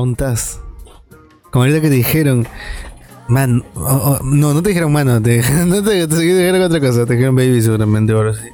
[0.00, 0.60] ¿Ontas?
[1.50, 2.48] Como ahorita que te dijeron,
[3.28, 7.04] man, oh, oh, no, no te dijeron mano, te, no te, te dijeron otra cosa,
[7.04, 8.48] te dijeron baby seguramente ahora sí.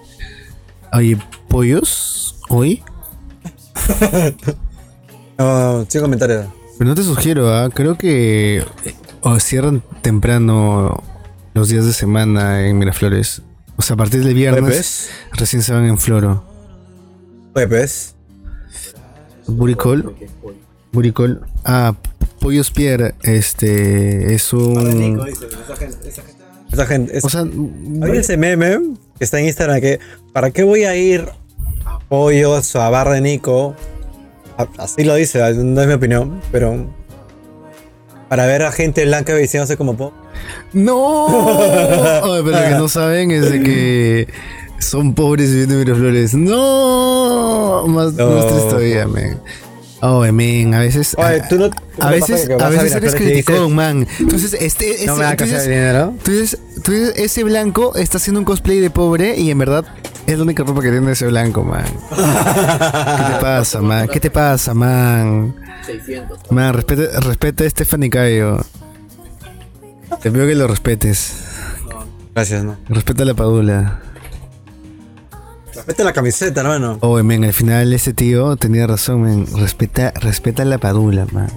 [0.92, 2.40] Oye, ¿pollos?
[2.48, 2.82] ¿Hoy?
[5.38, 6.46] No, sin comentarios.
[6.78, 7.68] Pero no te sugiero, ¿ah?
[7.68, 8.64] creo que
[9.20, 11.02] o cierran temprano
[11.52, 13.42] los días de semana en Miraflores.
[13.76, 16.42] O sea, a partir del viernes recién se van en Floro.
[17.52, 18.14] Jueves.
[19.46, 20.16] Buricol.
[20.96, 21.42] Buricol.
[21.64, 21.94] Ah,
[22.40, 25.20] Pollos Pierre, este es un...
[26.72, 27.16] Esa gente.
[27.16, 28.78] es- O sea, Hay ese meme
[29.18, 30.00] que está en Instagram que
[30.32, 31.28] ¿para qué voy a ir
[31.84, 33.74] a pollos o a bar de Nico?
[34.78, 36.86] Así lo dice, no es mi opinión, pero
[38.28, 40.12] para ver a gente blanca vistiéndose como po.
[40.72, 41.28] ¡No!
[42.34, 44.28] Ay, pero lo que no saben es de que
[44.78, 46.34] son pobres viviendo en Miraflores.
[46.34, 47.84] ¡No!
[47.86, 48.30] Más, No.
[48.30, 49.40] más triste todavía, man.
[50.02, 51.14] Oh, men, a veces...
[51.18, 54.06] Oye, tú no- a ¿qué te pasa veces, a veces eres criticón, man.
[54.20, 56.14] Entonces, este, ese, No me de dinero.
[56.22, 59.86] tú dices- tú dices, ese blanco está haciendo un cosplay de pobre y en verdad
[60.26, 61.84] es la única ropa que tiene ese blanco, man.
[62.10, 64.08] ¿Qué te pasa, man?
[64.08, 65.54] ¿Qué te pasa, man?
[65.86, 66.50] 600.
[66.50, 68.58] Man, respeta, respeta a Stephanie Cayo.
[70.20, 71.32] Te pido que lo respetes.
[72.34, 72.76] Gracias, no.
[72.88, 74.00] Respeta a la Padula.
[75.84, 76.98] Vete la camiseta, hermano.
[77.00, 79.46] Oh, men, al final ese tío tenía razón, men.
[79.56, 81.50] Respeta, respeta la Padula, man.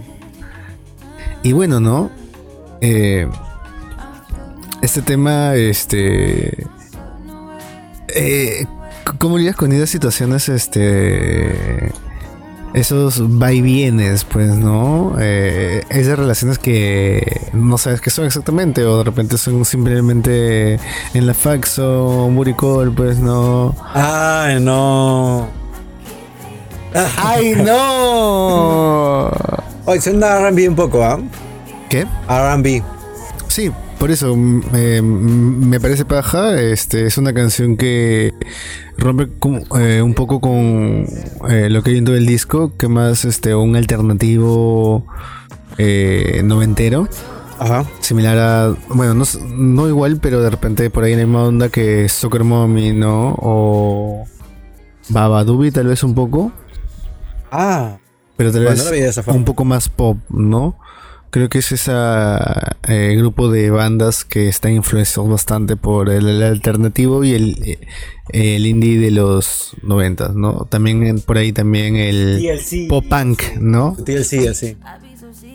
[1.43, 2.11] Y bueno, ¿no?
[2.81, 3.27] Eh,
[4.81, 6.67] este tema, este...
[8.09, 8.65] Eh,
[9.17, 11.91] ¿Cómo lidias con esas situaciones, este...
[12.73, 15.15] Esos va y vienes, pues, ¿no?
[15.19, 20.79] Eh, esas relaciones que no sabes qué son exactamente, o de repente son simplemente
[21.13, 23.75] en la fax o un buricol, pues, ¿no?
[23.93, 25.47] Ay, no.
[27.17, 29.31] ¡Ay, no!
[29.85, 31.19] Oye, suena RB un poco, ¿ah?
[31.89, 32.05] ¿Qué?
[32.27, 32.83] RB.
[33.47, 34.35] Sí, por eso
[34.73, 36.59] eh, me parece paja.
[36.59, 38.33] Este es una canción que
[38.97, 41.05] rompe con- eh, un poco con
[41.49, 45.05] eh, lo que hay en todo el disco, que más este un alternativo
[46.43, 47.07] noventero,
[47.59, 47.85] Ajá.
[47.99, 49.23] similar a bueno no,
[49.55, 53.35] no igual, pero de repente por ahí en la misma onda que Soccer Mommy, ¿no?
[53.39, 54.25] O
[55.09, 56.51] Babadoobie tal vez un poco.
[57.51, 57.97] Ah.
[58.37, 60.77] pero tal Bueno, vez no un poco más pop, ¿no?
[61.31, 61.91] Creo que es ese
[63.15, 67.79] grupo de bandas que están influenciados bastante por el, el alternativo y el, eh,
[68.31, 70.65] el indie de los 90, ¿no?
[70.69, 72.39] También por ahí también el
[72.87, 73.95] pop punk, ¿no?
[74.03, 74.75] TLC, así.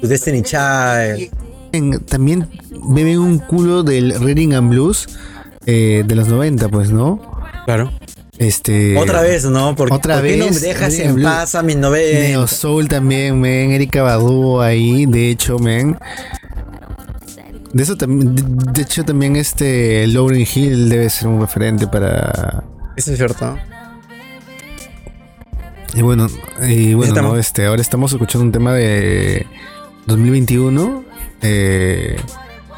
[0.01, 1.31] Tu Destiny Child.
[1.73, 2.49] En- también
[2.89, 5.09] beben un culo del Reading and Blues
[5.67, 7.21] eh, de los 90, pues, ¿no?
[7.65, 7.91] Claro.
[8.39, 9.77] Este Otra vez, ¿no?
[9.77, 12.21] Porque, otra ¿por qué no me dejas en paz a mis novelas?
[12.21, 13.71] Neo Soul también, men.
[13.71, 15.97] Erika Badu ahí, de hecho, men.
[17.73, 18.43] De eso también, de,
[18.73, 22.65] de hecho también este Lauren Hill debe ser un referente para.
[22.97, 23.56] Eso es cierto.
[25.94, 26.27] Y bueno,
[26.69, 27.37] y bueno, ¿no?
[27.37, 29.47] Este, ahora estamos escuchando un tema de
[30.06, 31.05] 2021.
[31.43, 32.17] eh,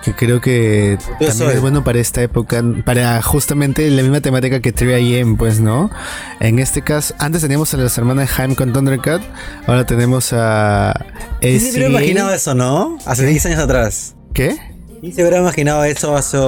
[0.06, 1.54] que creo que Yo también soy.
[1.54, 5.90] es bueno para esta época, para justamente la misma temática que 3AM, pues, ¿no?
[6.38, 9.20] En este caso, antes teníamos a las hermanas Haim con Thundercat,
[9.66, 10.94] ahora tenemos a
[11.40, 12.98] ¿Quién se hubiera imaginado eso, no?
[13.04, 14.14] Hace 10 años atrás.
[14.32, 14.56] ¿Qué?
[15.00, 16.38] ¿Quién se hubiera imaginado eso hace,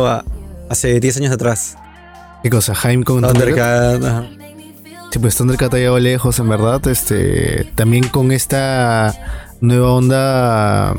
[0.71, 1.77] hace 10 años atrás?
[2.45, 2.77] ¿Qué cosa?
[2.77, 4.01] Jaime con Thundercat.
[4.01, 4.39] Thundercat.
[5.11, 6.87] Sí, pues Thundercat ha llegado lejos, en verdad.
[6.87, 9.15] Este, también con esta
[9.61, 10.95] nueva onda,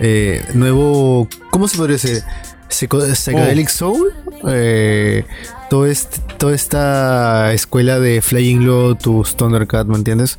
[0.00, 2.22] eh, nuevo, ¿cómo se podría decir?
[2.68, 4.12] Psychedelic Soul.
[4.48, 5.24] Eh,
[5.68, 10.38] todo este, toda esta escuela de Flying Lotus, Thundercat, ¿me entiendes?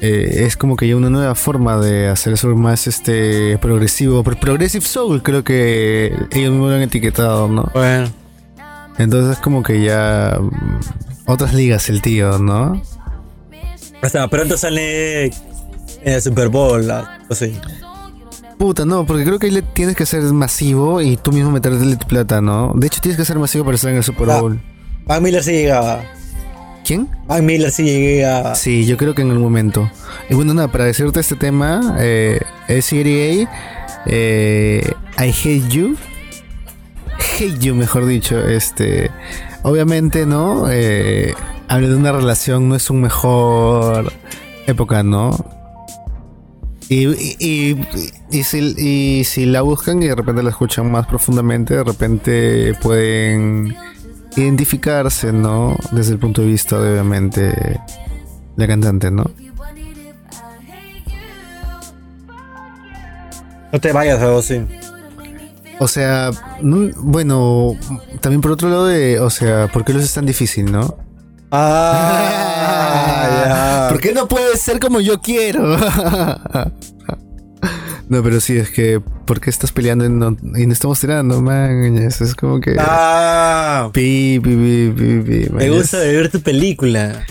[0.00, 4.22] Eh, es como que ya una nueva forma de hacer eso más este progresivo.
[4.22, 7.68] Pro- Progressive Soul, creo que ellos mismos lo han etiquetado, ¿no?
[7.74, 8.08] Bueno.
[8.98, 10.38] Entonces es como que ya
[11.26, 12.80] otras ligas el tío, ¿no?
[14.00, 15.32] Hasta pronto sale en
[16.04, 16.86] el Super Bowl.
[16.86, 17.58] la- o sí.
[18.58, 21.94] Puta, no, porque creo que ahí le tienes que ser masivo y tú mismo meterle
[21.94, 22.72] tu plata, ¿no?
[22.74, 24.26] De hecho tienes que ser masivo para estar en el Super.
[24.26, 24.60] Bowl.
[25.06, 26.02] Mac Miller sí llegaba.
[26.84, 27.08] ¿Quién?
[27.28, 28.56] Mac Miller sí llegaba.
[28.56, 29.88] Sí, yo creo que en el momento.
[30.28, 33.48] Y bueno, nada, para decirte este tema, eh, SCRA,
[34.06, 35.96] eh, I Hate You.
[37.36, 38.38] Hate You, mejor dicho.
[38.44, 39.12] Este,
[39.62, 40.66] obviamente, ¿no?
[40.68, 41.32] Eh,
[41.68, 44.12] habla de una relación, no es un mejor
[44.66, 45.57] época, ¿no?
[46.90, 47.06] Y,
[47.38, 47.76] y,
[48.30, 52.74] y- si, y si la buscan y de repente la escuchan más profundamente, de repente
[52.80, 53.74] pueden
[54.36, 55.76] identificarse, ¿no?
[55.92, 57.78] Desde el punto de vista de, obviamente,
[58.56, 59.24] la cantante, ¿no?
[63.72, 64.64] No te vayas, así.
[65.78, 66.30] O sea,
[66.62, 67.76] no- bueno,
[68.20, 70.96] también por otro lado de, o sea, ¿por qué los es tan difícil, no?
[71.50, 72.68] Ah.
[73.90, 75.76] ¿Por qué no puede ser como yo quiero?
[78.08, 81.40] no, pero sí, es que, ¿por qué estás peleando y no, y no estamos tirando,
[81.42, 81.98] man?
[81.98, 82.76] Es como que...
[82.78, 85.78] Ah, Pi, pi, pi, pi, me man.
[85.78, 87.24] gusta ver tu película.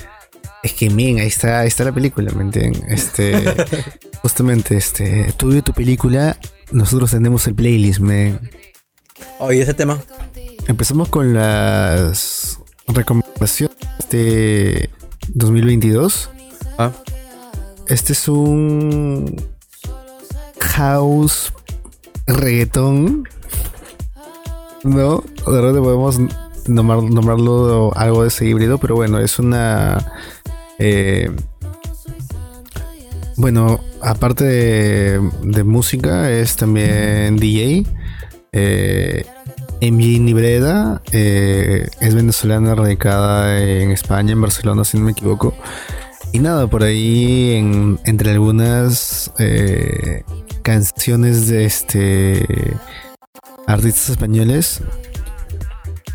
[0.64, 2.84] Es que, men, ahí está, ahí está la película, ¿me entienden?
[2.90, 3.44] Este,
[4.22, 6.38] justamente, este, tú y tu película,
[6.72, 8.40] nosotros tenemos el playlist, men.
[9.40, 10.00] Oye, ese tema.
[10.68, 13.77] Empezamos con las recomendaciones
[14.10, 14.90] de
[15.30, 16.30] 2022.
[16.78, 16.92] Ah.
[17.88, 19.36] Este es un
[20.60, 21.54] house
[22.26, 23.28] reggaetón.
[24.84, 25.24] ¿No?
[25.48, 26.20] De repente podemos
[26.68, 30.14] nomar- nombrarlo algo de ese híbrido, pero bueno, es una.
[30.80, 31.32] eh,
[33.36, 37.86] bueno, aparte de, de música, es también DJ.
[38.52, 39.26] Eh,
[39.82, 45.54] MJ Nibreda eh, es venezolana radicada en España, en Barcelona, si no me equivoco.
[46.34, 50.24] Y nada, por ahí, en- entre algunas eh,
[50.62, 52.76] canciones de este
[53.66, 54.82] artistas españoles,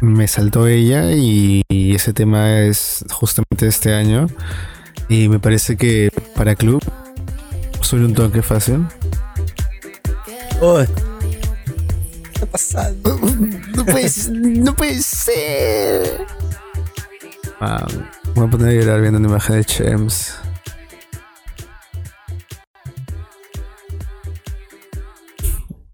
[0.00, 1.62] me saltó ella y,
[1.94, 4.26] ese tema es justamente este año.
[5.08, 6.82] Y me parece que para club
[7.80, 8.86] suele un toque fácil.
[10.60, 10.86] Uy.
[12.42, 13.20] ¿Qué está pasando?
[13.76, 16.26] No puede, no puede ser.
[17.60, 17.86] Ah,
[18.34, 20.34] voy a poner a llorar viendo una imagen de Chems.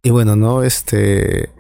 [0.02, 0.62] Y bueno, ¿no?
[0.62, 1.50] Este.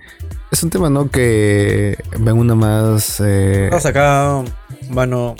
[0.50, 1.10] Es un tema, ¿no?
[1.10, 3.20] Que ven una más.
[3.20, 4.42] Eh, Vamos acá,
[4.88, 5.36] mano.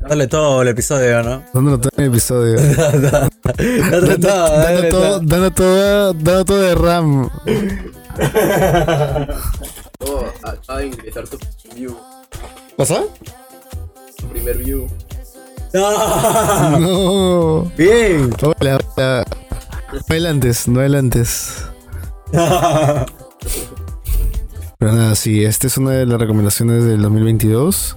[0.00, 1.42] Dale todo el episodio, ¿no?
[1.52, 2.58] dándolo todo el episodio.
[3.90, 5.22] Dando, todo.
[5.26, 7.28] dando todo, dando todo de RAM.
[10.00, 11.38] Oh, acaba de ingresar tu
[11.74, 11.96] view,
[12.76, 13.12] ¿Pasó?
[14.16, 14.88] tu primer view.
[15.72, 16.78] No.
[16.78, 17.72] No.
[17.76, 18.32] Bien.
[18.42, 19.24] Hola, hola.
[19.92, 21.64] No adelantes, no adelantes.
[24.78, 27.96] Pero nada, sí, esta es una de las recomendaciones del 2022.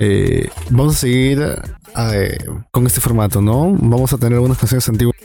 [0.00, 1.60] Eh, vamos a seguir
[1.96, 2.38] eh,
[2.70, 3.72] con este formato, ¿no?
[3.78, 5.16] Vamos a tener algunas canciones antiguas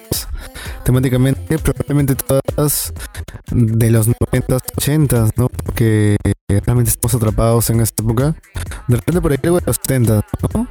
[0.83, 2.93] temáticamente, probablemente todas
[3.51, 5.49] de los 90s, 80s, ¿no?
[5.49, 8.35] Porque realmente estamos atrapados en esta época.
[8.87, 10.67] De repente por ahí algo de los 70s, ¿no?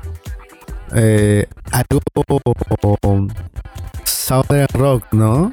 [0.95, 2.01] Eh, algo
[4.05, 5.53] Southern Rock, ¿no?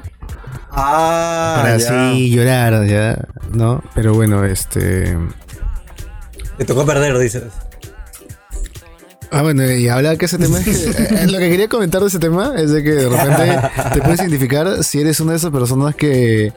[0.70, 2.10] Ah, Para ya.
[2.10, 3.18] así llorar, ¿ya?
[3.52, 3.82] ¿No?
[3.94, 5.18] Pero bueno, este...
[6.56, 7.44] Te tocó perder, dices.
[9.30, 10.70] Ah, bueno, y habla que ese tema es que,
[11.22, 13.58] eh, lo que quería comentar de ese tema es de que de repente
[13.94, 16.52] te puedes identificar si eres una de esas personas que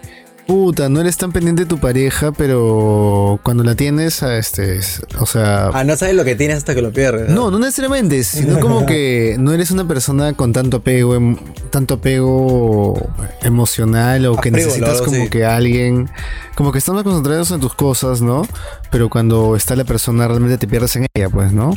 [0.45, 5.01] puta, no eres tan pendiente de tu pareja, pero cuando la tienes, ah, este, es-
[5.21, 7.29] o sea, Ah, no sabes lo que tienes hasta que lo pierdes.
[7.29, 11.37] no, no necesariamente, sino como que no eres una persona con tanto apego, em-
[11.69, 13.09] tanto apego
[13.41, 16.09] emocional o que Apego, necesitas como que alguien,
[16.55, 18.45] como que estás más concentrados en tus cosas, ¿no?
[18.91, 21.71] Pero cuando está la persona realmente te pierdes en ella, pues, ¿no?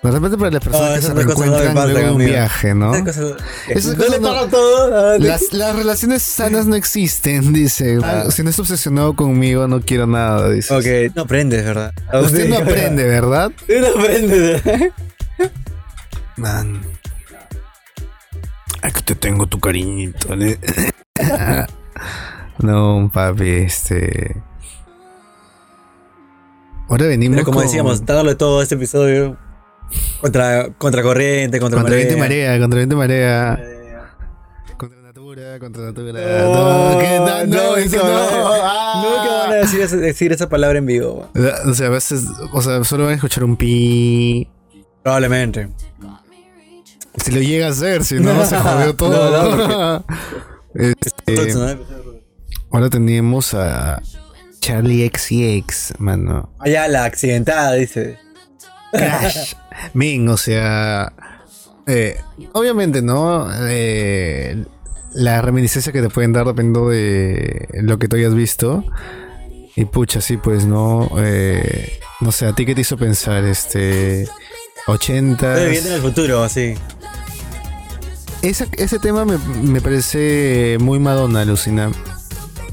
[0.00, 2.30] De repente para las personas No, que se no reencuentran pasan, luego de un amigo.
[2.30, 2.94] viaje, ¿no?
[2.94, 3.36] Esas cosas-
[3.68, 4.96] Esas no cosas no- todo.
[5.14, 7.98] ah, Las, las relaciones sanas no existen, dice.
[8.30, 10.72] Si no estás obsesionado conmigo, no quiero nada, dice.
[11.08, 11.92] Ok, no aprendes, ¿verdad?
[12.22, 12.48] Usted Sí.
[12.48, 13.50] no aprende, ¿verdad?
[13.60, 14.62] Usted no aprendes.
[16.36, 16.80] Man.
[18.82, 20.32] Aquí te tengo tu cariñito.
[20.34, 20.58] ¿eh?
[22.58, 24.36] no, papi, este.
[26.88, 27.34] Ahora venimos.
[27.36, 29.36] Pero como con- decíamos, dándole todo este episodio
[30.20, 32.16] contra, contra corriente, contra, Contra marea.
[32.16, 33.60] marea, contra viento y marea.
[34.76, 36.12] Contra natura, contra natura.
[36.42, 37.46] No, No.
[37.46, 38.44] No, eso nunca no.
[38.44, 39.54] van a- Nunca van a Ah.
[39.54, 41.30] decir, esa- decir esa palabra en vivo.
[41.66, 44.48] O sea, a veces, o sea, solo van a escuchar un pi.
[45.02, 45.68] Probablemente.
[47.24, 50.04] Si lo llega a hacer, si no, se jodió todo.
[50.74, 51.54] Este,
[52.70, 54.00] ahora tenemos a
[54.60, 56.52] Charlie XCX, mano.
[56.60, 58.18] Allá la accidentada, dice.
[58.92, 59.54] Crash.
[59.94, 61.12] Men, o sea.
[61.86, 62.20] eh,
[62.52, 63.48] obviamente, ¿no?
[63.68, 64.64] Eh,
[65.14, 68.84] la reminiscencia que te pueden dar dependiendo de lo que tú hayas visto.
[69.76, 71.08] Y pucha, sí, pues, ¿no?
[71.18, 73.44] Eh, no sé, ¿a ti qué te hizo pensar?
[73.44, 74.28] Este.
[74.86, 75.48] 80.
[75.52, 76.74] Estoy viviendo en el futuro, así.
[78.42, 81.90] Esa- ese tema me, me parece muy Madonna, alucina.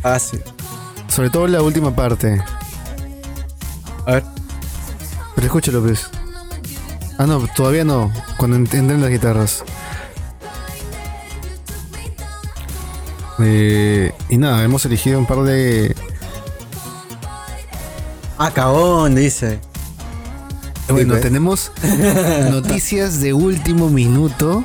[0.04, 0.40] Ah, sí.
[1.08, 2.42] Sobre todo la última parte.
[4.06, 4.24] A ver.
[5.46, 6.08] Pero escúchalo, pues.
[7.20, 8.12] Ah, no, todavía no.
[8.38, 9.64] Cuando ent- entren las guitarras.
[13.40, 15.96] Eh, y nada, hemos elegido un par de.
[18.40, 19.60] Ah, cagón, dice.
[20.90, 21.22] Bueno, pues.
[21.22, 21.72] tenemos
[22.50, 24.64] noticias de último minuto.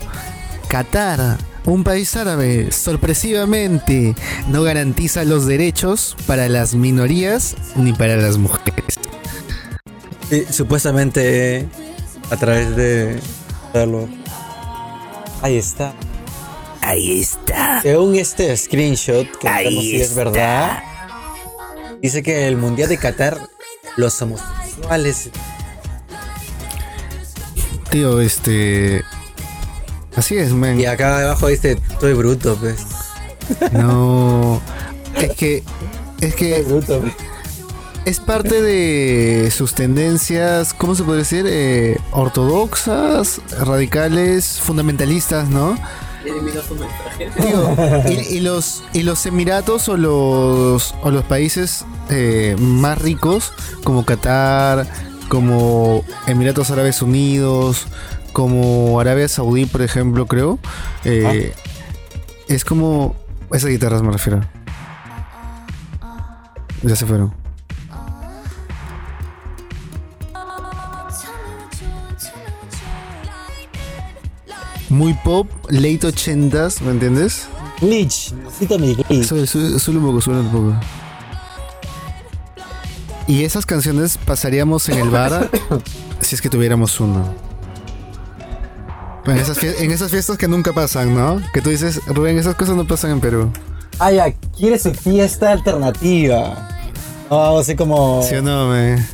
[0.69, 4.15] Qatar, un país árabe, sorpresivamente
[4.49, 8.99] no garantiza los derechos para las minorías ni para las mujeres.
[10.31, 11.69] Sí, supuestamente
[12.31, 13.19] a través de
[13.75, 14.09] verlo.
[15.43, 15.93] Ahí está.
[16.83, 17.83] Ahí está.
[17.83, 20.83] Según este screenshot, que no sabemos si es verdad,
[22.01, 23.41] dice que el Mundial de Qatar,
[23.97, 25.31] los homosexuales.
[27.91, 29.03] Tío, este.
[30.15, 30.79] Así es, man.
[30.79, 32.87] Y acá abajo dice, estoy bruto, pues.
[33.73, 34.63] No.
[35.17, 35.65] Es que.
[36.21, 37.15] Es que Bruto, pues.
[38.05, 41.45] Es parte de sus tendencias, ¿cómo se puede decir?
[41.49, 45.77] Eh, ortodoxas, radicales, fundamentalistas, ¿no?
[47.41, 47.77] Tío,
[48.09, 53.53] y, y los, y los Emiratos o los, o los países eh, más ricos,
[53.85, 54.87] como Qatar,
[55.29, 57.87] como Emiratos Árabes Unidos,
[58.33, 60.59] como Arabia Saudí, por ejemplo, creo,
[61.05, 61.55] eh,
[62.49, 63.17] es como...
[63.53, 64.41] Esas guitarras me refiero.
[66.83, 67.40] Ya se fueron.
[74.91, 77.47] Muy pop, late 80s, ¿me entiendes?
[77.81, 79.25] Glitch, necesito mi glitch.
[79.27, 80.75] Sube, sube, sube un poco, sube un poco.
[83.27, 85.49] Y esas canciones pasaríamos en el bar
[86.21, 87.33] si es que tuviéramos uno.
[89.27, 91.41] En esas, fie- en esas fiestas que nunca pasan, ¿no?
[91.53, 93.53] Que tú dices, Rubén, esas cosas no pasan en Perú.
[94.01, 96.69] Ah, ya, quiere su fiesta alternativa.
[97.31, 98.23] No, así como.
[98.23, 99.07] ¿Sí o no, me?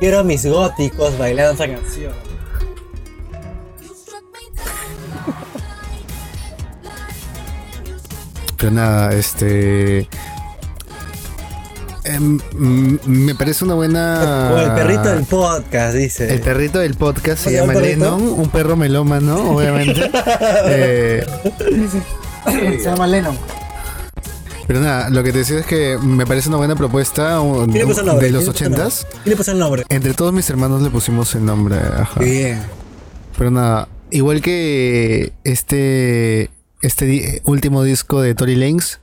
[0.00, 2.12] Quiero a mis góticos bailando esa canción.
[8.56, 10.08] Pero nada, este.
[12.04, 12.38] em,
[13.06, 14.50] me parece una buena.
[14.52, 16.32] O el perrito del podcast, dice.
[16.32, 17.74] El perrito del podcast se llama.
[17.74, 20.10] Lennon, un perro melómano, obviamente.
[22.48, 23.36] Eh, Se llama Lennon.
[24.68, 27.78] pero nada, lo que te decía es que me parece una buena propuesta un- ¿Quién
[27.78, 28.26] le puso el nombre?
[28.26, 29.06] de los ochentas.
[29.24, 29.82] ¿Quién le puso el nombre?
[29.88, 32.20] Entre todos mis hermanos le pusimos el nombre, ajá.
[32.20, 32.62] Bien.
[33.36, 36.50] Pero nada, igual que este
[36.86, 39.00] este último disco de Tory Lanez,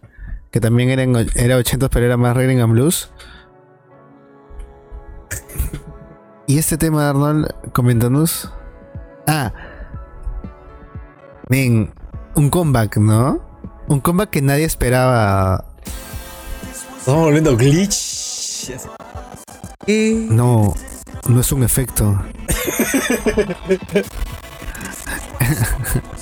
[0.52, 3.12] que también era, en, era 80 pero era más Rhythm and Blues.
[6.48, 8.50] y este tema, Arnold, coméntanos.
[9.28, 9.52] Ah,
[11.50, 11.94] ven,
[12.36, 13.44] un comeback, ¿no?
[13.88, 15.66] Un comeback que nadie esperaba.
[17.00, 18.72] Estamos volviendo glitch.
[20.30, 20.74] No,
[21.28, 22.18] no es un efecto.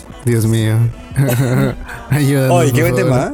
[0.26, 0.78] Dios mío.
[2.10, 2.52] Ayúdanos.
[2.58, 3.34] Oye, qué buen tema.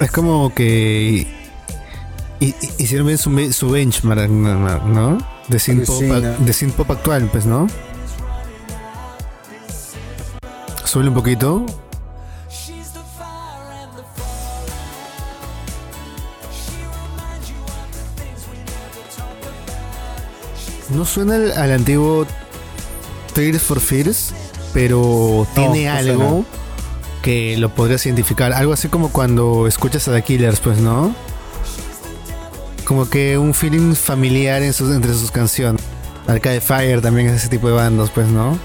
[0.00, 1.26] Es como que
[2.40, 5.18] hi- hi- hicieron bien su, su benchmark, ¿no?
[5.48, 7.66] De synth pop, de synth pop actual, pues, ¿no?
[10.84, 11.66] Sube un poquito.
[20.92, 22.26] No suena al, al antiguo
[23.34, 24.32] Tears for Fears,
[24.72, 26.44] pero tiene no algo suena.
[27.22, 28.52] que lo podrías identificar.
[28.52, 31.14] Algo así como cuando escuchas a The Killers, pues, ¿no?
[32.84, 35.82] Como que un feeling familiar en sus, entre sus canciones.
[36.26, 38.58] Arcade Fire también es ese tipo de bandas, pues, ¿no?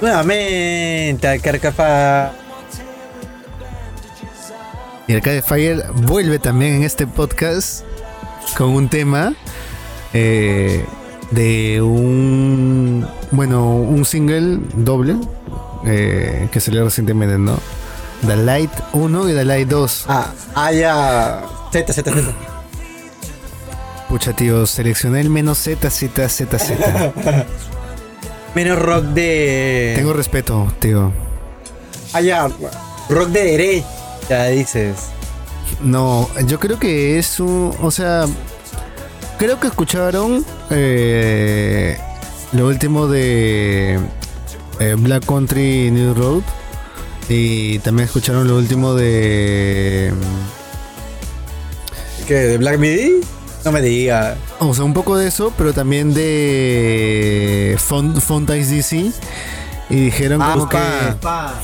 [0.00, 2.32] Nuevamente, al Carcapa.
[5.06, 7.84] Y Arcade Fire vuelve también en este podcast
[8.56, 9.34] con un tema
[10.14, 10.84] eh,
[11.34, 15.16] de un, bueno, un single doble
[15.86, 17.58] eh, que salió recientemente, ¿no?
[18.26, 20.04] The Light 1 y The Light 2.
[20.08, 21.42] Ah, ah, ya.
[21.72, 22.22] Z, Z, Z.
[24.08, 27.12] Pucha, tío, seleccioné el menos Z, Z, Z, Z.
[28.54, 29.94] Menos rock de.
[29.96, 31.12] Tengo respeto, tío.
[32.12, 32.48] Ah, ya.
[33.08, 34.94] Rock de derecha, dices.
[35.82, 37.74] No, yo creo que es un.
[37.82, 38.26] O sea,
[39.38, 41.98] creo que escucharon eh,
[42.52, 43.98] lo último de
[44.80, 46.42] eh, Black Country New Road.
[47.28, 50.12] Y también escucharon lo último de.
[52.28, 52.34] ¿Qué?
[52.34, 53.20] ¿De Black Midi?
[53.64, 54.36] No me diga.
[54.60, 59.10] O sea, un poco de eso, pero también de Font, Fontaine DC.
[59.90, 60.78] Y dijeron Ah, como que.
[61.22, 61.54] pa.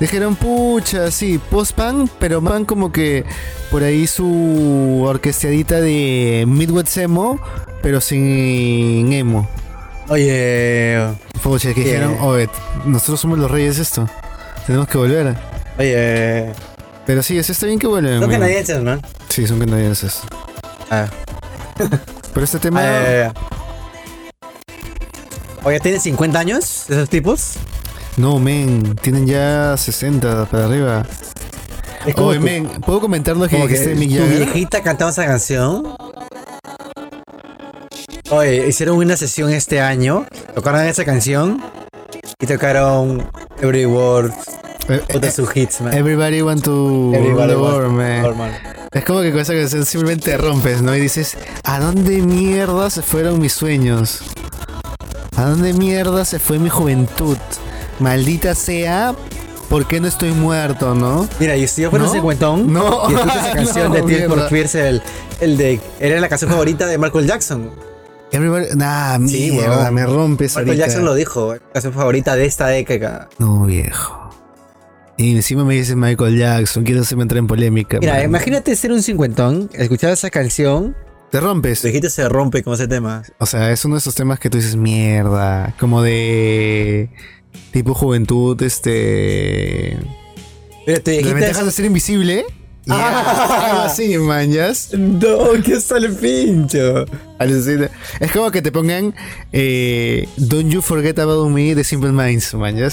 [0.00, 3.24] Dijeron, pucha, sí, post-punk, pero van como que
[3.70, 7.40] por ahí su orquestadita de Midwest Emo,
[7.82, 9.48] pero sin emo.
[10.08, 10.98] Oye,
[11.42, 12.48] Pucha, que dijeron, oye,
[12.86, 14.08] nosotros somos los reyes de esto.
[14.66, 15.36] Tenemos que volver.
[15.78, 16.52] oye.
[17.06, 18.20] Pero sí, eso está bien que vuelven.
[18.20, 19.00] Son canadienses, ¿no?
[19.30, 20.20] Sí, son canadienses.
[20.90, 21.06] Ah.
[22.34, 22.80] Pero este tema...
[22.84, 23.30] Eh,
[25.64, 27.54] Oye, ¿tienen 50 años esos tipos?
[28.18, 31.06] No, men, tienen ya 60 para arriba.
[32.04, 34.36] Es como Oye, que- men, ¿puedo comentar lo que Como que tu Mick Jagger?
[34.38, 35.94] viejita cantaba esa canción.
[38.30, 41.62] Oye, hicieron una sesión este año, tocaron esa canción
[42.40, 43.26] y tocaron
[43.60, 44.32] Every Word,
[44.88, 45.92] Eh, eh, sus hits, man.
[45.94, 47.90] Everybody want to Everybody the wants world,
[48.30, 48.52] to man.
[48.92, 50.94] Es como que con esa canción simplemente rompes, ¿no?
[50.96, 54.20] Y dices, ¿a dónde mierda se fueron mis sueños?
[55.36, 57.36] ¿A dónde mierda se fue mi juventud?
[58.00, 59.14] Maldita sea,
[59.68, 61.28] ¿por qué no estoy muerto, no?
[61.40, 62.10] Mira, y si yo fuera ¿No?
[62.10, 63.10] un cincuentón No.
[63.10, 64.48] y escucho esa canción No, de Tears for.
[64.48, 65.02] Fears, el,
[65.40, 65.80] el de.
[66.00, 67.70] Era la canción favorita de Michael Jackson.
[68.30, 70.86] Everybody, nah, Sí, mierda, me rompes Michael ahorita.
[70.86, 73.28] Jackson lo dijo, la canción favorita de esta década.
[73.38, 74.30] No, viejo.
[75.16, 77.98] Y encima me dices Michael Jackson, quiero hacerme entrar en polémica.
[77.98, 78.24] Mira, man.
[78.24, 80.94] imagínate ser un cincuentón, escuchar esa canción,
[81.30, 81.82] Te rompes.
[81.82, 83.22] viejita se rompe con ese tema.
[83.38, 87.10] O sea, es uno de esos temas que tú dices, mierda, como de
[87.72, 89.98] tipo juventud, este...
[90.86, 92.44] Mira, tu ¿La ventaja de ser invisible?
[92.86, 93.20] Ya,
[93.70, 94.72] algo así, man, ya.
[94.96, 97.04] No, que el pincho.
[97.38, 97.90] Alucina.
[98.18, 99.14] Es como que te pongan
[99.52, 102.88] eh, Don't You Forget About Me de Simple Minds, man, ya.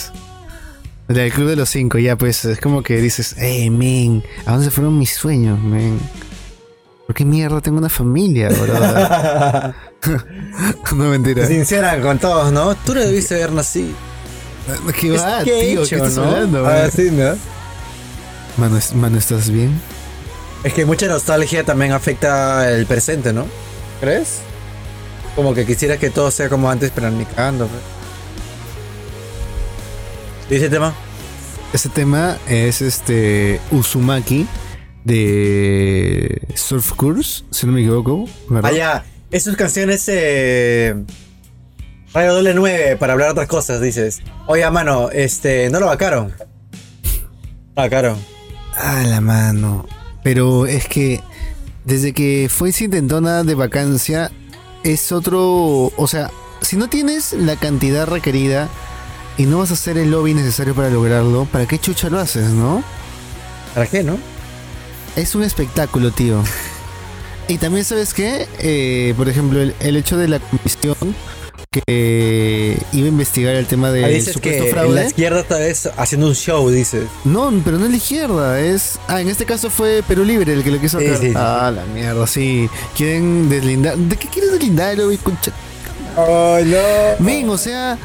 [1.08, 4.66] Del Club de los Cinco, ya, pues es como que dices, hey, men, ¿a dónde
[4.66, 6.00] se fueron mis sueños, men?
[7.06, 8.74] ¿Por qué mierda tengo una familia, bro?
[10.96, 11.46] no, mentira.
[11.46, 12.76] Sincera con todos, ¿no?
[12.76, 13.94] Tú no debiste haber nacido.
[15.00, 15.84] ¿Qué va, ¿Qué tío?
[15.84, 16.24] hecho, ¿Qué estás no?
[16.24, 16.92] hablando, Ah, man?
[16.92, 17.36] sí, ¿no?
[18.58, 19.80] Mano, mano, ¿estás bien?
[20.64, 23.46] Es que mucha nostalgia también afecta el presente, ¿no?
[24.00, 24.40] ¿Crees?
[25.36, 27.68] Como que quisieras que todo sea como antes, pero ni cagando.
[27.68, 27.82] pues.
[30.50, 30.94] ¿Dice el tema?
[31.74, 34.48] Este tema es este Uzumaki
[35.04, 38.72] de Surf Course, si no me equivoco, ¿verdad?
[38.74, 39.06] Ah, ya.
[39.32, 40.96] Es sus canciones eh,
[42.16, 44.22] Radio Doble 9 para hablar otras cosas, dices.
[44.48, 46.34] Oye, mano, este, no lo vacaron.
[46.40, 48.18] Lo vacaron.
[48.78, 49.86] Ah, la mano.
[50.24, 51.22] Pero es que
[51.84, 54.32] desde que fue intentona de vacancia
[54.86, 58.70] es otro, o sea, si no tienes la cantidad requerida
[59.38, 62.50] y no vas a hacer el lobby necesario para lograrlo, ¿para qué chucha lo haces,
[62.52, 62.82] no?
[63.74, 64.18] ¿Para qué, no?
[65.18, 66.42] Es un espectáculo, tío.
[67.48, 68.48] Y también, ¿sabes qué?
[68.58, 70.96] Eh, por ejemplo, el, el hecho de la comisión
[71.82, 74.96] que iba a investigar el tema del dices supuesto fraude.
[74.96, 77.06] la izquierda está vez haciendo un show, dices.
[77.24, 79.00] No, pero no es la izquierda, es...
[79.08, 81.34] Ah, en este caso fue Perú Libre el que lo quiso sí, sí.
[81.36, 82.70] Ah, la mierda, sí.
[82.96, 83.98] Quieren deslindar...
[83.98, 85.52] ¿De qué quieres deslindar, concha?
[86.18, 87.52] ¡Oh, no!
[87.52, 87.98] O sea...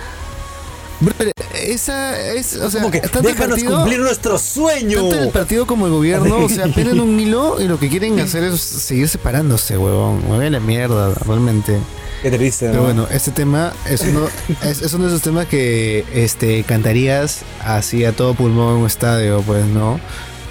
[1.54, 2.56] esa es...
[2.56, 5.00] O sea, que tanto el déjanos partido- cumplir nuestro sueño.
[5.08, 8.18] Tanto el partido como el gobierno, o sea, tienen un hilo y lo que quieren
[8.20, 10.22] hacer es seguir separándose, huevón.
[10.26, 11.78] Mueve la mierda, realmente.
[12.22, 12.72] Qué triste, ¿no?
[12.72, 14.28] Pero bueno, este tema es uno,
[14.64, 18.86] es, es uno de esos temas que este cantarías así a todo pulmón en un
[18.86, 19.98] estadio, pues, ¿no?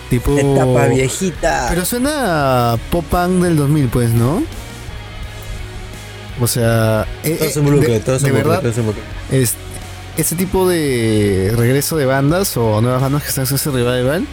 [0.09, 0.37] Tipo.
[0.37, 1.67] Etapa viejita.
[1.69, 4.43] Pero suena pop punk del 2000, pues, ¿no?
[6.41, 8.61] O sea, eh, todo es eh, un bloque, de, todo es de un bloque, verdad,
[8.61, 9.01] todo es un bloque.
[9.31, 9.55] es,
[10.17, 14.25] ese tipo de regreso de bandas o nuevas bandas que están haciendo ese revival,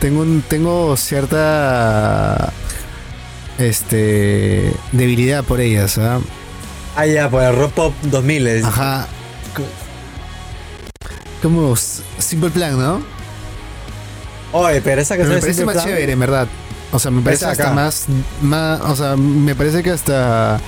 [0.00, 2.52] tengo un, tengo cierta
[3.58, 6.20] este debilidad por ellas, ¿ah?
[6.96, 8.46] Ah, ya, el Rock Pop 2000.
[8.46, 9.06] es- Ajá.
[11.42, 13.02] Como Simple Plan, ¿no?
[14.52, 15.86] Oye, pero esa Pero canción me es parece más Plan.
[15.86, 16.48] chévere, en verdad.
[16.92, 17.72] O sea, me parece hasta acá.
[17.74, 18.06] más,
[18.42, 18.80] más.
[18.80, 20.58] O sea, me parece que hasta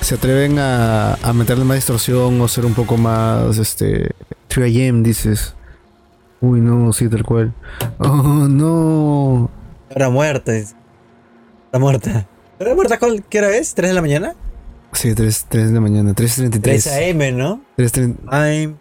[0.00, 3.58] se atreven a, a meterle más distorsión o ser un poco más.
[3.58, 4.10] Este.
[4.48, 5.54] 3am, dices.
[6.40, 7.52] Uy, no, sí, tal cual.
[7.98, 9.50] Oh, no.
[9.90, 10.54] Ahora muerta.
[10.54, 10.74] es-
[11.66, 12.26] Está muerta.
[12.58, 13.74] ¿Está muerta con qué hora es?
[13.74, 14.34] ¿3 de la mañana?
[14.92, 16.60] Sí, 3, 3 de la mañana, 3.33.
[16.60, 17.62] 3 a.m., ¿no?
[17.78, 18.74] 3.30 Ay,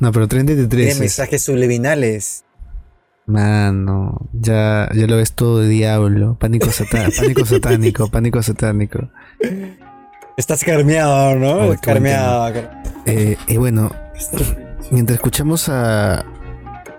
[0.00, 0.68] no, pero 33.
[0.68, 2.44] tiene es- mensajes subliminales.
[3.26, 6.36] Mano, ya, ya lo ves todo de diablo.
[6.40, 9.10] Pánico, sata- pánico satánico, pánico satánico.
[10.36, 11.70] Estás carmeado, ¿no?
[11.72, 12.52] Qué carmeado.
[13.04, 13.90] Eh, y bueno,
[14.90, 16.24] mientras escuchamos a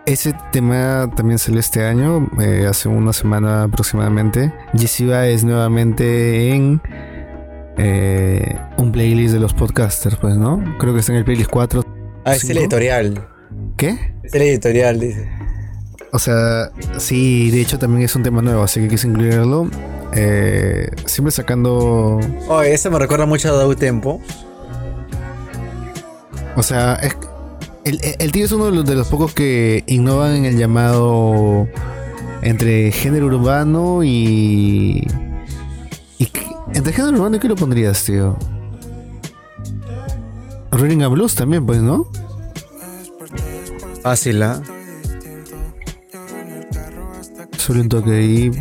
[0.06, 4.54] ese tema también salió este año, eh, hace una semana aproximadamente.
[4.74, 6.82] Yeshiva es nuevamente en
[7.82, 10.62] eh, un playlist de los podcasters, pues, ¿no?
[10.80, 11.86] Creo que está en el playlist 4.
[12.26, 13.26] Ah, es el editorial.
[13.78, 14.14] ¿Qué?
[14.24, 15.30] Es el editorial, dice.
[16.12, 19.70] O sea, sí, de hecho también es un tema nuevo, así que quise incluirlo.
[20.14, 22.20] Eh, siempre sacando.
[22.50, 24.20] Oye, eso me recuerda mucho a Dau Tempo.
[26.58, 27.16] O sea, es,
[27.86, 31.68] el, el tío es uno de los, de los pocos que innovan en el llamado
[32.42, 35.08] entre género urbano y.
[36.74, 38.38] entre género urbano qué lo pondrías, tío.
[40.72, 42.08] Running a Blues también, pues, ¿no?
[44.04, 44.62] Fácil, ¿ah?
[47.58, 48.52] Solo un toque ahí.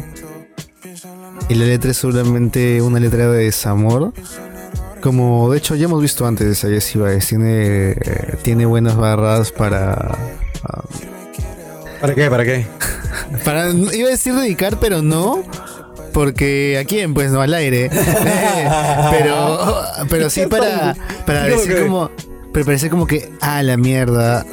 [1.49, 4.13] Y la letra es seguramente una letra de desamor.
[5.01, 7.27] Como de hecho ya hemos visto antes a Jesse Baez.
[7.27, 7.97] Tiene,
[8.43, 10.19] tiene buenas barras para.
[10.65, 10.83] ah,
[12.01, 12.31] ¿Para qué?
[12.31, 12.67] ¿Para qué?
[13.45, 15.45] para iba a decir dedicar, pero no.
[16.13, 17.91] Porque a quién, pues no al aire.
[19.11, 19.59] Pero,
[20.11, 20.95] pero sí para,
[21.27, 21.83] para ¿Cómo decir que?
[21.83, 22.11] como.
[22.53, 24.45] Pero parece como que, ah, la mierda.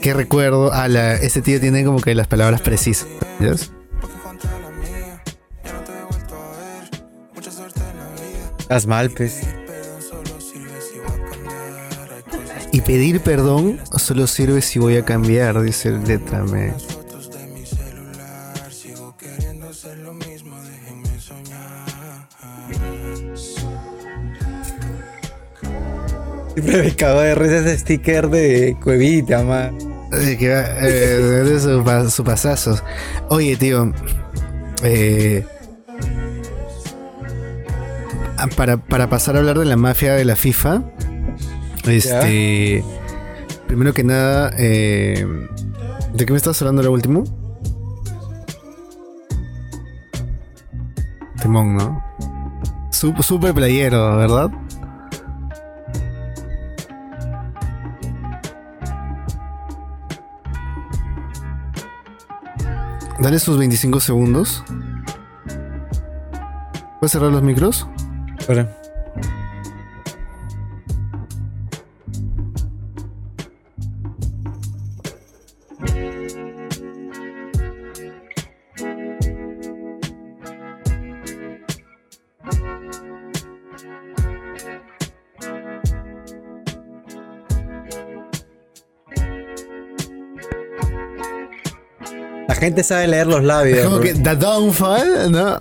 [0.00, 0.72] Qué recuerdo.
[0.72, 3.06] Ah, la, este tío tiene como que las palabras precisas.
[3.38, 3.72] ¿sabes?
[8.58, 9.40] Estás mal, pues.
[12.72, 16.44] Y pedir perdón solo sirve si voy a cambiar, dice el letra
[26.62, 26.94] me.
[26.96, 29.76] Cago de risa ese sticker de cuevita, man.
[30.12, 32.82] Así que eh, de su, pa- su pasazos.
[33.28, 33.92] Oye, tío.
[34.82, 35.44] eh,
[38.36, 40.82] ah, para, para pasar a hablar de la mafia de la FIFA.
[41.86, 42.84] Este.
[43.66, 44.50] Primero que nada.
[44.58, 45.26] eh,
[46.12, 47.22] ¿De qué me estás hablando lo último?
[51.40, 52.02] Timón, ¿no?
[52.90, 54.50] Sup- Super playero, ¿verdad?
[63.20, 64.64] Dale sus 25 segundos.
[66.98, 67.86] ¿Puedes cerrar los micros?
[68.38, 68.79] Espera.
[92.60, 93.84] Gente sabe leer los labios.
[93.84, 95.58] Como que The Downfall, ¿no?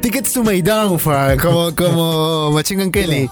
[0.00, 3.30] Tickets to my Downfall, como, como Machine Gun Kelly.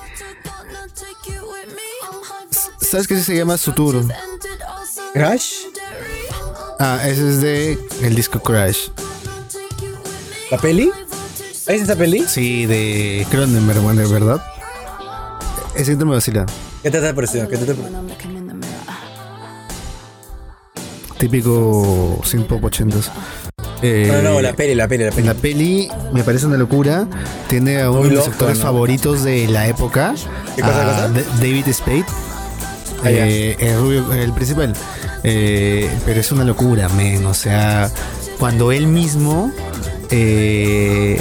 [2.81, 4.05] ¿Sabes qué se llama su tour?
[5.13, 5.53] ¿Crash?
[6.79, 8.89] Ah, ese es de el disco Crash.
[10.51, 10.91] ¿La peli?
[11.67, 12.25] ¿Es esa peli?
[12.27, 14.43] Sí, de Cronenberg, ¿verdad?
[15.75, 16.47] Ese intro me vacila.
[16.83, 17.49] ¿Qué te ha parecido?
[17.49, 18.40] ¿Qué te ha parecido?
[21.21, 23.11] Típico synth pop 80s.
[23.83, 25.27] Eh, No, no, la peli, la peli, la peli.
[25.27, 27.07] La peli me parece una locura.
[27.49, 28.65] Tiene a uno de mis loco, actores ¿no?
[28.65, 30.15] favoritos de la época.
[30.57, 31.09] ¿Qué cosa, cosa?
[31.39, 32.05] David Spade.
[33.05, 33.11] Ah.
[33.11, 34.73] Eh, el, rubio- el principal.
[35.23, 37.25] Eh, pero es una locura, men.
[37.27, 37.91] O sea,
[38.39, 39.53] cuando él mismo.
[40.11, 41.21] eh,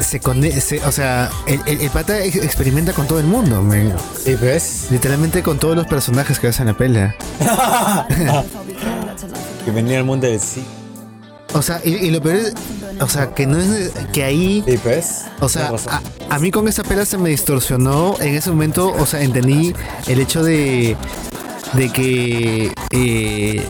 [0.00, 3.62] se, conde- se- o sea, el, el- el pata ex- experimenta con todo el mundo,
[3.62, 3.92] men.
[4.24, 4.86] Sí, pues.
[4.90, 7.14] Literalmente con todos los personajes que hacen la pelea.
[9.64, 10.62] Que venía al mundo del sí.
[11.54, 12.54] O sea, y, y lo peor es,
[13.00, 15.22] o sea, que no es que ahí Sí, pues.
[15.40, 15.70] O sea,
[16.28, 19.74] a, a mí con esa pela se me distorsionó en ese momento, o sea, entendí
[20.06, 20.96] el hecho de,
[21.72, 23.68] de que eh,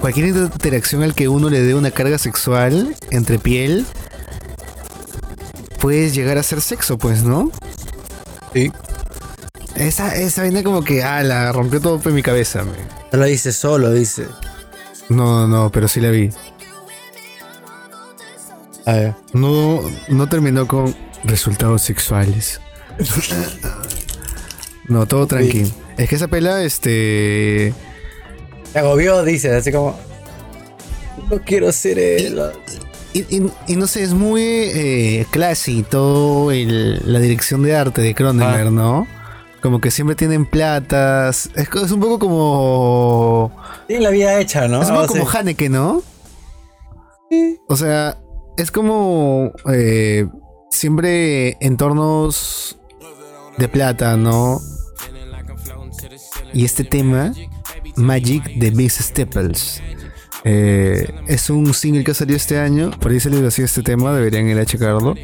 [0.00, 3.86] cualquier interacción al que uno le dé una carga sexual entre piel,
[5.84, 7.50] puedes llegar a ser sexo, pues, ¿no?
[8.54, 8.72] Sí.
[9.76, 12.64] Esa, esa vaina como que, ah, la rompió todo en mi cabeza.
[12.64, 12.72] me.
[13.12, 14.26] No lo dice solo, dice.
[15.10, 16.30] No, no, pero sí la vi.
[18.86, 19.14] A ver.
[19.34, 22.62] No, no terminó con resultados sexuales.
[24.88, 25.70] no, todo tranqui.
[25.98, 27.74] Es que esa pela, este.
[28.72, 30.00] Se agobió, dice, así como.
[31.28, 32.40] No quiero ser él.
[33.14, 38.02] Y, y- y no sé, es muy eh, classy todo el- la dirección de arte
[38.02, 38.70] de Cronenberg, Ah.
[38.70, 39.06] ¿no?
[39.62, 41.48] Como que siempre tienen platas.
[41.54, 43.52] Es, co- es un poco como.
[43.86, 44.82] Tiene la vida hecha, ¿no?
[44.82, 46.02] es un poco como sea, Haneke, ¿no?
[47.68, 48.18] O sea,
[48.58, 49.52] es como.
[49.72, 50.26] eh,
[50.70, 52.78] siempre entornos
[53.58, 54.60] de plata, ¿no?
[56.52, 57.32] Y este tema,
[57.96, 59.80] Magic de Miss Staples.
[60.44, 62.90] Eh, es un single que ha salido este año.
[63.00, 65.14] Por ahí salió así este tema, deberían ir a checarlo.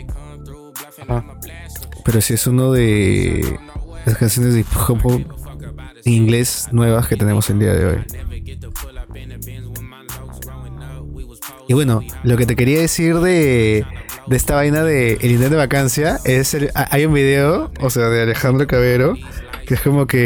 [1.06, 1.24] Ajá.
[2.04, 3.58] Pero sí es uno de
[4.06, 5.24] las canciones de hip hop
[6.04, 7.98] en inglés nuevas que tenemos el día de hoy.
[11.68, 13.84] Y bueno, lo que te quería decir de,
[14.26, 17.90] de esta vaina de el internet de vacancia es el- ha- hay un video, o
[17.90, 19.14] sea, de Alejandro Cabero,
[19.66, 20.18] que es como que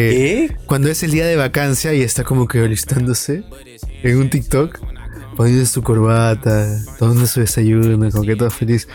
[0.48, 0.56] ¿Qué?
[0.64, 3.44] cuando es el día de vacancia y está como que alistándose
[4.04, 4.78] en un TikTok,
[5.36, 6.66] poniendo su corbata,
[6.98, 8.86] tomando su desayuno, como que todo feliz.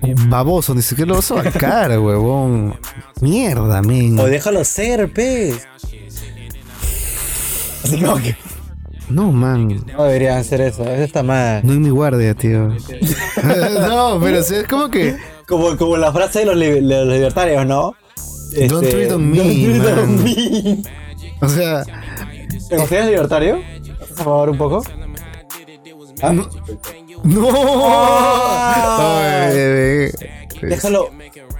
[0.00, 2.78] Un baboso, ni siquiera lo vas a bancar, huevón.
[3.20, 4.18] Mierda, men.
[4.18, 5.66] O déjalo ser, pez.
[7.84, 8.36] Así como que
[9.08, 9.84] No, man.
[9.96, 10.82] no deberían hacer eso.
[10.84, 11.60] Eso está mal.
[11.64, 12.68] No en mi guardia, tío.
[13.88, 15.16] no, pero es como que.
[15.46, 17.94] Como, como la frase de los, li- de los libertarios, ¿no?
[18.68, 20.82] Don't Este, treat on me, Don't treat on me.
[21.40, 21.84] O sea,
[22.68, 23.60] ¿Te consideras libertario?
[24.18, 24.82] ¿Estás a favor un poco?
[26.22, 26.32] ¿Ah?
[26.32, 26.48] ¡No!
[28.98, 30.12] Ay, bebé.
[30.62, 31.10] Déjalo,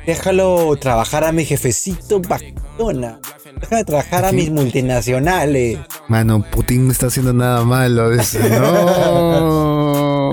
[0.04, 3.20] déjalo trabajar a mi jefecito Bactona.
[3.60, 5.78] Déjame trabajar a mis multinacionales.
[6.08, 8.10] Mano, Putin no está haciendo nada malo.
[8.10, 10.32] dice, No.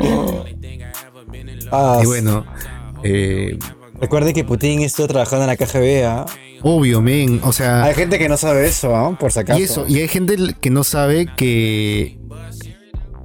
[1.72, 2.44] Ah, Y bueno,
[3.04, 3.60] eh,
[4.00, 6.26] Recuerde que Putin estuvo trabajando en la KGB, ¿ah?
[6.62, 7.40] obvio, men.
[7.44, 9.18] O sea, Hay gente que no sabe eso, ¿ah?
[9.18, 9.60] Por si acaso.
[9.60, 12.18] y eso, y hay gente que no sabe que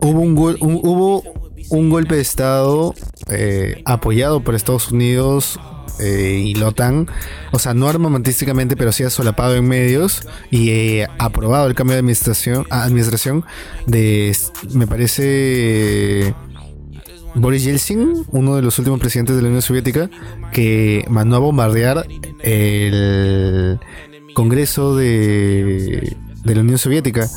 [0.01, 1.23] hubo un, gol- un- hubo
[1.71, 2.95] un golpe de Estado
[3.29, 5.59] eh, apoyado por Estados Unidos
[6.01, 7.09] eh, y la OTAN,
[7.53, 11.95] o sea, no armamentísticamente, pero sí ha solapado en medios y eh, aprobado el cambio
[11.95, 13.45] de administración, administración
[13.87, 14.35] de,
[14.73, 16.35] me parece,
[17.35, 20.11] Boris Yeltsin, uno de los últimos presidentes de la Unión Soviética,
[20.53, 22.07] que mandó a bombardear
[22.41, 23.79] el
[24.35, 27.29] Congreso de, de la Unión Soviética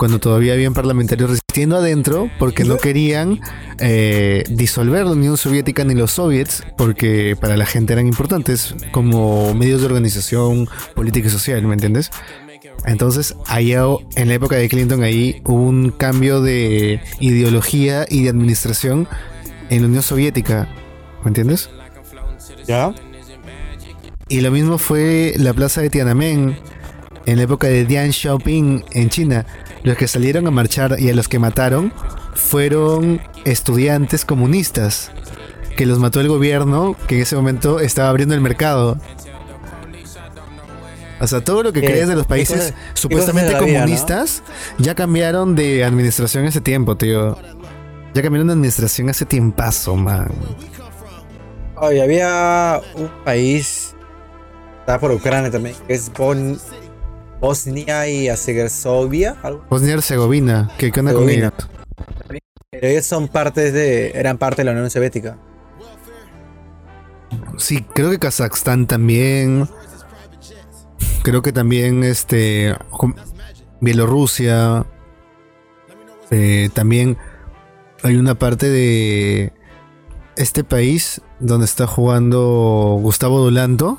[0.00, 3.38] cuando todavía habían parlamentarios resistiendo adentro porque no querían
[3.80, 9.52] eh, disolver la Unión Soviética ni los soviets porque para la gente eran importantes como
[9.52, 12.10] medios de organización política y social, ¿me entiendes?
[12.86, 13.82] Entonces, allá
[14.16, 19.06] en la época de Clinton ahí hubo un cambio de ideología y de administración
[19.70, 20.68] en la Unión Soviética,
[21.24, 21.70] ¿me entiendes?
[22.66, 22.92] ¿Ya?
[24.28, 26.58] Y lo mismo fue la plaza de Tiananmen
[27.26, 29.46] en la época de Deng Xiaoping en China.
[29.82, 31.92] Los que salieron a marchar y a los que mataron
[32.34, 35.10] fueron estudiantes comunistas
[35.76, 38.98] que los mató el gobierno que en ese momento estaba abriendo el mercado.
[41.20, 41.86] O sea, todo lo que ¿Qué?
[41.86, 43.58] crees de los ¿Qué países supuestamente no?
[43.58, 44.42] comunistas
[44.78, 47.36] ya cambiaron de administración hace tiempo, tío.
[48.14, 50.30] Ya cambiaron de administración hace tiempazo, man.
[51.76, 53.94] Oye, había un país,
[54.80, 56.58] está por Ucrania también, que es Bon-
[57.40, 59.36] Bosnia y Herzegovina.
[59.70, 61.52] Bosnia y Herzegovina, ¿qué, qué onda con ellos?
[62.70, 65.38] Pero ellos son partes de, eran parte de la Unión Soviética.
[67.56, 69.68] Sí, creo que Kazajstán también.
[71.22, 72.74] Creo que también este
[73.80, 74.86] Bielorrusia.
[76.30, 77.16] Eh, también
[78.02, 79.52] hay una parte de
[80.36, 83.98] este país donde está jugando Gustavo Dolanto.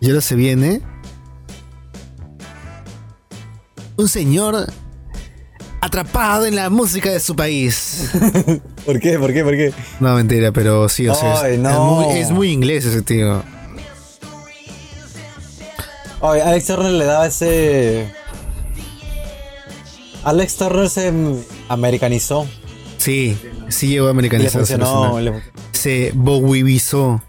[0.00, 0.82] Y ahora se viene
[3.96, 4.66] un señor
[5.80, 8.10] atrapado en la música de su país.
[8.84, 9.18] ¿Por qué?
[9.18, 9.44] ¿Por qué?
[9.44, 9.72] ¿Por qué?
[10.00, 11.84] No, mentira, pero sí, o sea, es, Ay, es no.
[11.84, 13.42] muy, es muy inglés ese tío.
[16.20, 18.12] Oye, Alex Turner le daba ese.
[20.24, 21.12] Alex Turner se
[21.68, 22.46] americanizó.
[22.98, 23.36] Sí,
[23.68, 24.78] sí llegó a americanizarse.
[24.78, 27.20] le- Se bowivizó.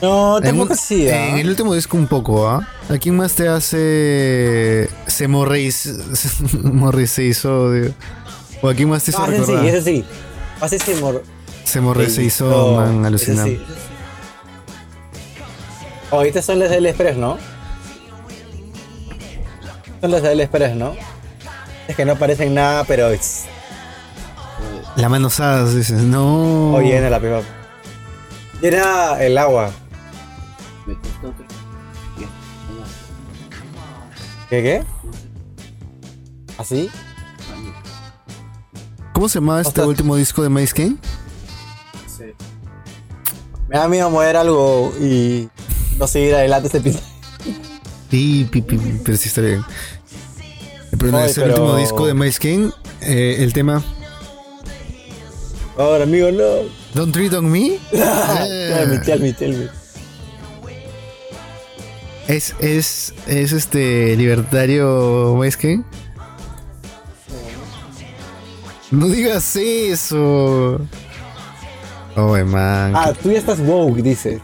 [0.00, 1.08] No, tampoco sí.
[1.08, 1.28] ¿ah?
[1.28, 2.66] en el último disco un poco, ¿ah?
[2.88, 4.90] ¿A quién más te hace...
[5.06, 5.88] Se morris...
[6.64, 7.94] morrisizó, digo?
[8.62, 9.62] ¿O a quién más te hizo Ah, ese recordar?
[9.62, 10.04] sí, ese sí.
[10.60, 11.22] Ese mor-
[11.64, 13.56] Se morrisizó, No, man, ese alucinante.
[13.58, 13.80] sí, ese sí.
[16.10, 17.38] Ahorita son las del Express, ¿no?
[20.00, 20.94] Son las del Express, ¿no?
[21.92, 23.44] Es que no parecen nada, pero es.
[24.96, 26.72] La mano osada, dices, no.
[26.72, 27.42] Oye, en la pipa.
[28.62, 29.70] Era el agua.
[30.86, 31.44] Me costó que.
[32.16, 32.30] Bien,
[32.78, 32.84] no,
[34.48, 34.84] ¿Qué qué?
[36.56, 36.88] ¿Así?
[39.12, 40.96] ¿Cómo se llama este último disco de Maze King?
[40.96, 42.34] no sé.
[43.68, 45.50] Me da miedo mover algo y
[45.98, 47.00] no seguir adelante este piso.
[48.10, 49.62] Sí, pi, pi, pi, pero sí está bien.
[50.98, 52.70] Pero Ay, es el pero- último disco de Maze King.
[53.00, 53.82] eh, el tema
[55.78, 56.44] Ahora, amigo, no.
[56.94, 59.68] Don't Treat on Me Tell me, tell me, tell me.
[62.28, 65.82] es, es, es este libertario Maze King.
[68.90, 70.78] No digas eso.
[72.14, 72.92] Oh, man.
[72.94, 74.40] Ah, tú ya estás woke, dices.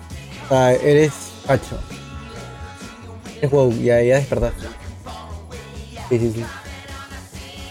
[0.47, 1.13] O sea, eres
[1.45, 1.79] facho.
[3.37, 4.67] Eres woke, ya, ya despertaste.
[6.09, 6.45] Sí, sí, sí.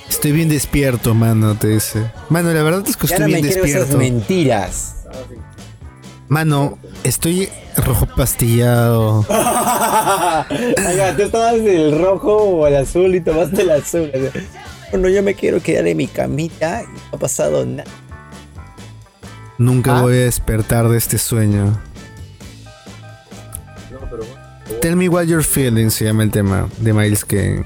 [0.09, 2.11] Estoy bien despierto, mano, te dice.
[2.29, 3.97] Mano, la verdad es que Ya estoy no me bien quiero esas despierto.
[3.97, 4.93] mentiras.
[6.27, 9.19] Mano, estoy rojo pastillado.
[9.29, 14.11] Oiga, tú estabas el rojo o el azul y tomaste el azul.
[14.91, 17.89] Bueno, yo me quiero quedar en mi camita y no ha pasado nada.
[19.57, 20.01] Nunca ¿Ah?
[20.01, 21.79] voy a despertar de este sueño.
[24.81, 27.63] Tell me what you're feeling se llama el tema de Miles Kane.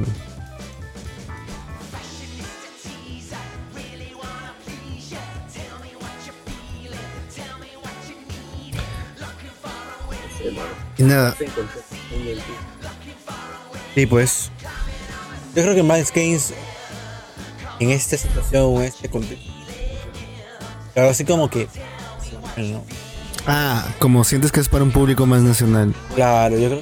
[11.02, 11.36] Y nada,
[13.96, 14.52] Sí, pues.
[15.56, 16.54] Yo creo que Miles Keynes
[17.80, 19.52] en esta situación, en este contexto.
[20.94, 21.68] Claro, así como que.
[22.58, 22.84] ¿no?
[23.48, 25.96] ah, como sientes que es para un público más nacional.
[26.14, 26.82] Claro, yo creo.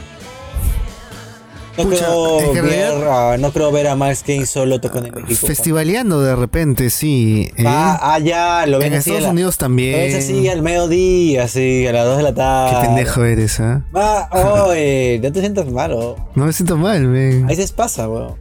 [1.79, 4.81] No, Pucha, creo, es que en ver, a- no creo ver a Miles Keynes solo
[4.81, 5.47] tocando en México.
[5.47, 7.49] Festivaleando de repente, sí.
[7.55, 7.63] ¿eh?
[7.65, 9.11] Ah, ah, ya, lo ven en así.
[9.11, 9.93] Estados la- Unidos Lo también.
[9.95, 12.87] ves así al mediodía, así, a las 2 de la Qué tarde.
[12.87, 13.85] pendejo eres, ¿ah?
[13.95, 14.27] Va,
[14.67, 16.15] oye, no te sientas malo.
[16.35, 17.45] No me siento mal, men.
[17.45, 18.35] A veces pasa, weón.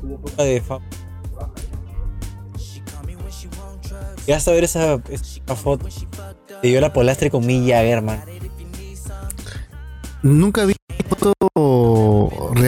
[0.00, 0.84] Tuvo poca de fama.
[4.26, 5.86] Ya hasta ver esa, esa foto.
[6.62, 8.22] Te dio la polastre con Milla hermano.
[10.22, 10.73] Nunca vi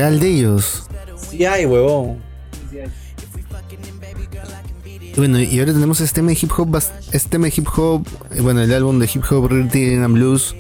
[0.07, 0.85] real de ellos.
[1.17, 2.23] Sí hay, huevón.
[5.17, 8.43] Bueno, y ahora tenemos este tema de hip hop, este tema de hip hop, eh,
[8.43, 10.55] bueno, el álbum de hip hop Rhythm and Blues.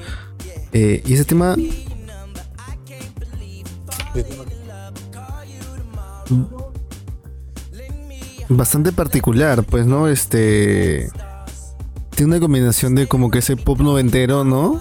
[0.73, 1.57] eh, y ese tema
[8.49, 10.09] bastante particular, pues, ¿no?
[10.09, 11.11] Este
[12.15, 14.81] tiene una combinación de como que ese pop noventero, ¿no?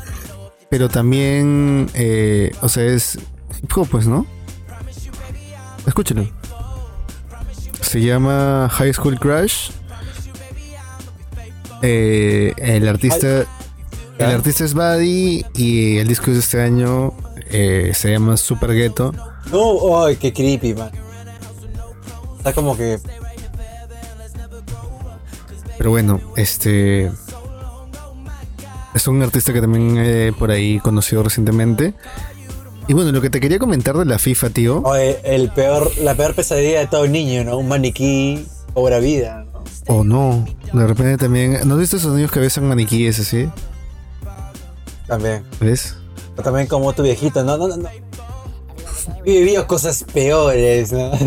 [0.69, 3.19] Pero también, eh, o sea, es
[3.62, 4.25] hip hop, pues, ¿no?
[5.86, 6.28] Escúchalo.
[7.82, 9.71] Se llama High School Crash.
[11.82, 13.45] Eh, el artista,
[14.17, 17.13] el artista es Buddy y el disco de este año
[17.50, 19.13] eh, se llama Super Ghetto.
[19.52, 20.91] No, ay, qué creepy, man.
[22.38, 23.00] Está como que.
[25.78, 27.12] Pero bueno, este
[28.95, 31.93] es un artista que también he por ahí conocido recientemente.
[32.88, 34.82] Y bueno, lo que te quería comentar de la FIFA, tío.
[34.84, 37.58] Oye, el peor, la peor pesadilla de todo niño, ¿no?
[37.58, 39.63] Un maniquí cobra vida, ¿no?
[39.88, 41.60] O no, de repente también.
[41.65, 43.50] ¿No has visto esos niños que besan maniquíes así?
[45.08, 45.43] También.
[45.60, 45.95] ¿Ves?
[46.38, 47.78] O también como tu viejito, no, no, no.
[47.78, 47.89] no.
[49.24, 51.12] He vivido cosas peores, ¿no?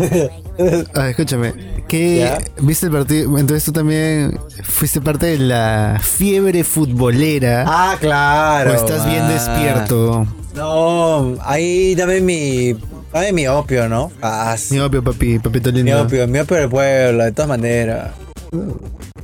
[0.93, 1.53] Ah, escúchame,
[1.87, 2.37] ¿qué ¿Ya?
[2.61, 3.37] viste el partido?
[3.37, 7.63] Entonces tú también fuiste parte de la fiebre futbolera.
[7.65, 8.71] ah, claro.
[8.71, 10.27] o estás bien despierto.
[10.59, 12.75] No, ahí dame mi.
[13.13, 14.11] Dame mi opio, ¿no?
[14.21, 14.73] Ah, sí.
[14.73, 16.01] Mi opio, papi, papito Mi lindo.
[16.01, 18.11] opio, mi opio del pueblo, de todas maneras.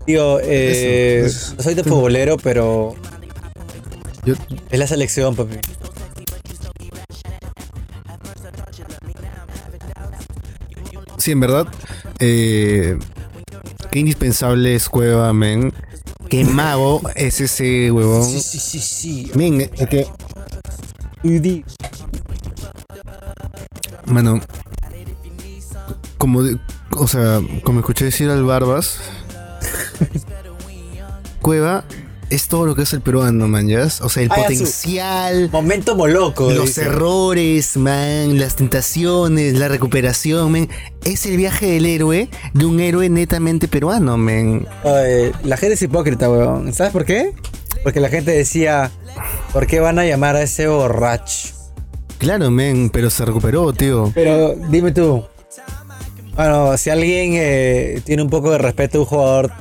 [0.06, 2.96] Tío, eh, Eso, soy de futbolero, pero
[4.24, 4.36] Yo-
[4.70, 5.58] es la selección, papi.
[11.18, 11.68] sí, en verdad.
[12.20, 12.98] eh,
[13.92, 15.74] qué indispensable es Cueva, men.
[16.30, 18.26] Qué mago es ese huevón.
[18.26, 19.32] Sí, sí, sí, sí.
[19.36, 20.08] Men, es que,
[24.06, 24.40] mano.
[26.18, 26.58] Como, de-
[26.92, 29.00] o sea, como escuché decir al Barbas,
[31.42, 31.84] Cueva
[32.32, 33.84] es todo lo que es el peruano, man, ¿ya?
[34.02, 36.50] O sea, el Ay, potencial, Momento moloco.
[36.52, 36.82] los dice.
[36.84, 40.68] errores, man, las tentaciones, la recuperación, man.
[41.04, 44.68] Es el viaje del héroe de un héroe netamente peruano, man.
[45.44, 46.74] La gente es hipócrita, weón.
[46.74, 47.36] ¿Sabes por qué?
[47.86, 48.90] Porque la gente decía,
[49.54, 51.50] ¿por qué van a llamar a ese borracho?
[52.18, 54.12] Claro, men, pero se recuperó, tío.
[54.16, 55.24] Pero dime tú.
[56.36, 59.52] Bueno, si alguien eh, tiene un poco de respeto a un jugador,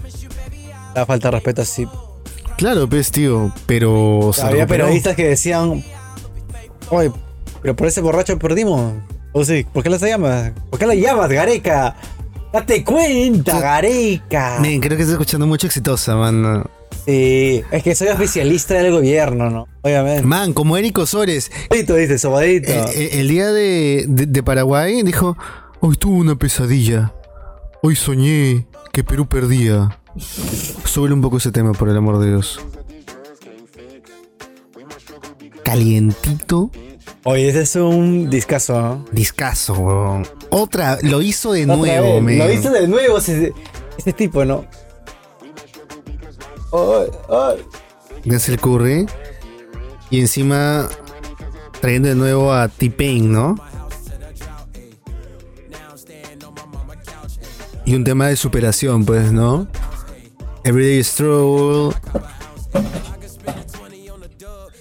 [0.95, 1.87] da falta de respeto así.
[2.57, 4.85] Claro, pues, tío, pero se Había recuperó.
[4.85, 5.85] periodistas que decían,
[6.89, 7.13] oye,
[7.61, 8.95] pero por ese borracho perdimos.
[9.33, 10.53] O sí, ¿por qué la llamas?
[10.71, 11.95] ¿Por qué la llamas, Gareca?
[12.55, 14.61] Date cuenta, Gareca.
[14.63, 16.65] Men, creo que estás escuchando mucho exitosa, man.
[17.05, 19.69] Sí, es que soy oficialista del gobierno, ¿no?
[19.83, 20.23] Obviamente.
[20.23, 22.73] Man, como Eric Osores, Sobadito, dice, sobadito.
[22.95, 25.37] el, el- día de, de- de Paraguay dijo,
[25.81, 27.13] hoy tuve una pesadilla.
[27.83, 29.99] Hoy soñé que Perú perdía.
[30.85, 32.59] Súbele un poco ese tema, por el amor de Dios.
[35.63, 36.71] Calientito,
[37.27, 39.05] Oye, ese es un discazo, ¿no?
[39.11, 40.27] discazo, weón.
[40.51, 42.39] Otra, lo hizo de Otra nuevo, vez, men.
[42.39, 43.53] Lo hizo de nuevo ese,
[43.97, 44.67] ese tipo, ¿no?
[46.75, 47.65] Ay, ay.
[48.25, 49.07] Denzel Curry.
[50.11, 50.89] Y encima
[51.81, 53.55] trayendo de nuevo a T-Pain, ¿no?
[57.87, 59.67] y un tema de superación, pues, ¿no?
[60.65, 61.95] Everyday Struggle,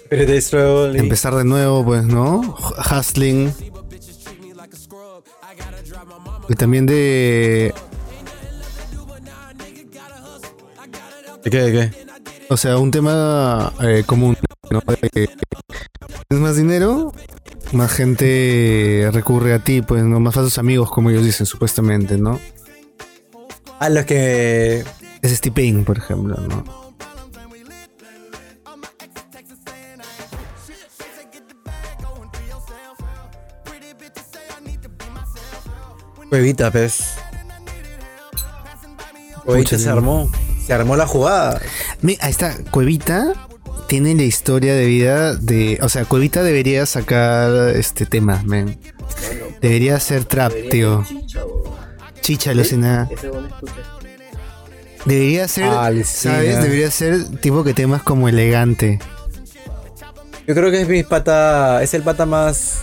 [0.09, 2.55] Pero de Stroll y- empezar de nuevo, pues, ¿no?
[2.89, 3.53] Hustling.
[6.47, 7.73] Y también de.
[11.43, 11.61] ¿De qué?
[11.61, 12.07] ¿De qué?
[12.49, 14.37] O sea, un tema eh, común,
[14.69, 14.81] ¿no?
[14.81, 15.29] Que tienes
[16.29, 17.13] más dinero,
[17.73, 20.19] más gente recurre a ti, pues, ¿no?
[20.19, 22.39] Más a sus amigos, como ellos dicen, supuestamente, ¿no?
[23.79, 24.83] A los que.
[25.21, 26.63] Es Steve Payne, por ejemplo, ¿no?
[36.29, 37.15] Cuevita, pues.
[39.43, 40.29] Cuevita Pucha, se armó.
[40.65, 41.61] Se armó la jugada.
[42.01, 43.33] Mi- Ahí está, Cuevita
[43.87, 45.77] tiene la historia de vida de.
[45.81, 48.79] O sea, Cuevita debería sacar este tema, men.
[49.61, 51.03] Debería ser trap, Debería tío.
[51.07, 51.75] Chicha, o-
[52.21, 53.09] Chicha, alucina.
[53.11, 53.73] Ese bueno escucha.
[55.05, 55.91] Debería ser, Ah.
[56.05, 56.61] ¿sabes?
[56.63, 58.99] Debería ser tipo que temas como elegante.
[60.47, 61.83] Yo creo que es mi pata.
[61.83, 62.79] Es el pata más.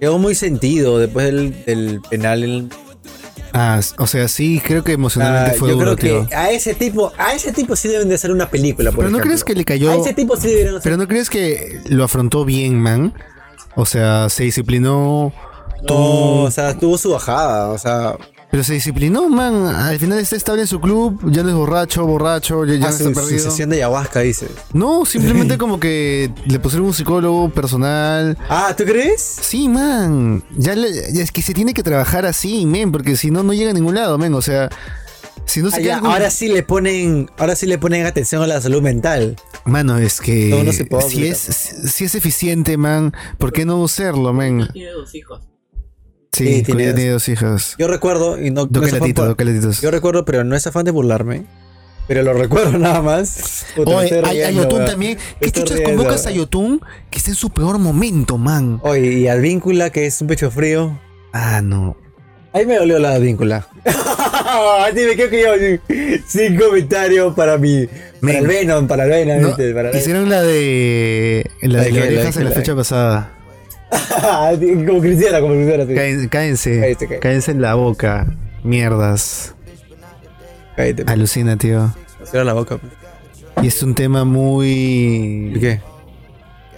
[0.00, 2.42] Quedó muy sentido después del, del penal.
[2.42, 2.68] el-
[3.56, 6.38] Ah, o sea, sí, creo que emocionalmente Ah, fue yo duro, creo que tío.
[6.38, 9.20] a ese tipo, a ese tipo sí deben de hacer una película, por Pero no
[9.22, 9.92] crees que le cayó.
[9.92, 10.82] A ese tipo sí deberían hacer.
[10.82, 13.14] Pero no crees que lo afrontó bien, man.
[13.76, 15.32] O sea, se disciplinó.
[15.88, 18.16] No, o sea, tuvo su bajada, o sea,
[18.54, 19.66] Pero se disciplinó, man.
[19.66, 22.88] Al final está estable en su club, ya no es borracho, borracho, ya, ya no
[22.88, 23.50] está su perdido.
[23.50, 24.46] sesión de ayahuasca, dice.
[24.72, 28.38] No, simplemente como que le pusieron un psicólogo personal.
[28.48, 29.20] Ah, ¿tú crees?
[29.20, 30.44] Sí, man.
[30.56, 33.52] Ya, le- ya es que se tiene que trabajar así, men, porque si no, no
[33.54, 34.32] llega a ningún lado, men.
[34.34, 34.68] O sea,
[35.46, 38.46] si no se Ah, ya, ahora sí le ponen, ahora sí le ponen atención a
[38.46, 39.34] la salud mental.
[39.64, 41.38] Mano, es que No, no se puede si, es,
[41.92, 44.68] si es eficiente, man, ¿por qué no usarlo, men?
[44.72, 45.40] Tiene dos hijos.
[46.34, 47.74] Sí, tiene, tiene dos hijas.
[47.78, 50.90] Yo recuerdo, y no, no Dos calatitos, por- yo recuerdo, pero no es afán de
[50.90, 51.44] burlarme.
[52.06, 53.64] Pero lo recuerdo nada más.
[53.74, 54.90] Puta, Oye, hay, riendo, Yotun weón.
[54.90, 55.18] también.
[55.40, 56.80] ¿Qué chuchas convocas a Yotun
[57.10, 58.78] que está en su peor momento, man?
[58.82, 60.98] Oye, y al víncula, que es un pecho frío.
[61.32, 61.96] Ah, no.
[62.52, 63.66] Ahí me dolió la víncula.
[64.94, 66.18] Dime, ¿qué que yo?
[66.28, 67.88] Sin comentario para mi.
[68.20, 69.40] Para el Venom, para el Venom.
[69.50, 69.56] No.
[69.74, 71.50] Para el hicieron la de.
[71.62, 72.38] La ¿La de de ¿La de orejas qué?
[72.40, 73.32] en la ¿La fecha pasada.
[74.86, 75.92] como Cristiana, como Cristiana, sí.
[75.94, 76.96] Cáen- Cáense.
[77.20, 78.26] Cáense en la boca.
[78.62, 79.54] Mierdas.
[80.76, 81.94] Cállate, Alucina, tío.
[82.24, 82.78] cierra la boca.
[82.78, 82.92] pues.
[83.62, 85.56] Y es un tema ¿Y muy.
[85.60, 85.80] qué?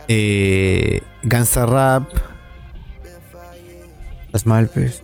[0.09, 2.09] Eh, gangsta rap.
[4.32, 5.02] Las malpes.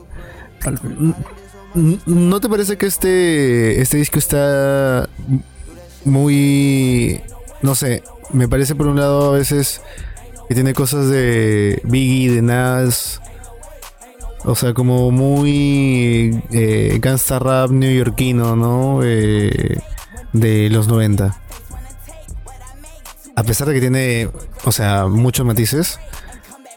[2.06, 5.08] ¿No te parece que este, este disco está
[6.04, 7.20] muy...
[7.62, 9.80] No sé, me parece por un lado a veces
[10.54, 13.20] tiene cosas de Biggie, de Nas,
[14.44, 19.00] o sea, como muy eh, gangsta rap neoyorquino, ¿no?
[19.02, 19.78] Eh,
[20.32, 21.36] de los 90.
[23.34, 24.28] A pesar de que tiene,
[24.64, 26.00] o sea, muchos matices,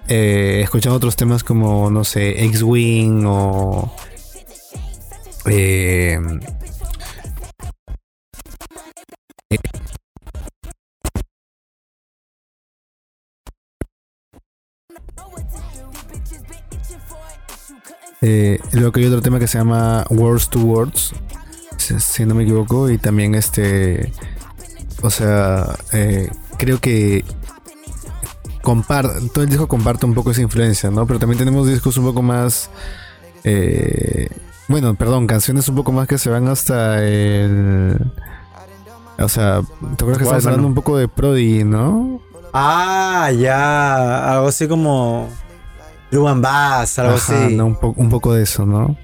[0.08, 3.94] eh, escuchando otros temas como, no sé, X-Wing o...
[5.48, 6.20] Eh,
[18.28, 21.14] eh, luego que hay otro tema que se llama Words to Words,
[21.78, 24.12] si, si no me equivoco, y también este,
[25.04, 27.24] o sea, eh, creo que
[28.64, 31.06] comparte, todo el disco comparte un poco esa influencia, ¿no?
[31.06, 32.72] Pero también tenemos discos un poco más,
[33.44, 34.28] eh,
[34.68, 38.12] bueno, perdón, canciones un poco más que se van hasta el,
[39.20, 42.22] o sea, ¿te acuerdas que ¿Cuál, estabas hablando un poco de Prodigy, ¿no?
[42.58, 44.34] Ah, ya.
[44.34, 45.30] Algo así como.
[46.16, 47.54] Ruban Bass, algo Ajá, así.
[47.56, 47.66] ¿no?
[47.68, 48.98] un, po- un poco de eso, ¿no?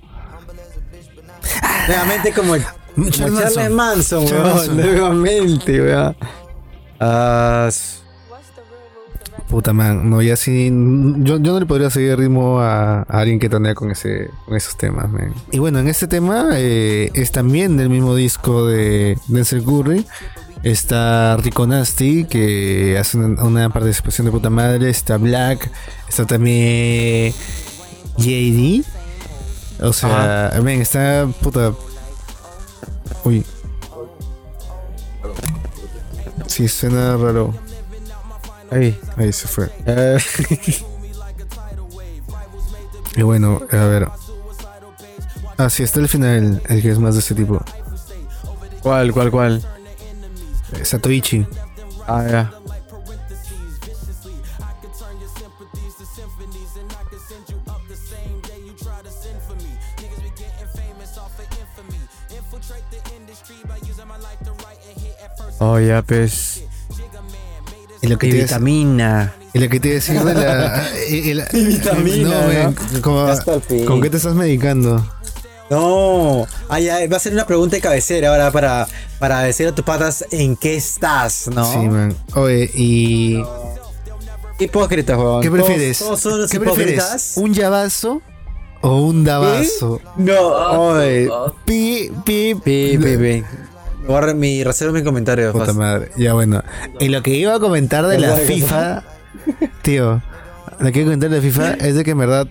[1.88, 2.64] Nuevamente como, el-
[2.96, 4.78] como Charles Manson, weón.
[4.78, 6.16] Nuevamente, weón.
[7.00, 8.00] Ah, s-
[9.50, 10.70] Puta man, no, ya sí.
[10.72, 14.30] Yo, yo no le podría seguir el ritmo a, a alguien que tonea con ese
[14.46, 15.34] con esos temas, man.
[15.52, 20.06] Y bueno, en este tema eh, es también del mismo disco de Denzel Curry.
[20.64, 24.90] Está Rico Nasty, que hace una, una participación de puta madre.
[24.90, 25.72] Está Black.
[26.08, 27.34] Está también
[28.18, 28.86] JD.
[29.82, 31.74] O sea, ven, está puta.
[33.24, 33.44] Uy.
[36.48, 37.54] Sí, suena raro.
[38.70, 39.00] ahí.
[39.18, 39.72] Ahí se fue.
[39.86, 40.18] Eh,
[43.16, 44.08] Y bueno, a ver.
[45.58, 47.62] Ah, sí, está el final, el que es más de ese tipo.
[48.82, 49.62] ¿Cuál, cuál, cuál?
[50.84, 51.46] Satoichi.
[52.08, 52.52] Ah, ya.
[65.60, 66.64] Oh, ya, pues.
[68.02, 69.34] Y lo que Y te vitamina.
[69.54, 70.84] Y lo que te decir de la.
[71.08, 72.30] y- y la- vitamina,
[72.64, 73.02] No, ¿no?
[73.02, 73.28] como-.
[73.86, 75.06] ¿Con qué te estás medicando?
[75.72, 76.46] No.
[76.70, 78.88] Ah, ya, va a ser una pregunta de cabecera ahora para,
[79.20, 81.66] para decir a tus patas en qué estás, ¿no?
[81.66, 82.16] Sí, man.
[82.36, 83.42] Oye, y.
[84.60, 85.42] Hipócritas, weón.
[85.42, 86.00] ¿Qué prefieres?
[86.00, 86.94] Todos, ¿Qué prefieres?
[86.96, 87.34] hipócritas.
[87.38, 88.22] ¿Un llavazo
[88.82, 90.02] o un davazo?
[90.18, 90.40] No,
[90.98, 91.30] oye.
[91.66, 93.44] Pi, pi, Pi, pi, pi.
[94.02, 95.52] Me voy a re- mi reservo mi comentario.
[95.52, 96.12] Puta madre.
[96.18, 96.62] Ya bueno.
[97.00, 99.04] Y lo que iba a comentar de la Perdón, ¿qué FIFA,
[99.84, 100.22] tío,
[100.80, 102.48] lo que iba a comentar de la FIFA es de que en verdad.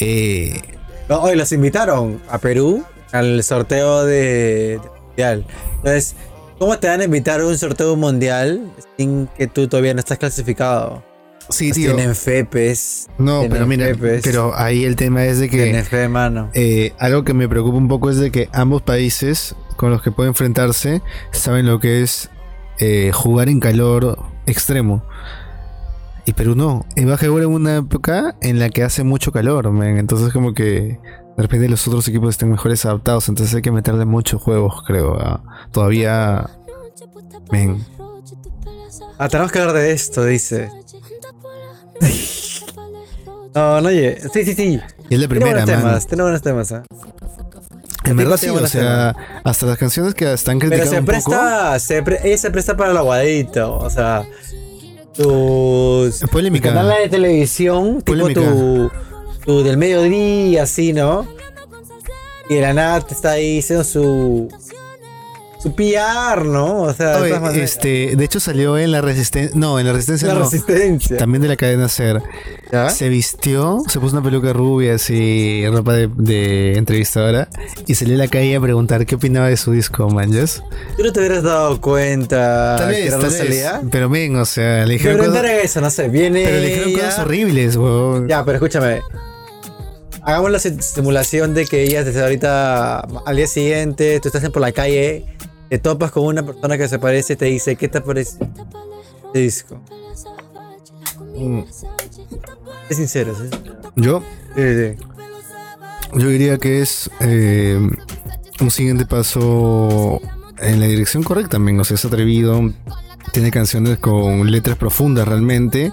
[0.00, 0.73] Eh, No,
[1.08, 5.44] hoy los invitaron a Perú al sorteo de, de mundial.
[5.76, 6.14] Entonces,
[6.58, 10.18] ¿cómo te van a invitar a un sorteo mundial sin que tú todavía no estás
[10.18, 11.02] clasificado?
[11.50, 11.94] sí, Pues tío.
[11.94, 13.08] tienen FEPES.
[13.18, 16.50] No, tienen pero mira, FEPES, pero ahí el tema es de tienen que fe, mano.
[16.54, 20.10] eh, algo que me preocupa un poco es de que ambos países con los que
[20.10, 21.02] puede enfrentarse
[21.32, 22.30] saben lo que es
[22.78, 25.04] eh, jugar en calor extremo.
[26.26, 26.86] Y Perú no.
[26.96, 29.98] Y va a jugar en una época en la que hace mucho calor, man.
[29.98, 30.98] Entonces como que
[31.36, 33.28] de repente los otros equipos estén mejores adaptados.
[33.28, 35.18] Entonces hay que meterle muchos juegos, creo.
[35.20, 35.42] ah.
[35.70, 36.48] Todavía...
[37.52, 37.84] Men.
[39.18, 40.70] Ah, tenemos que hablar de esto, dice.
[43.54, 44.18] No, no, oye.
[44.32, 44.80] Sí, sí, sí.
[45.10, 45.80] Y es la Tiene primera, buenos man.
[45.82, 46.82] temas, tiene buenos temas, ¿eh?
[48.04, 49.14] En verdad sí, tiene o buenos sea,
[49.44, 51.30] hasta las canciones que están Pero criticando se un poco...
[51.30, 54.24] presta, se pre- ella se presta para el aguadito, o sea,
[55.14, 56.70] tus Polémica.
[56.70, 58.40] tu canal de televisión, Polémica.
[58.40, 58.90] tipo tu,
[59.44, 61.26] tu del mediodía, así, ¿no?
[62.48, 64.48] Y de la nada te está ahí haciendo su
[65.64, 66.82] su PR, ¿no?
[66.82, 69.56] O sea, Oye, este, de hecho salió en la resistencia...
[69.58, 70.40] No, en la resistencia la no.
[70.40, 71.16] resistencia.
[71.16, 72.20] También de la cadena Ser.
[72.70, 72.90] ¿Ya?
[72.90, 77.48] Se vistió, se puso una peluca rubia así, ropa de, de entrevistadora,
[77.86, 80.62] y salió a la calle a preguntar qué opinaba de su disco, manjas.
[80.98, 83.66] ¿Tú no te hubieras dado cuenta Tal vez, tal vez.
[83.90, 86.88] Pero men, o sea, le dijeron Pero cosas, eso, no sé, viene pero le dijeron
[86.90, 88.28] ella- cosas horribles, weón.
[88.28, 89.00] Ya, pero escúchame.
[90.26, 94.62] Hagamos la sim- simulación de que ella desde ahorita al día siguiente, tú estás por
[94.62, 95.24] la calle,
[95.74, 98.38] te topas con una persona que se parece y te dice, ¿qué te parece
[99.26, 99.80] este disco?
[101.36, 101.62] Mm,
[102.88, 103.50] Es sincero, ¿sí?
[103.96, 104.22] Yo,
[104.54, 104.94] sí.
[106.14, 107.76] yo diría que es eh,
[108.60, 110.20] un siguiente paso
[110.58, 111.80] en la dirección correcta, men.
[111.80, 112.72] O sea, es atrevido,
[113.32, 115.90] tiene canciones con letras profundas realmente,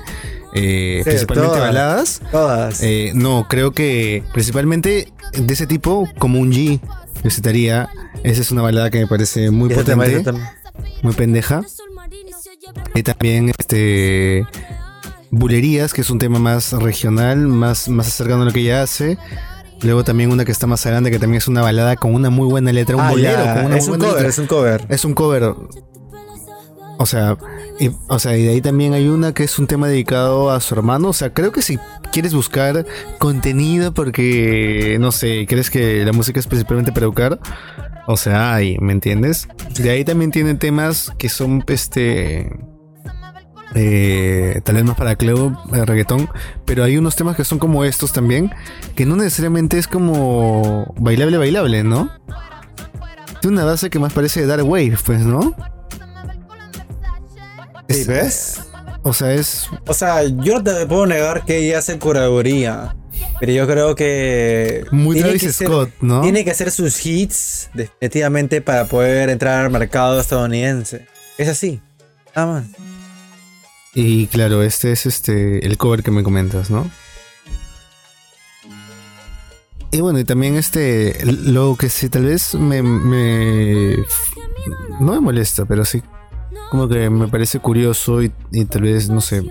[0.53, 1.61] eh, Sí, principalmente todas.
[1.67, 2.21] baladas.
[2.31, 2.83] Todas.
[2.83, 6.79] Eh, no, creo que principalmente de ese tipo, como un G,
[7.23, 7.89] yo citaría.
[8.23, 10.53] Esa es una balada que me parece muy Ese potente, tema.
[11.01, 11.61] muy pendeja.
[12.93, 14.45] Y también este
[15.31, 19.17] Bulerías, que es un tema más regional, más, más acercando a lo que ella hace.
[19.81, 22.47] Luego también una que está más grande, que también es una balada con una muy
[22.47, 24.29] buena letra, un Ah, bolero con una es muy un buena cover, letra.
[24.29, 24.85] es un cover.
[24.89, 25.55] Es un cover.
[27.01, 27.35] O sea,
[27.79, 30.59] y, o sea, y de ahí también hay una que es un tema dedicado a
[30.61, 31.09] su hermano.
[31.09, 31.79] O sea, creo que si
[32.11, 32.85] quieres buscar
[33.17, 37.39] contenido porque, no sé, crees que la música es principalmente para educar,
[38.05, 39.47] o sea, hay, ¿me entiendes?
[39.79, 42.51] De ahí también tienen temas que son, este,
[43.73, 46.29] eh, tal vez más para club, eh, reggaetón,
[46.65, 48.51] pero hay unos temas que son como estos también,
[48.95, 52.11] que no necesariamente es como bailable, bailable, ¿no?
[53.41, 55.55] Tiene una base que más parece Dark Wave, pues, ¿no?
[57.93, 58.61] Sí, Es- ¿ves?
[59.03, 59.67] O sea, es.
[59.87, 62.95] O sea, yo no te puedo negar que ella hace curaduría.
[63.39, 64.85] Pero yo creo que.
[64.91, 66.21] Muy tiene Travis que ser- Scott, ¿no?
[66.21, 71.07] Tiene que hacer sus hits definitivamente para poder entrar al mercado estadounidense.
[71.37, 71.81] Es así.
[72.35, 72.65] Nada más.
[73.93, 76.89] Y claro, este es este el cover que me comentas, ¿no?
[79.91, 83.97] Y bueno, y también este, lo que sí tal vez me, me-
[85.01, 86.01] no me molesta, pero sí
[86.69, 89.43] como que me parece curioso y, y tal vez, no sé,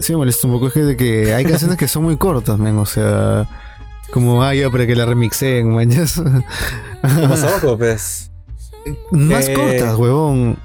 [0.00, 2.58] sí me molesta un poco, es que, de que hay canciones que son muy cortas,
[2.58, 3.48] men, o sea,
[4.12, 5.88] como, ah, ya, para que la remixen, man,
[7.02, 8.30] Como Soco, pues.
[9.10, 10.58] Más Eh, cortas, huevón.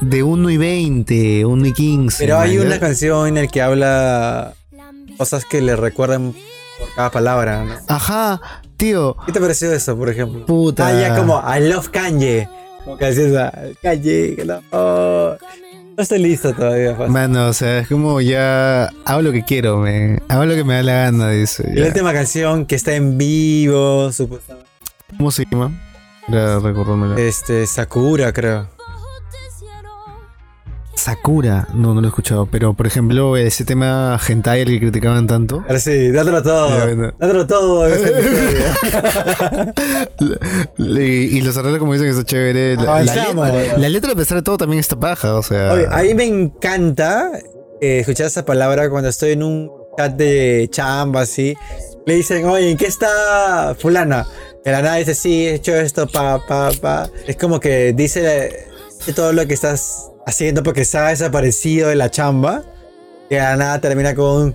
[0.00, 2.16] De 1 y 20, 1 y 15.
[2.24, 4.54] Pero hay man, una canción en la que habla
[5.16, 6.32] cosas que le recuerdan
[6.78, 7.74] por cada palabra, ¿no?
[7.88, 8.40] Ajá,
[8.76, 9.16] tío.
[9.26, 10.46] ¿Qué te pareció eso, por ejemplo?
[10.46, 10.86] Puta.
[10.88, 12.48] Ah, ya como I love Kanye.
[12.88, 14.62] Como que Kanye, que no.
[14.70, 15.36] oh.
[15.94, 17.12] No estoy listo todavía, fácil.
[17.12, 20.74] Mano, o sea, es como ya hago lo que quiero, me hago lo que me
[20.74, 21.68] da la gana, dice.
[21.70, 21.80] Y ya.
[21.82, 24.70] la última canción que está en vivo, supuestamente.
[25.18, 25.70] ¿Cómo se llama?
[26.26, 27.20] Para recordármela.
[27.20, 28.68] Este, Sakura, creo.
[30.98, 35.28] Sakura, no, no lo he escuchado, pero por ejemplo, ese tema hentai el que criticaban
[35.28, 35.60] tanto.
[35.60, 36.68] Ahora sí, dátelo todo.
[36.70, 37.12] Ya, bueno.
[37.18, 37.88] Dátelo todo.
[40.78, 42.74] y los arreglos, como dicen, que está chévere.
[42.76, 43.48] La, la Avanzamos.
[43.52, 45.72] letra, la letra, a pesar de todo, también está paja, o sea.
[45.72, 47.30] Oye, a mí me encanta
[47.80, 51.56] eh, escuchar esa palabra cuando estoy en un chat de chamba, así.
[52.06, 54.26] Le dicen, oye, ¿en qué está fulana?
[54.64, 57.08] De la nada dice, sí, he hecho esto, pa, pa, pa.
[57.28, 58.66] Es como que dice
[59.14, 62.62] todo lo que estás haciendo porque está desaparecido de la chamba.
[63.30, 64.54] Y la nada termina con,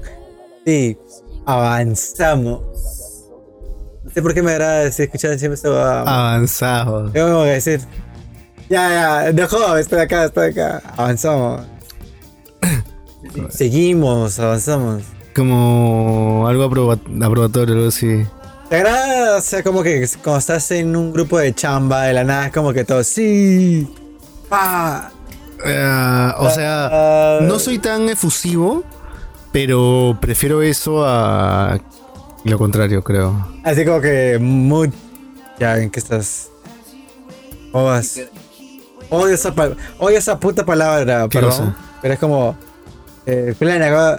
[0.66, 0.98] sí,
[1.46, 2.62] avanzamos.
[4.04, 5.76] No sé por qué me agrada decir, escuchar siempre esto.
[5.78, 6.02] Ah.
[6.34, 7.10] Avanzado.
[7.12, 7.80] Tengo como que decir,
[8.70, 8.90] ya,
[9.26, 10.82] ya, dejó, estoy acá, estoy acá.
[10.98, 11.62] Avanzamos.
[13.50, 15.04] Seguimos, avanzamos.
[15.36, 18.24] Como algo aproba- aprobatorio, algo así.
[18.70, 19.38] ¿Te agrada?
[19.38, 22.54] O sea, como que cuando estás en un grupo de chamba, de la nada, es
[22.54, 23.88] como que todo, sí,
[24.50, 25.12] pa.
[25.66, 28.84] Ah, o sea, no soy tan efusivo,
[29.52, 31.80] pero prefiero eso a
[32.44, 33.48] lo contrario, creo.
[33.64, 34.92] Así como que muy.
[35.60, 36.50] Ya, ¿en qué estás?
[37.72, 38.20] ¿Cómo vas?
[39.10, 39.54] Odio esa,
[40.00, 41.52] odio esa puta palabra, ¿Qué perdón.
[41.52, 41.76] cosa?
[42.02, 42.56] Pero es como.
[43.26, 44.18] Eh, plena, ¿cómo-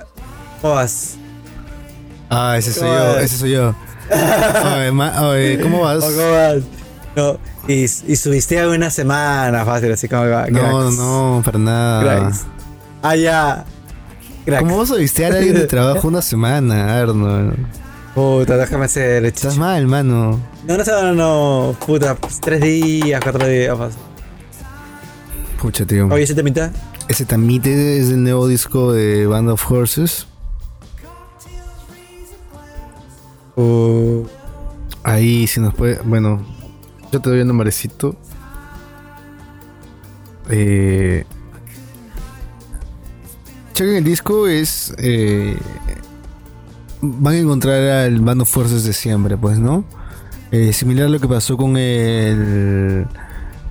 [0.63, 1.17] ¿cómo vas?
[2.31, 3.23] Ah, ese soy ¿Cómo yo, vas?
[3.25, 3.75] ese soy yo.
[4.77, 6.03] Oye, ma- oye, ¿cómo vas?
[6.05, 6.57] ¿O ¿Cómo vas?
[7.17, 7.39] No,
[7.69, 10.25] y, y subiste una semana fácil, así como.
[10.25, 12.03] No, cracks, no, para nada.
[12.03, 12.45] cracks.
[13.03, 13.65] Ah, ya.
[14.59, 17.57] ¿Cómo vas a vistear a alguien de trabajo una semana, Arnold?
[18.15, 19.25] Puta, déjame ser.
[19.25, 20.41] Estás mal, mano.
[20.67, 23.77] No, no, no, no, puta, tres días, cuatro días.
[23.77, 23.99] fácil.
[25.61, 26.09] Pucha, tío.
[26.09, 26.71] Oye, ¿se te mitad?
[27.09, 30.27] Ese Tamite es el nuevo disco de Band of Horses.
[33.57, 34.25] Uh,
[35.03, 35.99] Ahí si nos puede.
[36.05, 36.45] Bueno,
[37.15, 38.17] yo te doy un nombrecito.
[40.51, 41.25] Eh.
[43.73, 44.93] Chequen el disco, es.
[44.99, 45.57] eh,
[47.01, 49.85] van a encontrar al Band of Forces de siempre, pues, ¿no?
[50.51, 53.07] Eh, similar a lo que pasó con el.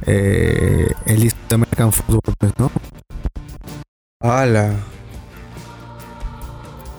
[0.05, 2.71] eh, el disco de American Football, pues, ¿no?
[4.21, 4.73] ala.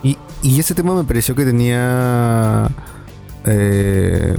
[0.03, 2.69] Y, y ese tema me pareció que tenía
[3.47, 4.37] eh,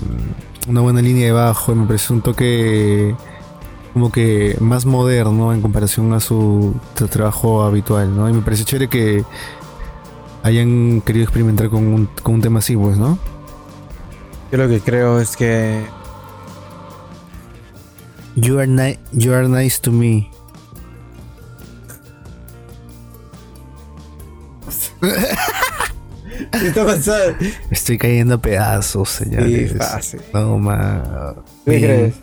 [0.67, 3.15] una buena línea de bajo, y me pareció un toque
[3.93, 8.29] como que más moderno en comparación a su, su trabajo habitual, ¿no?
[8.29, 9.23] Y me pareció chévere que
[10.43, 13.17] hayan querido experimentar con un, con un tema así, pues, ¿no?
[14.51, 15.83] Yo lo que creo es que.
[18.35, 20.29] You are, ni- you are nice to me.
[26.73, 27.35] ¿Qué?
[27.71, 29.71] Estoy cayendo a pedazos, señores.
[29.71, 30.21] Sí, fácil.
[30.33, 31.35] No, ma.
[31.65, 32.13] ¿Qué Me- crees?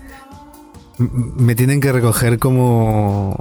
[0.99, 3.37] M- Me tienen que recoger como.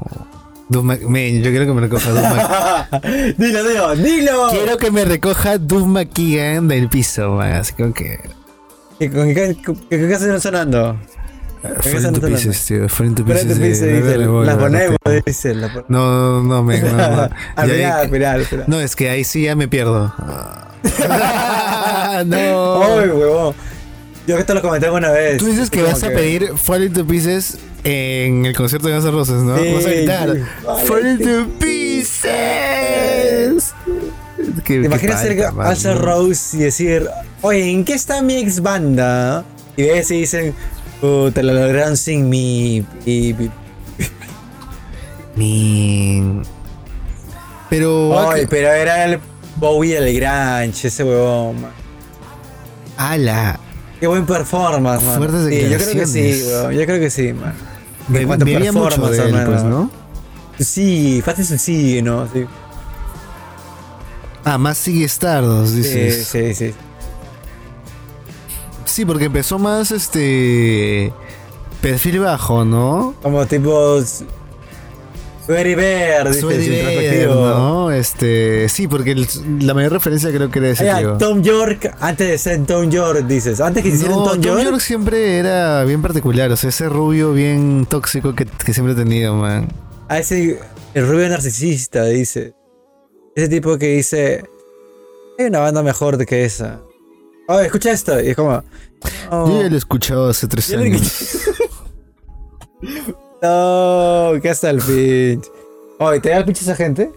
[0.70, 3.04] Men, yo quiero que me recoja Mac-
[3.38, 4.48] dilo, dilo, dilo.
[4.52, 7.54] Quiero que me recoja Doug McKeegan del piso, man.
[7.54, 8.20] Así como que.
[8.98, 9.58] ¿Qué, con qué,
[9.90, 10.98] qué canción está sonando?
[11.62, 12.90] Falling to pieces, tío.
[12.90, 13.60] Falling to pieces.
[13.60, 15.54] dice, de- de Revolver, las ponemos, dice.
[15.54, 17.30] la No, no, no, men, no, no.
[17.56, 17.86] Ahí-.
[18.68, 20.14] No, es que ahí sí ya me pierdo.
[22.26, 22.84] no.
[22.84, 23.56] Ay, huevón.
[24.28, 25.38] Yo que te lo comenté una vez.
[25.38, 29.12] Tú dices que vas a pedir Falling to Pieces en el concierto de Guns N'
[29.12, 29.58] Roses, ¿no?
[29.58, 30.42] Sí, vas a gritar sí.
[30.88, 32.32] Falling to Pieces.
[34.66, 37.08] ¿Te ¿Te imaginas ser Axel Rose y decir,
[37.42, 39.44] oye, ¿en qué está mi ex banda?
[39.78, 40.54] Y ves y dicen,
[41.34, 42.78] te lo lograron sin mi.
[43.06, 43.52] y- y-
[45.36, 46.44] Min.
[47.70, 48.30] Pero.
[48.32, 49.20] Ay, pero era el
[49.58, 51.72] Bowie el Grange, ese huevón, man.
[52.98, 53.60] ala.
[54.00, 55.18] Qué buen performance, man.
[55.18, 56.74] Fuertes Sí, yo creo que sí, huevón.
[56.74, 57.54] Yo creo que sí, man.
[58.10, 59.90] A bebía mucho de él, pues, ¿no?
[60.60, 62.28] Sí, fácil sí, ¿no?
[62.32, 62.46] Sí,
[64.44, 66.28] Ah, más sigue Stardust, dices.
[66.28, 66.54] sí.
[66.56, 66.72] sí.
[66.72, 66.74] Sí,
[69.06, 71.14] porque empezó más este.
[71.82, 73.16] Perfil bajo, ¿no?
[73.22, 74.00] Como tipo.
[75.48, 77.26] Very Bear, dice.
[77.28, 77.92] ¿no?
[77.92, 78.70] Este.
[78.70, 79.28] Sí, porque el-
[79.66, 81.18] la mayor referencia creo que era ese tío.
[81.18, 83.60] Tom York, antes de ser Tom York, dices.
[83.60, 84.64] Antes que hicieran No, Tom, Tom York.
[84.64, 88.96] York siempre era bien particular, o sea, ese rubio bien tóxico que, que siempre he
[88.96, 89.68] tenido, man.
[90.08, 90.60] A ese.
[90.94, 92.54] El rubio narcisista, dice.
[93.36, 94.46] Ese tipo que dice.
[95.40, 96.82] Hay una banda mejor que esa.
[97.54, 98.22] Oh, escucha esto.
[98.22, 98.64] Y es como.
[99.30, 101.38] no, Yo ya lo he escuchado hace tres años.
[103.42, 105.50] no, que hasta el pinche.
[106.00, 107.12] Oye, ¿te da el pinche esa gente?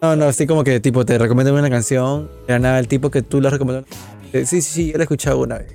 [0.00, 2.30] No, no, así como que tipo te recomiendan una canción.
[2.48, 3.84] Era nada, el tipo que tú la recomendó.
[4.32, 5.74] Sí, sí, sí, yo la he escuchado una vez.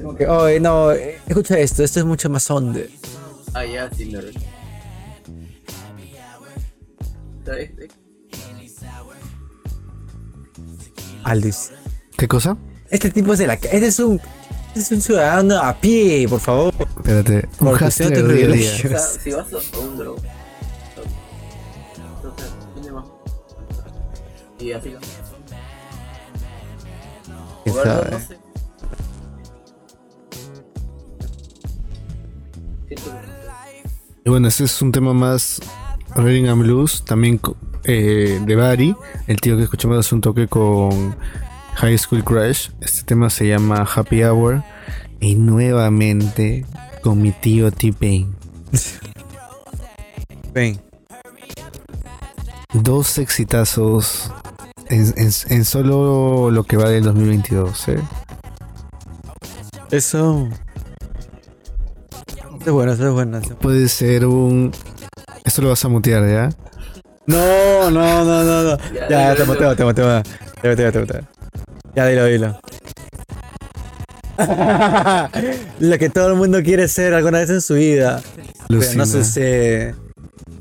[0.00, 2.80] Como que, oye, no, eh, escucha esto, esto es mucho más onda.
[3.54, 4.48] Ah, ya, sí, lo recuerdo.
[11.24, 11.72] Aldis.
[12.16, 12.56] ¿Qué cosa?
[12.90, 14.20] Este tipo es de la Este es un.
[14.68, 16.74] Este es un ciudadano a pie, por favor.
[16.78, 17.48] Espérate.
[17.60, 18.76] Un Por cuestión hashtag de día a día.
[18.78, 18.90] privilegio.
[18.90, 20.18] O sea, si vas a un drog.
[22.16, 23.04] Entonces, tiene más.
[24.60, 24.98] Y así lo.
[27.64, 28.40] ¿Quién Jugarlo, sabe?
[34.24, 35.60] Y bueno, ese es un tema más
[36.14, 37.40] Reading and Blues, también
[37.92, 38.94] eh, de Barry,
[39.26, 41.16] el tío que escuchamos hace un toque con
[41.76, 42.70] High School Crash.
[42.80, 44.62] Este tema se llama Happy Hour.
[45.20, 46.64] Y nuevamente
[47.02, 48.34] con mi tío T-Pain.
[50.54, 50.80] Ven.
[52.72, 54.30] Dos exitazos
[54.88, 58.00] en, en- en solo lo que va del 2022, ¿eh?
[59.90, 60.48] Eso.
[62.60, 63.40] Eso es bueno, eso es bueno.
[63.60, 64.70] Puede ser un...
[65.44, 66.50] Esto lo vas a mutear, ¿ya?
[67.30, 68.76] No, no, no, no, no.
[68.92, 70.22] Ya, Ya, te muteo, te muteo.
[70.60, 71.20] Te muteo, te muteo.
[71.94, 72.60] Ya, dilo, dilo.
[75.80, 78.22] Lo que todo el mundo quiere ser alguna vez en su vida.
[78.68, 79.94] Pero no sucede.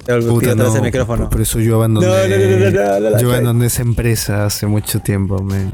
[0.05, 1.23] Te Puta, no, el micrófono.
[1.23, 2.07] Por, por eso yo abandoné.
[2.07, 5.71] No, no, no, no, no, no, no, yo abandoné esa empresa hace mucho tiempo, man.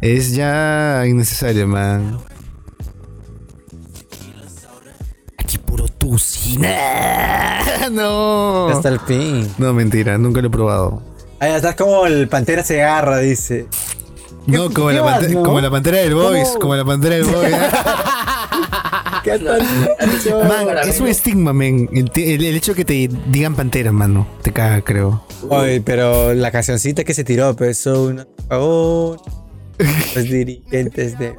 [0.00, 2.18] Es ya innecesario, man.
[7.90, 8.68] No.
[8.68, 9.52] Hasta el fin.
[9.58, 11.02] No, mentira, nunca lo he probado.
[11.40, 13.66] Ahí estás como el pantera se agarra, dice.
[14.46, 15.42] No, como la, vas, pante- no?
[15.42, 16.60] como la pantera del Boys, ¿Cómo?
[16.60, 17.54] como la pantera del Boys.
[19.24, 19.62] ¿Qué tal?
[20.48, 21.88] man, es un estigma, man.
[21.92, 24.26] El, el- el hecho de que te digan pantera, mano.
[24.42, 25.24] Te caga, creo.
[25.48, 29.20] Oye, pero la cancioncita que se tiró, pues son favor.
[30.14, 31.34] Los dirigentes de.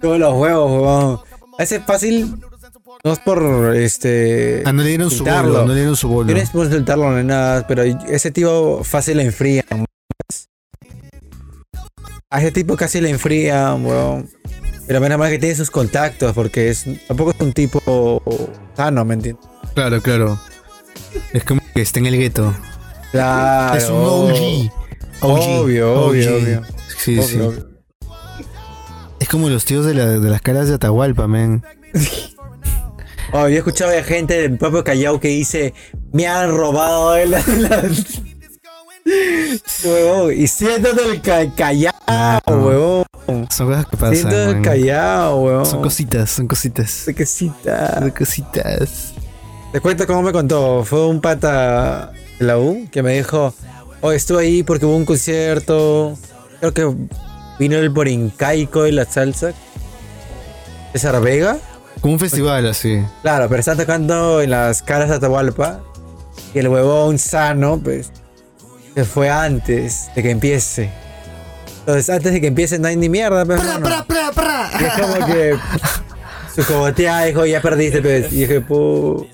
[0.00, 1.20] Todos los huevos, huevón.
[1.60, 2.36] Ese fácil.
[3.04, 4.62] No es por este.
[4.64, 5.52] Ah, no le dieron su Insultarlo.
[5.52, 6.32] bolo, no le dieron su bolo.
[6.32, 9.64] No es por insultarlo ni nada, pero ese tipo fácil le enfría.
[12.30, 14.28] A ese tipo casi le enfría, weón.
[14.86, 18.22] Pero menos mal que tiene sus contactos, porque es tampoco es un tipo
[18.76, 19.44] sano, ¿me entiendes?
[19.74, 20.40] Claro, claro.
[21.32, 22.54] Es como que está en el gueto.
[23.12, 23.76] Claro.
[23.78, 24.70] es un OG.
[25.22, 25.60] OG.
[25.60, 26.62] Obvio, obvio, obvio.
[26.98, 27.38] Sí, Obvio, sí.
[27.38, 27.69] obvio.
[29.30, 31.64] Como los tíos de, la- de las caras de Atahualpa, man.
[33.32, 35.72] Oh, yo he escuchado de gente del propio Callao que dice,
[36.12, 37.46] me han robado las-".
[39.84, 41.92] Huevón, y siéntate el ca- Callao,
[42.48, 43.04] huevón.
[43.50, 44.14] Son cosas que pasan.
[44.16, 44.62] Siéntate el man.
[44.64, 45.66] Callao, huevón.
[45.66, 47.02] Son cositas, son cositas.
[47.06, 48.00] Qué cosita.
[48.00, 49.14] Son cositas.
[49.72, 50.82] Te cuento cómo me contó.
[50.84, 52.10] Fue un pata
[52.40, 53.54] de la U que me dijo,
[54.00, 56.18] oh, estuve ahí porque hubo un concierto.
[56.58, 56.94] Creo que
[57.60, 59.52] vino el Borincaico y la salsa.
[60.92, 61.58] César Vega.
[62.00, 63.04] Como un festival así.
[63.20, 65.82] Claro, pero están tocando en las caras de Atahualpa.
[66.54, 68.12] Y el huevón sano, pues,
[68.94, 70.90] se fue antes de que empiece.
[71.80, 74.70] Entonces, antes de que empiece no hay ni mierda, pues, pra, pra, pra.
[74.80, 75.54] Y es como que
[76.56, 78.32] su cogoteada dijo, ya perdiste, pues.
[78.32, 79.26] Y dije, pu...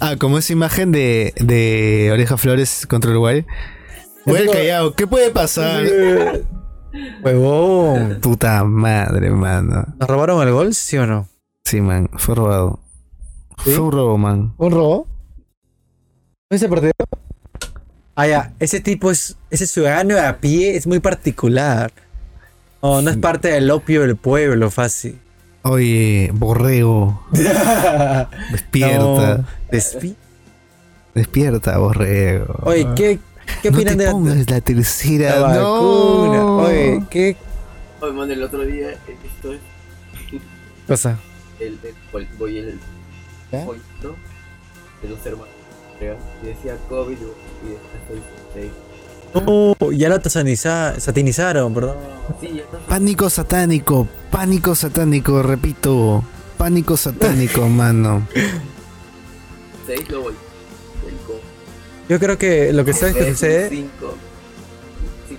[0.00, 3.46] Ah, como esa imagen de, de Oreja Flores contra Uruguay.
[4.26, 5.84] Voy al callado, ¿qué puede pasar?
[7.22, 8.18] Huevón.
[8.20, 9.84] Puta madre, mano.
[9.98, 11.28] ¿Nos robaron el gol, sí o no?
[11.64, 12.80] Sí, man, fue robado.
[13.64, 13.70] ¿Sí?
[13.72, 14.54] Fue un robo, man.
[14.58, 15.06] ¿Un robo?
[16.50, 16.92] ¿Ese partido?
[18.14, 18.52] Ah, ya.
[18.58, 19.36] Ese tipo es.
[19.50, 21.92] Ese ciudadano de a pie es muy particular.
[22.82, 25.18] No, no es parte del opio del pueblo, fácil.
[25.62, 27.20] Oye, borrego,
[28.52, 28.98] despierta.
[28.98, 30.14] No, despi-
[31.14, 32.54] Despierta, borrego.
[32.62, 33.18] Oye, ¿qué,
[33.62, 35.40] qué no opinan te de la, pongas la tercera.
[35.40, 36.38] la vacuna?
[36.38, 36.56] No.
[36.58, 37.36] Oye, ¿qué
[38.00, 39.52] Oye, man, el otro día he visto
[40.86, 41.18] cosa?
[41.60, 42.78] el, el, el, voy el
[43.52, 43.64] ¿Ya?
[43.64, 44.16] pollito
[45.02, 45.48] de los hermanos.
[46.00, 48.70] Y decía COVID y después estoy
[49.34, 51.96] No, ya lo sataniza- satanizaron, perdón.
[52.40, 52.78] Sí, ya está.
[52.86, 56.22] Pánico satánico, pánico satánico, repito.
[56.56, 58.26] Pánico satánico, mano.
[59.86, 60.34] Seis lo voy.
[62.08, 63.68] Yo creo que lo que sabes que sucede.
[63.68, 64.16] cinco.
[65.28, 65.38] Sí.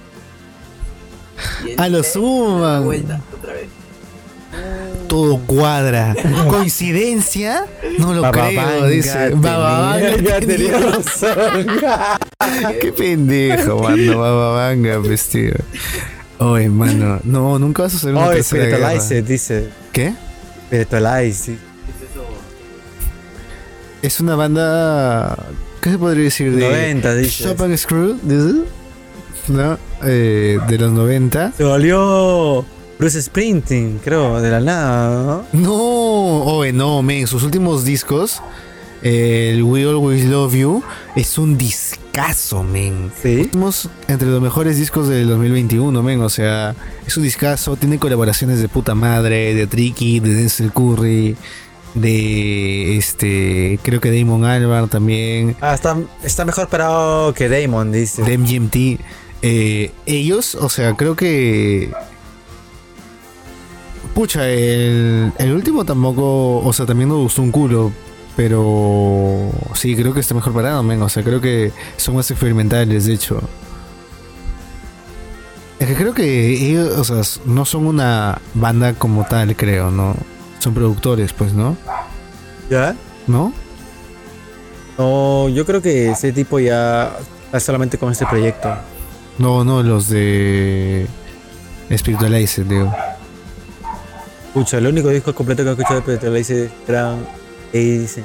[1.78, 2.84] Ah, lo suman.
[2.86, 3.68] Vuelta, otra vez.
[5.08, 6.16] Todo cuadra.
[6.48, 7.66] ¿Coincidencia?
[7.98, 9.30] No lo creo, Bababanga dice.
[9.36, 11.68] Bababanga tenía tenía- razón.
[12.82, 14.20] Qué pendejo, mano.
[14.20, 15.00] Bababanga,
[15.32, 15.54] tío.
[16.40, 17.20] Oye, mano.
[17.24, 18.44] No, nunca vas a hacer una Oh, guerra.
[18.44, 19.70] Spiritualize, dice.
[19.92, 20.14] ¿Qué?
[20.68, 21.58] Spiritualize, sí.
[21.86, 22.26] ¿Qué es eso?
[24.02, 25.38] Es una banda.
[25.82, 26.56] ¿Qué se podría decir?
[26.56, 27.44] De 90, dice.
[27.46, 28.18] Shop and Screw.
[29.48, 29.78] ¿No?
[30.04, 31.54] Eh, de los 90.
[31.58, 32.66] Se volvió
[33.00, 35.62] Bruce Sprinting, creo, de la nada, ¿no?
[35.62, 38.42] No, oye, no, men, sus últimos discos,
[39.02, 40.84] eh, el We Always Love You,
[41.16, 43.10] es un discazo, men.
[43.22, 43.42] Sí.
[43.42, 46.22] Estamos entre los mejores discos del 2021, men.
[46.22, 46.76] O sea,
[47.08, 51.38] es un discazo, tiene colaboraciones de puta madre, de Tricky, de Denzel Curry,
[51.96, 58.22] de este, creo que Damon Albarn también, Ah, está, está mejor parado que Damon, dice.
[58.24, 58.76] de MGMT.
[59.42, 61.92] Eh, ellos, o sea, creo que.
[64.14, 67.92] Pucha, el, el último tampoco, o sea, también me gustó un culo,
[68.36, 71.02] pero sí, creo que está mejor parado, men.
[71.02, 73.40] O sea, creo que son más experimentales, de hecho.
[75.80, 80.16] Es que creo que ellos, o sea, no son una banda como tal, creo, ¿no?
[80.60, 81.76] Son productores, pues, ¿no?
[82.70, 82.96] ¿Ya?
[83.28, 83.54] ¿No?
[84.98, 88.70] No, yo creo que ese tipo ya está solamente con este proyecto.
[89.38, 91.08] No, no, los de
[91.96, 92.94] Spiritualize, digo.
[94.48, 96.72] Escucha, el único disco completo que he escuchado de Peter le dice
[97.72, 98.24] dice.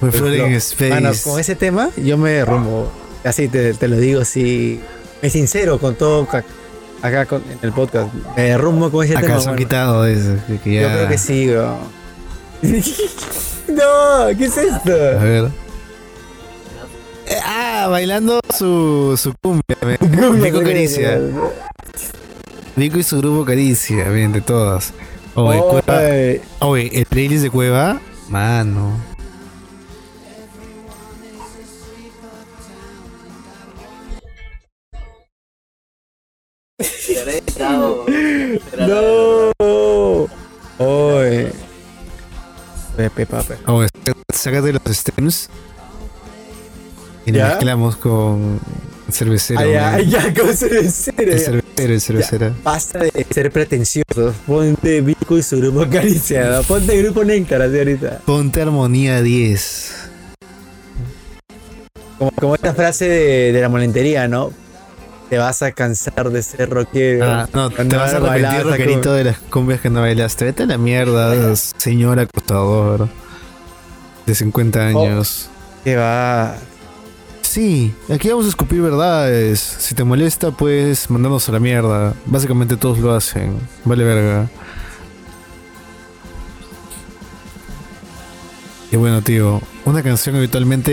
[0.00, 1.22] We're floating in space.
[1.22, 2.90] con ese tema yo me derrumbo.
[3.22, 4.80] Así te, te lo digo, así.
[5.20, 6.26] Es sincero con todo
[7.06, 8.12] acá con- en el podcast.
[8.36, 9.38] Me derrumbo con ese Acá tema.
[9.40, 9.58] se han mano.
[9.58, 10.36] quitado eso.
[10.64, 11.76] que- Yo creo que sí, weón.
[13.68, 14.90] no, ¿qué es A esto?
[14.90, 15.44] ver.
[17.26, 19.76] Eh, Ah, bailando su, su cumbia.
[19.82, 20.42] men.
[20.42, 21.20] Vico Caricia.
[22.76, 24.92] Vico y su grupo Caricia, bien, de todas.
[25.34, 25.98] Oye, Cueva.
[25.98, 28.92] Oye, Oye, el playlist de Cueva, mano.
[37.84, 40.26] Estado- No.
[40.78, 41.52] Oye.
[44.32, 45.48] Sácate los stems.
[47.26, 47.48] Y ¿Ya?
[47.48, 48.60] mezclamos con
[49.10, 49.60] cervecero.
[49.60, 49.78] Ay, men.
[49.82, 51.62] ay, ya, ¿cómo se El cervecero,
[51.94, 52.54] el cervecero.
[52.62, 54.34] Basta de ser pretenciosos.
[54.46, 56.60] Ponte Vico y su grupo Caricia.
[56.68, 57.24] Ponte grupo
[57.62, 58.20] así ahorita.
[58.26, 59.92] Ponte armonía 10.
[62.18, 64.52] Como, como esta frase de, de la molentería, ¿no?
[65.30, 67.24] Te vas a cansar de ser rockero.
[67.24, 70.44] Ah, no, te vas a arrepentir, rockerito, de las cumbias que no bailaste.
[70.44, 73.08] Vete a la mierda, señor acostador.
[74.26, 75.48] De 50 años.
[75.82, 76.56] Que va.
[77.42, 79.60] Sí, aquí vamos a escupir verdades.
[79.60, 82.14] Si te molesta, puedes mandarnos a la mierda.
[82.26, 83.56] Básicamente todos lo hacen.
[83.84, 84.48] Vale verga.
[88.90, 90.92] Y bueno, tío, una canción habitualmente,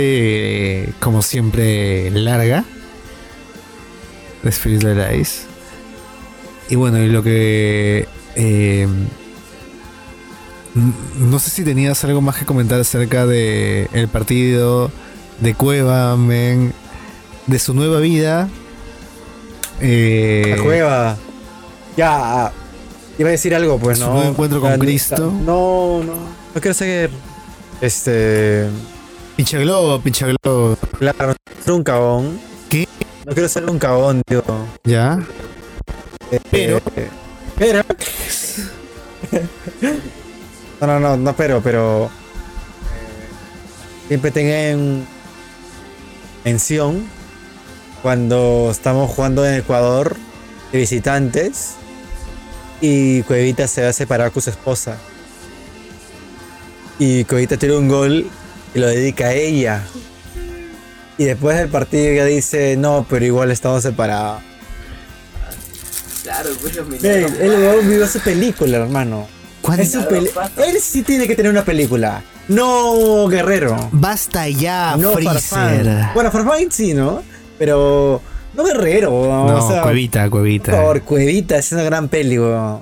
[0.83, 2.65] eh, como siempre, larga.
[4.43, 5.43] De Spiritual Eyes.
[6.69, 8.07] Y bueno, y lo que...
[8.35, 8.87] eh,
[11.19, 14.89] no sé si tenías algo más que comentar acerca de el partido
[15.41, 16.73] de Cueva, men,
[17.47, 18.47] de su nueva vida.
[19.81, 21.17] Eh, La cueva.
[21.97, 22.51] Ya.
[23.19, 24.13] Iba a decir algo, pues Su no.
[24.13, 25.17] nuevo encuentro con Cristo.
[25.45, 26.13] No, no.
[26.55, 27.09] No quiero ser.
[27.81, 28.67] Este.
[29.35, 30.77] Pincha globo, pincha globo.
[30.99, 31.33] Claro,
[31.67, 32.39] un cabón.
[33.25, 34.43] No quiero ser un cabón, tío.
[34.83, 35.19] ¿Ya?
[36.49, 37.09] Pero- Eh,
[37.57, 37.81] pero.
[40.81, 42.05] no, no, no, no, pero, pero.
[42.05, 42.09] eh,
[44.07, 45.05] siempre tengan
[46.43, 47.05] mención
[48.01, 50.15] cuando estamos jugando en Ecuador
[50.71, 51.71] de visitantes
[52.81, 54.97] y Cuevita se va a separar con su esposa.
[56.97, 58.27] Y Cuevita tiene un gol
[58.73, 59.83] y lo dedica a ella.
[61.17, 64.41] Y después del partido ella dice, no, pero igual estamos separados.
[66.23, 67.31] Claro, pues los mineros.
[67.39, 69.27] Él huevón vivió su película, hermano.
[69.61, 70.29] ¿Cuándo- Es su peli-.
[70.57, 72.23] Él sí tiene que tener una película.
[72.47, 73.89] No Guerrero.
[73.91, 75.33] Basta ya, no Freezer.
[75.41, 76.11] Farfán.
[76.13, 77.21] Bueno, Farfán sí, ¿no?
[77.57, 78.21] Pero
[78.55, 79.09] no Guerrero.
[79.11, 80.71] No, o sea, Cuevita, Cuevita.
[80.81, 82.81] Por Cuevita es una gran peli, weón.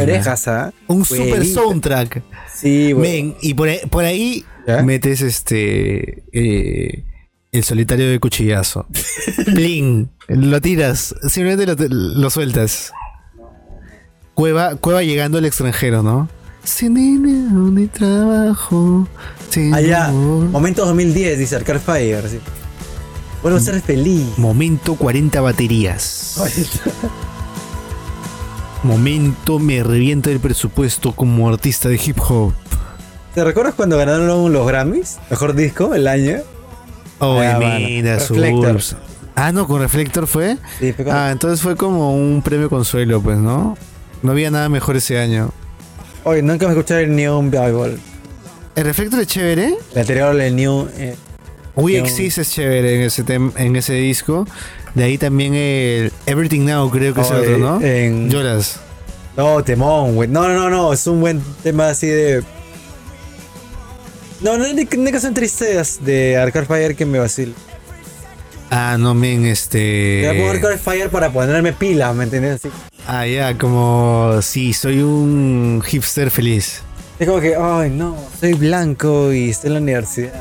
[0.00, 0.72] Orejas, ¿ah?
[0.88, 2.22] Un super soundtrack.
[2.52, 3.02] Sí, weón.
[3.02, 4.82] Men, y por ahí, por ahí ¿Ya?
[4.82, 6.24] metes este.
[6.32, 7.04] eh,
[7.52, 8.86] el solitario de cuchillazo.
[9.46, 10.10] Bling.
[10.28, 11.14] Lo tiras.
[11.28, 12.92] Simplemente lo, lo sueltas.
[14.34, 16.28] Cueva, Cueva llegando al extranjero, ¿no?
[16.64, 19.08] Sin dinero ni trabajo.
[19.48, 20.46] Sin Allá, amor.
[20.46, 22.28] momento 2010, dice Arcade Fire.
[22.28, 22.40] Sí.
[23.42, 24.36] Vuelvo a ser feliz.
[24.36, 26.38] Momento 40 baterías.
[28.82, 32.52] Momento me revienta el presupuesto como artista de hip hop.
[33.34, 35.18] ¿Te recuerdas cuando ganaron los Grammys?
[35.30, 36.38] Mejor disco el año.
[37.18, 38.80] Oh, Ah, mira, su Reflector.
[39.34, 40.56] Ah, no, con Reflector fue.
[40.80, 43.76] Sí, fue como- Ah, entonces fue como un premio consuelo, pues, ¿no?
[44.22, 45.50] No había nada mejor ese año.
[46.24, 47.98] Oye, nunca me escuché el Neon Bible.
[48.74, 49.76] El Reflector es chévere.
[49.94, 50.88] El anterior, el New.
[50.96, 51.16] eh,
[51.76, 52.04] We No.
[52.04, 54.46] Exist es chévere en ese, en ese disco.
[54.94, 57.80] De ahí también el Everything Now, creo que es el oh, otro, ¿no?
[57.82, 58.80] eh, en- Lloras.
[59.36, 60.28] No, temón, güey.
[60.30, 60.92] No, no, no, no.
[60.94, 62.42] Es un buen tema así de.
[64.40, 67.52] No, no de canción tristes de Arcade Fire que me vacila.
[68.70, 69.78] Ah, no, men, este.
[70.22, 72.56] Te voy a poner Arcade Fire para ponerme pila, ¿me entiendes?
[72.64, 72.70] Así.
[73.06, 74.40] Ah, ya, como.
[74.42, 76.82] Sí, soy un hipster feliz.
[77.18, 80.32] Es como que, ay, no, soy blanco y estoy en la universidad.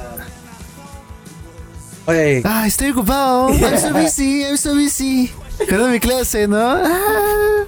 [2.08, 3.50] Oye, Ah, estoy ocupado.
[3.50, 5.32] I'm so busy, I'm so busy.
[5.70, 6.58] Perdón mi clase, ¿no?
[6.60, 7.64] Ah.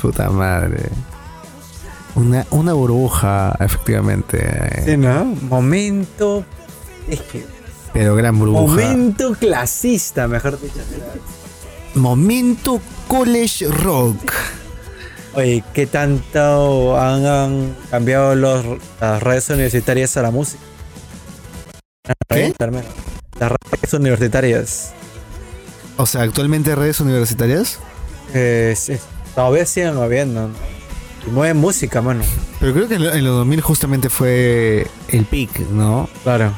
[0.00, 0.88] Puta madre.
[2.20, 4.84] Una, una burbuja, efectivamente.
[4.84, 5.24] sí, ¿no?
[5.24, 6.44] Momento.
[7.08, 7.46] Es que.
[7.94, 8.60] Pero gran burbuja.
[8.60, 10.80] Momento clasista, mejor dicho.
[11.94, 14.32] Momento college rock.
[15.34, 18.64] Oye, ¿qué tanto han, han cambiado los,
[19.00, 20.62] las redes universitarias a la música?
[22.28, 24.92] Las redes universitarias.
[25.96, 27.78] O sea, actualmente redes universitarias.
[28.34, 28.98] Eh, sí,
[29.34, 30.50] todavía siguen moviendo.
[31.28, 32.22] Mueven música, mano.
[32.60, 36.08] Pero creo que en lo- en los 2000 justamente fue el peak, ¿no?
[36.22, 36.52] Claro.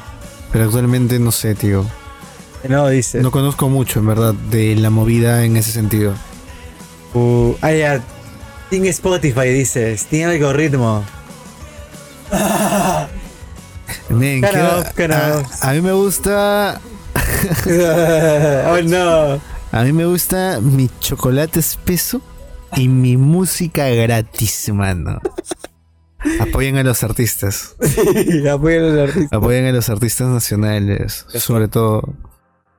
[0.52, 1.84] Pero actualmente no sé, tío.
[2.68, 3.20] No, dice.
[3.22, 6.14] No conozco mucho, en verdad, de la movida en ese sentido.
[7.14, 8.00] Uh, ah, ya.
[8.70, 10.06] Tiene Spotify, dices.
[10.06, 11.04] Tiene algoritmo.
[14.08, 15.42] Men, Claro, claro.
[15.60, 16.80] A, a mí me gusta.
[18.68, 19.40] oh no.
[19.72, 22.20] A mí me gusta mi chocolate espeso
[22.76, 25.20] y mi música gratis, mano.
[26.40, 27.74] Apoyen a los artistas.
[28.50, 29.32] Apoyen a los artistas.
[29.32, 31.26] Apoyen a los artistas nacionales.
[31.34, 32.02] Sobre todo.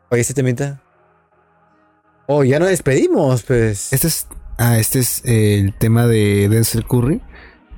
[0.09, 0.81] Oye, ¿ese temita?
[2.27, 3.91] Oh, ya nos despedimos, pues.
[3.91, 4.27] Este es.
[4.57, 7.21] Ah, este es el tema de Denzel Curry.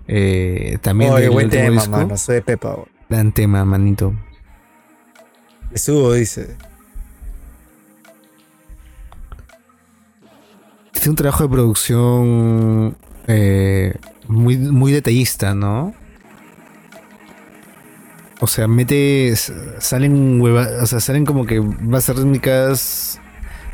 [0.07, 1.89] Eh, también Oye, del buen tema, disco.
[1.89, 2.17] mano.
[2.17, 2.73] Soy de Pepa.
[2.73, 2.87] güey.
[3.09, 4.13] Gran tema, manito.
[5.71, 6.57] Le subo, dice.
[11.05, 12.97] Tiene un trabajo de producción
[13.27, 13.93] eh,
[14.27, 15.93] muy, muy detallista, ¿no?
[18.39, 19.35] O sea, mete.
[19.77, 23.19] Salen hueva, O sea, salen como que bases rítmicas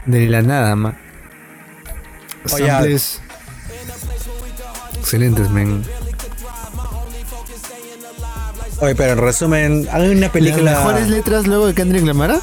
[0.05, 0.97] de la nada, ma.
[2.43, 3.21] Samples.
[4.99, 5.86] Excelentes, men.
[8.82, 10.73] Oye, pero en resumen, hay una película.
[10.73, 12.41] ¿Las mejores letras luego de Kendrick Lamar?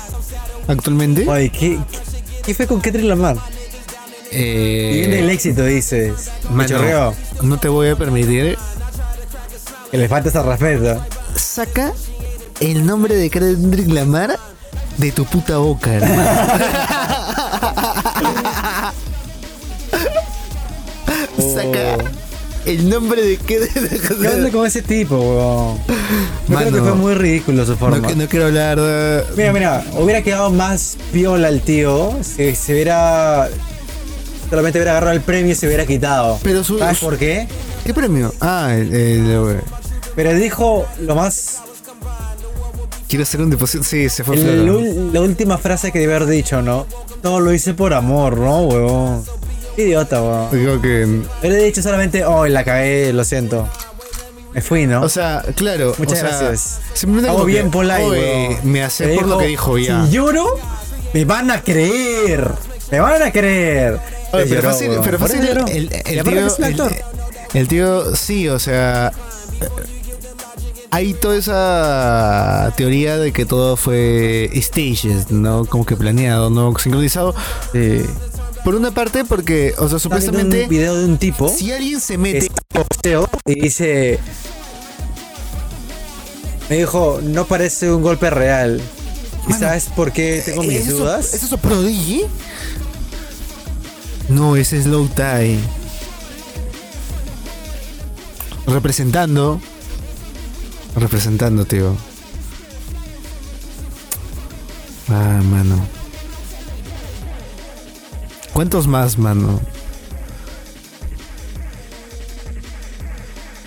[0.67, 1.29] Actualmente.
[1.29, 1.99] Oye, ¿qué, qué,
[2.43, 3.37] qué fue con Kendrick Lamar?
[4.31, 6.31] Eh, Y viene el éxito, dices.
[6.51, 8.59] Mano, no te voy a permitir.
[9.91, 11.03] Que le falta ese respeto.
[11.35, 11.93] Saca
[12.61, 14.39] el nombre de Kendrick Lamar
[14.99, 16.25] de tu puta boca, hermano.
[21.39, 21.97] Saca
[22.67, 25.79] el nombre de ¿Qué onda Kendrick con ese tipo, weón?
[26.49, 27.99] Yo creo que Mano, fue muy ridículo su forma.
[27.99, 29.25] no, no quiero hablar de...
[29.37, 33.49] Mira, mira, hubiera quedado más viola el tío si se hubiera.
[34.51, 36.39] Solamente hubiera agarrado el premio y se hubiera quitado.
[36.43, 37.47] Pero su- ¿Sabes por qué?
[37.85, 38.33] ¿Qué premio?
[38.41, 39.61] Ah, el, el-
[40.17, 41.59] Pero dijo lo más.
[43.09, 43.85] quiero hacer un depósito.
[43.85, 46.87] Sí, se fue el la última frase que debe haber dicho, ¿no?
[47.23, 49.23] Todo lo hice por amor, ¿no?
[49.77, 50.51] Qué idiota, weón.
[50.51, 51.05] Digo que...
[51.41, 53.69] Hubiera dicho solamente, oh, la cagué, lo siento.
[54.55, 55.03] Me fui, ¿no?
[55.03, 55.95] O sea, claro.
[55.99, 56.81] Muchas o sea, gracias.
[56.95, 58.59] Simplemente Hago bien polite.
[58.65, 60.05] Me hace Le por lo que dijo ya.
[60.07, 60.59] Si lloro,
[61.15, 62.51] me van a creer.
[62.91, 64.01] Me van a creer.
[64.33, 66.93] Oye, pero lloró, fácil, pero fácil el, tío, que es un actor.
[66.93, 69.13] el, el tío, sí, o sea,
[69.61, 69.67] eh,
[70.91, 75.65] hay toda esa teoría de que todo fue stages, ¿no?
[75.65, 76.77] Como que planeado, ¿no?
[76.79, 77.35] Sincronizado.
[78.65, 82.19] Por una parte, porque, o sea, supuestamente, un video de un tipo si alguien se
[82.19, 84.19] mete, boxeo y dice
[86.69, 88.81] me dijo no parece un golpe real
[89.49, 91.33] ¿Y sabes por qué tengo mis ¿es eso- dudas?
[91.33, 92.25] ¿Es eso Prodigy?
[94.29, 95.59] No, ese es Slow Tie.
[98.67, 99.61] Representando.
[100.95, 101.97] Representando, tío.
[105.09, 105.87] Ah, mano.
[108.53, 109.61] ¿Cuántos más, mano?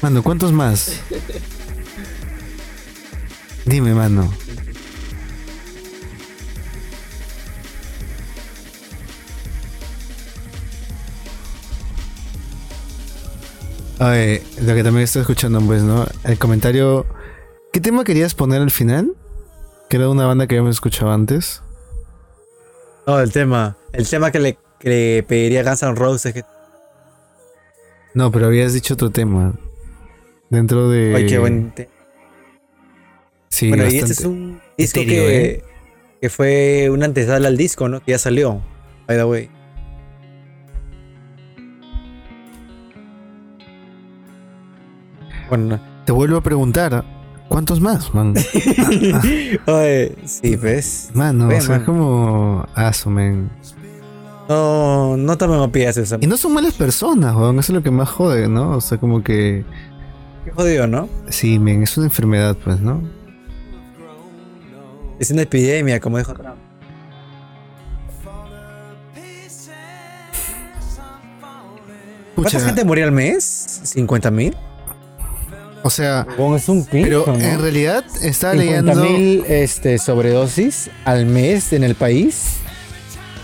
[0.01, 0.99] Mano, ¿cuántos más?
[3.66, 4.32] Dime, mano.
[14.02, 16.08] Oye, lo que también estoy escuchando, pues, ¿no?
[16.24, 17.06] El comentario.
[17.72, 19.14] ¿Qué tema querías poner al final?
[19.89, 21.62] Que era una banda que habíamos escuchado antes.
[23.06, 23.78] No, el tema.
[23.93, 26.34] El tema que le, que le pediría Guns N' Roses.
[26.34, 26.43] Que...
[28.16, 29.54] No, pero habías dicho otro tema.
[30.49, 31.16] Dentro de.
[31.16, 31.91] Ay, qué buen tema.
[33.49, 35.64] Sí, bueno, y este es un disco que, ¿eh?
[36.20, 37.99] que fue una antesala al disco, ¿no?
[38.04, 38.64] Que ya salió.
[39.06, 39.61] By the way.
[45.52, 47.04] Bueno, Te vuelvo a preguntar.
[47.49, 48.34] ¿Cuántos más, man?
[49.68, 51.10] Oye, sí, ¿ves?
[51.14, 51.84] Mano, o sea, es man.
[51.84, 52.66] como.
[52.74, 53.49] Asumen.
[54.47, 56.18] No, no tomen opias eso.
[56.22, 57.60] Y no son malas personas, weón.
[57.60, 58.78] Eso es lo que más jode, ¿no?
[58.78, 59.66] O sea, como que.
[60.45, 61.10] Qué jodido, ¿no?
[61.28, 63.02] Sí, men, es una enfermedad, pues, ¿no?
[65.20, 66.56] Es una epidemia, como dijo Trump.
[72.36, 73.82] ¿Cuánta gente moría al mes?
[73.84, 74.56] ¿50 mil?
[75.84, 78.95] O sea, es un pero en realidad estaba leyendo.
[78.95, 82.57] mil este, sobredosis al mes en el país.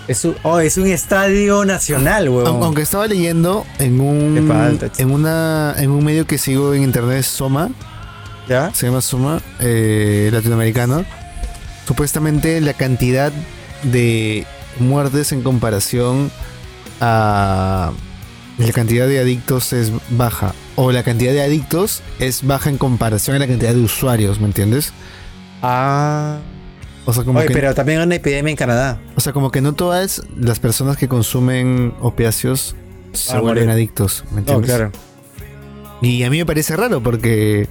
[0.07, 2.63] Es un, oh, es un estadio nacional, weón.
[2.63, 7.23] Aunque estaba leyendo en un falta, en una en un medio que sigo en internet
[7.23, 7.69] Soma,
[8.47, 8.73] ¿Ya?
[8.73, 11.03] se llama Soma, eh, latinoamericano.
[11.85, 13.33] Supuestamente la cantidad
[13.83, 14.45] de
[14.79, 16.31] muertes en comparación
[17.01, 17.91] a
[18.57, 20.53] la cantidad de adictos es baja.
[20.79, 24.45] O la cantidad de adictos es baja en comparación a la cantidad de usuarios, ¿me
[24.45, 24.93] entiendes?
[25.61, 26.37] Ah.
[27.05, 28.99] O sea, como Oye, que, pero también hay una epidemia en Canadá.
[29.15, 32.75] o sea, como que no todas las personas que consumen opiáceos
[33.13, 33.69] se Ah, vuelven morir.
[33.71, 34.69] adictos, ¿me No, entiendes?
[34.69, 34.91] claro.
[36.01, 37.67] Y a mí me parece raro porque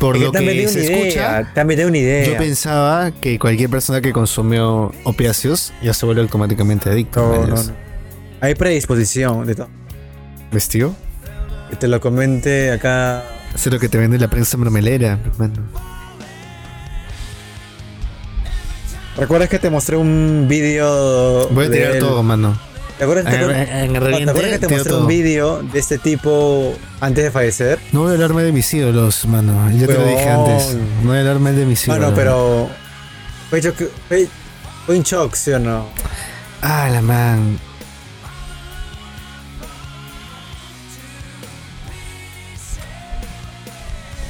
[0.00, 1.08] por Es lo que vendido se escucha,
[1.40, 2.26] idea, te han vendido una idea.
[2.26, 7.20] yo pensaba que cualquier persona que consumió opiáceos ya se vuelve automáticamente adicto.
[7.20, 7.72] No, no, ¿me no.
[8.40, 9.68] Hay predisposición de todo.
[10.50, 10.96] ¿Vestido?
[11.70, 13.22] Que te lo comente acá.
[13.54, 15.62] Eso es lo que te vende la prensa mermelera, hermano.
[19.16, 21.48] ¿Recuerdas que te mostré un vídeo?
[21.50, 22.58] Voy a tirar del- todo, mano.
[22.98, 25.00] ¿Te acuerdas, te En, acuerdas- en el ¿te reviente, acuerdas que te mostré todo.
[25.02, 27.78] un vídeo de este tipo antes de fallecer?
[27.92, 29.70] No voy a hablarme de mis ídolos, mano.
[29.72, 30.76] Ya te lo dije antes.
[31.02, 32.00] No voy a hablarme de mis ídolos.
[32.00, 32.68] Bueno, pero.
[33.50, 34.28] Fue, choque- fue,
[34.86, 35.86] fue un shock, ¿sí o no?
[36.60, 37.58] Ah, la man.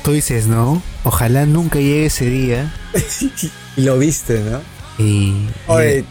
[0.09, 0.83] Tú dices, ¿no?
[1.05, 2.73] Ojalá nunca llegue ese día.
[3.77, 4.63] Y lo viste, ¿no?
[4.97, 5.47] Y.
[5.67, 6.03] Oye,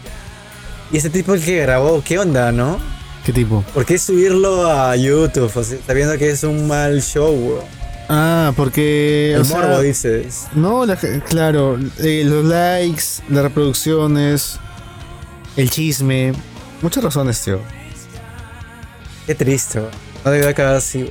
[0.92, 2.78] y ese tipo el que grabó, ¿qué onda, no?
[3.26, 3.64] ¿Qué tipo?
[3.74, 5.50] ¿Por qué subirlo a YouTube?
[5.52, 7.58] O sea, sabiendo que es un mal show.
[8.08, 9.32] Ah, porque.
[9.34, 10.46] El o sea, morbo, dices.
[10.54, 11.76] No, la claro.
[11.98, 14.60] eh, los likes, las reproducciones,
[15.56, 16.34] el chisme.
[16.82, 17.58] Muchas razones, tío.
[19.26, 19.80] Qué triste.
[20.24, 21.10] No debió acabar así.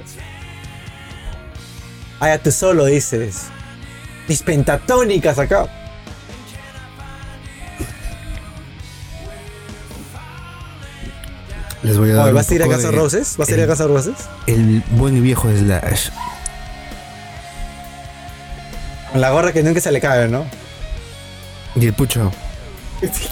[2.20, 3.44] Ah, ya tú solo dices.
[4.28, 5.68] Mis pentatónicas acá.
[11.84, 12.26] Les voy a dar.
[12.26, 13.36] Oye, ¿Vas a ir a Casa Roses?
[13.38, 14.16] ¿Vas a ir a Casa Roses?
[14.48, 16.10] El buen y viejo Slash.
[19.12, 20.46] Con la gorra que nunca se le cae, ¿no?
[21.76, 22.32] Y el pucho.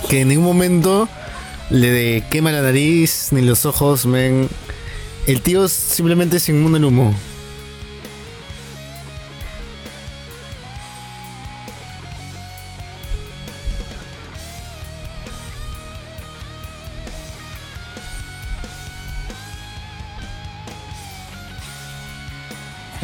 [0.10, 1.10] Que en ningún momento
[1.70, 4.48] le quema la nariz ni los ojos, men.
[5.26, 7.16] El tío simplemente es inmune al humo.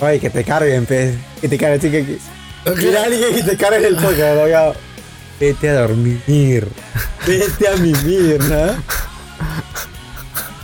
[0.00, 1.18] Oye, que te carguen, pe.
[1.42, 2.18] Que te carguen, que, que,
[2.76, 4.78] Mira, alguien que te cargue el podcast.
[5.38, 6.22] Vete a dormir.
[7.26, 8.72] Vete a mimir, ¿no?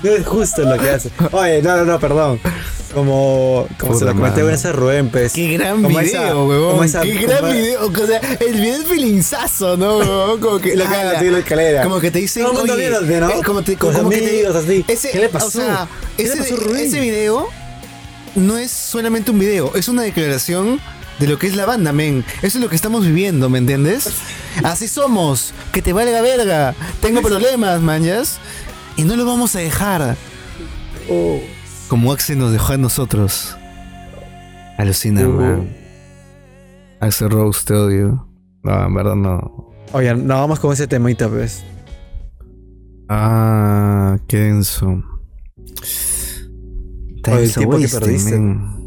[0.02, 1.10] No es justo lo que hace.
[1.32, 2.40] Oye, no, no, no, perdón.
[2.94, 4.52] Como, como se lo comenté madre.
[4.52, 5.32] a ese Rubén, pues.
[5.32, 6.70] Qué gran Como video, esa- huevón.
[6.72, 7.86] como esa- Qué gran como- video.
[7.86, 10.40] O sea, el video es felinzazo, ¿no, huevón?
[10.40, 10.72] Como que.
[10.72, 11.82] Haga, tío, la escalera.
[11.84, 12.42] Como que te dicen.
[12.42, 13.30] Todo el mundo oye, ¿no?
[13.30, 14.84] eh, como te, Con como que te- así.
[14.88, 15.46] Ese, ¿Qué le pasó?
[15.46, 15.86] O sea,
[16.16, 16.86] ¿Qué le ese, pasó a Rubén?
[16.86, 17.48] ese video
[18.34, 20.80] no es solamente un video, es una declaración
[21.20, 22.24] de lo que es la banda, men.
[22.42, 24.08] Eso es lo que estamos viviendo, ¿me entiendes?
[24.64, 25.52] Así somos.
[25.72, 26.74] Que te valga verga.
[27.00, 28.38] Tengo problemas, mañas.
[28.96, 30.16] Y no lo vamos a dejar.
[31.08, 31.40] Oh.
[31.90, 33.56] Como Axel nos dejó a nosotros.
[34.78, 35.32] Alucina, Uh.
[35.32, 35.68] man.
[37.00, 38.28] Axel Rose, te odio.
[38.62, 39.72] No, en verdad no.
[39.92, 41.64] Oye, no vamos con ese temita, pues.
[43.08, 45.02] Ah, qué denso.
[47.16, 48.38] Está Oye, el tiempo que perdiste.
[48.38, 48.80] men.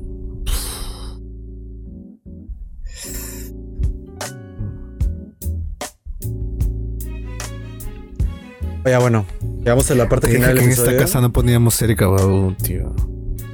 [8.85, 9.25] Oye, bueno.
[9.64, 12.94] Llegamos a la parte Te dije que en esta casa no poníamos cerca, baú, tío.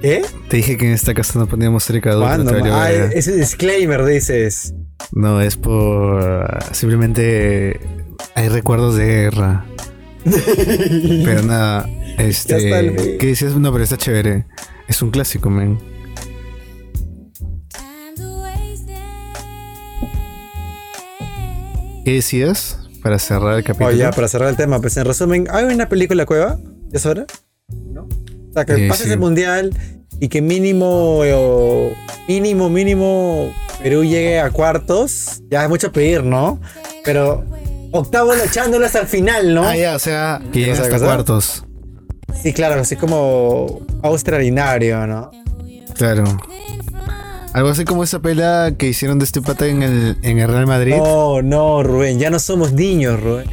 [0.01, 0.23] ¿Qué?
[0.49, 2.51] Te dije que en esta casa no poníamos ¿Cuándo?
[2.51, 4.73] te valió Ah, ese disclaimer dices.
[5.11, 6.63] No, es por.
[6.71, 7.79] Simplemente.
[8.33, 9.65] Hay recuerdos de guerra.
[10.25, 11.87] Pero nada,
[12.17, 13.17] Ya está el este.
[13.17, 13.55] ¿Qué decías?
[13.55, 14.45] No, pero está chévere.
[14.87, 15.77] Es un clásico, men.
[22.05, 23.89] ¿Qué decías para cerrar el capítulo?
[23.89, 26.57] Oh, ya, para cerrar el tema, pues en resumen, ¿hay una película cueva?
[26.91, 27.25] ¿Es hora?
[27.93, 28.03] ¿No?
[28.03, 29.09] O sea, que Eh, pase sí.
[29.09, 29.71] ese mundial
[30.19, 31.95] y que mínimo, eh,
[32.27, 35.41] mínimo, mínimo Perú llegue a cuartos.
[35.49, 36.59] Ya es mucho pedir, ¿no?
[37.05, 37.45] Pero
[37.91, 39.63] octavo echándolo hasta el final, ¿no?
[39.63, 41.63] Ah, ya, o sea, que llega ¿Esa hasta cuartos.
[42.43, 45.31] Sí, claro, así como extraordinario, ¿no?
[45.95, 46.23] Claro.
[47.53, 50.67] Algo así como esa pela que hicieron de este pata en el, en el Real
[50.67, 50.95] Madrid.
[50.97, 53.47] No, no, Rubén, ya no somos niños, Rubén.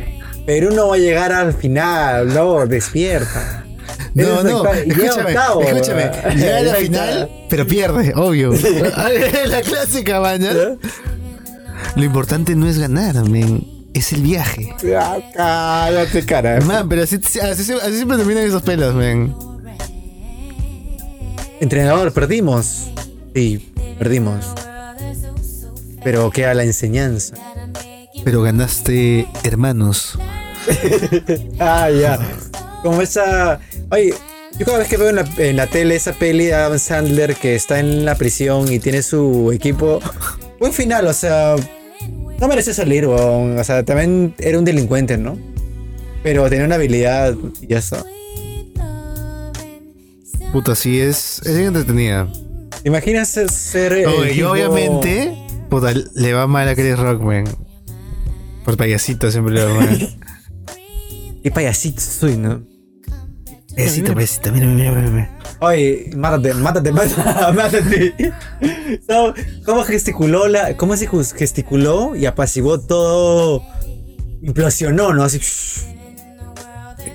[0.45, 3.65] Perú no va a llegar al final, no, despierta.
[4.15, 6.11] No, no, escúchame, octavo, escúchame.
[6.37, 8.53] Llega a la final, pero pierde, obvio.
[9.47, 10.51] la clásica, maña.
[10.51, 10.79] octavo.
[11.97, 13.67] Lo importante no es ganar, men.
[13.95, 14.75] Es el viaje.
[14.95, 16.61] Ah, Cállate, cara.
[16.61, 19.35] Man, pero así, así, así siempre terminan esas pelas, men.
[21.61, 22.91] Entrenador, perdimos.
[23.35, 24.47] Sí, perdimos.
[26.03, 27.35] Pero queda la enseñanza.
[28.25, 30.19] Pero ganaste hermanos.
[31.61, 32.19] Ah, ya.
[32.83, 33.61] Como esa.
[33.91, 34.13] Oye,
[34.59, 37.37] yo cada vez que veo en la, en la tele esa peli de Adam Sandler
[37.37, 40.01] que está en la prisión y tiene su equipo.
[40.59, 41.55] Buen final, o sea.
[42.41, 43.07] No merece salir.
[43.07, 45.39] O sea, también era un delincuente, ¿no?
[46.23, 48.05] Pero tenía una habilidad y ya está.
[50.53, 51.41] Puta, sí es.
[51.45, 52.29] Es bien entretenida.
[52.87, 54.07] ¿Te imaginas ser.
[54.07, 55.37] Oye, tipo- obviamente,
[55.69, 57.45] puta, le va mal a Chris Rock, men.
[58.65, 60.19] Por payasito siempre le va mal.
[61.43, 62.63] Qué payasito soy, ¿no?
[63.75, 65.39] Payasito, payasito, mira, mira, mira, mira.
[65.59, 68.15] Oye, mátate, mátate, mátate, mátate.
[69.09, 69.35] So,
[69.65, 73.65] ¿Cómo gesticuló la, cómo se gesticuló y apaciguó todo?
[74.43, 75.25] Implosionó, ¿no?
[75.25, 75.41] Así,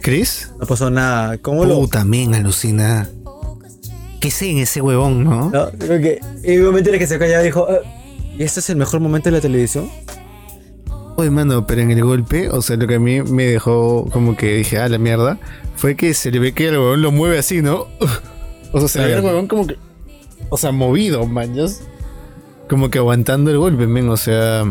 [0.01, 0.51] ¿Chris?
[0.59, 1.37] no pasó nada.
[1.37, 1.87] ¿Cómo lo?
[2.03, 3.07] Men, alucina.
[4.21, 5.49] ¿Qué sé en ese huevón, no?
[5.49, 7.81] No, creo que y un momento en el que se calló dijo, "Eh,
[8.37, 9.89] ¿y este es el mejor momento de la televisión?
[11.17, 14.37] Oye, mano, pero en el golpe, o sea, lo que a mí me dejó como
[14.37, 15.37] que dije, ah, la mierda,
[15.75, 17.87] fue que se le ve que el huevón lo mueve así, ¿no?
[18.73, 19.75] O sea, se le ve el huevón como que.
[20.49, 21.81] O sea, movido, maños.
[22.69, 24.63] Como que aguantando el golpe, men, o sea.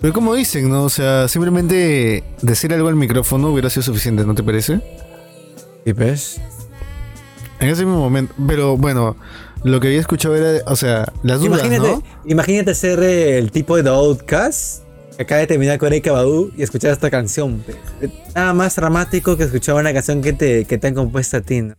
[0.00, 0.84] Pero como dicen, ¿no?
[0.84, 4.80] O sea, simplemente decir algo al micrófono hubiera sido suficiente, ¿no te parece?
[5.84, 6.40] ¿Y ves?
[7.62, 8.34] En ese mismo momento.
[8.46, 9.16] Pero bueno,
[9.62, 12.02] lo que había escuchado era, o sea, las dudas, Imagínate, ¿no?
[12.24, 14.82] imagínate ser eh, el tipo de The Outcast
[15.16, 17.62] que acaba de terminar con Erika Badu y escuchar esta canción.
[18.34, 21.60] Nada más dramático que escuchar una canción que te, que te han compuesto a ti,
[21.60, 21.74] ¿no?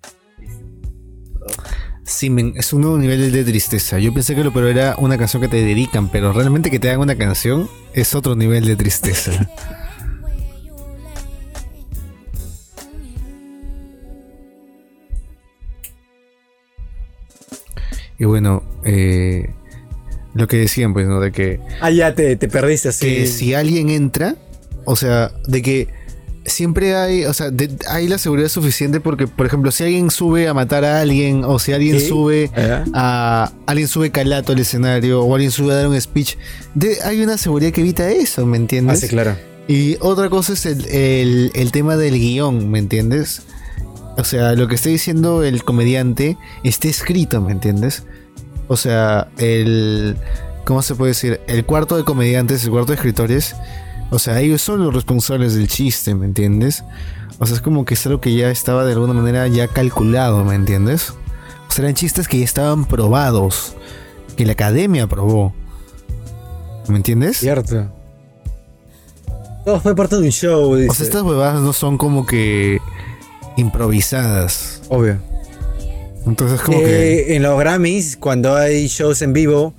[2.05, 3.97] Sí, men, es un nuevo nivel de tristeza.
[3.97, 6.89] Yo pensé que lo peor era una canción que te dedican, pero realmente que te
[6.89, 9.31] hagan una canción es otro nivel de tristeza.
[18.19, 19.49] y bueno, eh,
[20.33, 21.19] lo que decían, pues, ¿no?
[21.19, 23.05] De que Ah, ya te, te perdiste así.
[23.05, 24.35] que si alguien entra,
[24.85, 25.87] o sea, de que
[26.45, 30.47] siempre hay, o sea, de- hay la seguridad suficiente porque, por ejemplo, si alguien sube
[30.49, 32.07] a matar a alguien, o si alguien ¿Sí?
[32.07, 32.83] sube ¿Eh?
[32.93, 36.35] a alguien sube calato al escenario, o alguien sube a dar un speech,
[36.75, 38.99] de- hay una seguridad que evita eso, ¿me Ah, entiendes?
[38.99, 39.37] sí, claro.
[39.69, 43.43] Y otra cosa es el, el- el tema del guion, ¿me entiendes?
[44.17, 48.03] O sea, lo que está diciendo el comediante está escrito, ¿me entiendes?
[48.67, 50.17] O sea, el...
[50.65, 51.41] ¿Cómo se puede decir?
[51.47, 53.55] El cuarto de comediantes, el cuarto de escritores,
[54.11, 56.83] o sea, ellos son los responsables del chiste, ¿me entiendes?
[57.39, 60.45] O sea, es como que es algo que ya estaba de alguna manera ya calculado,
[60.45, 61.09] ¿me entiendes?
[61.67, 63.73] O sea, eran chistes que ya estaban probados,
[64.37, 65.53] que la academia probó.
[66.87, 67.37] ¿Me entiendes?
[67.37, 67.87] Cierto.
[69.65, 70.91] Todo fue parte de un show, dice.
[70.91, 72.79] O sea, estas huevadas no son como que
[73.57, 74.81] improvisadas.
[74.89, 75.17] Obvio.
[76.25, 77.19] Entonces como que...
[77.33, 79.73] Eh, En los Grammys, cuando hay shows en vivo,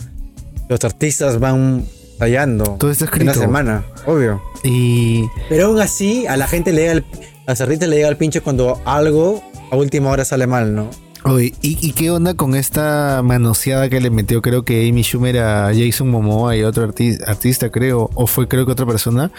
[0.69, 1.87] los artistas van
[2.19, 2.77] tallando.
[2.79, 3.33] Todo está escrito.
[3.33, 4.43] una semana, obvio.
[4.63, 5.25] Y...
[5.49, 7.05] Pero aún así, a la gente le llega el,
[7.47, 10.91] a los artistas le llega el pinche cuando algo a última hora sale mal, ¿no?
[11.25, 15.39] Oye, ¿y, y qué onda con esta manoseada que le metió creo que Amy Schumer
[15.39, 19.31] a Jason Momoa y otro arti- artista creo, o fue creo que otra persona?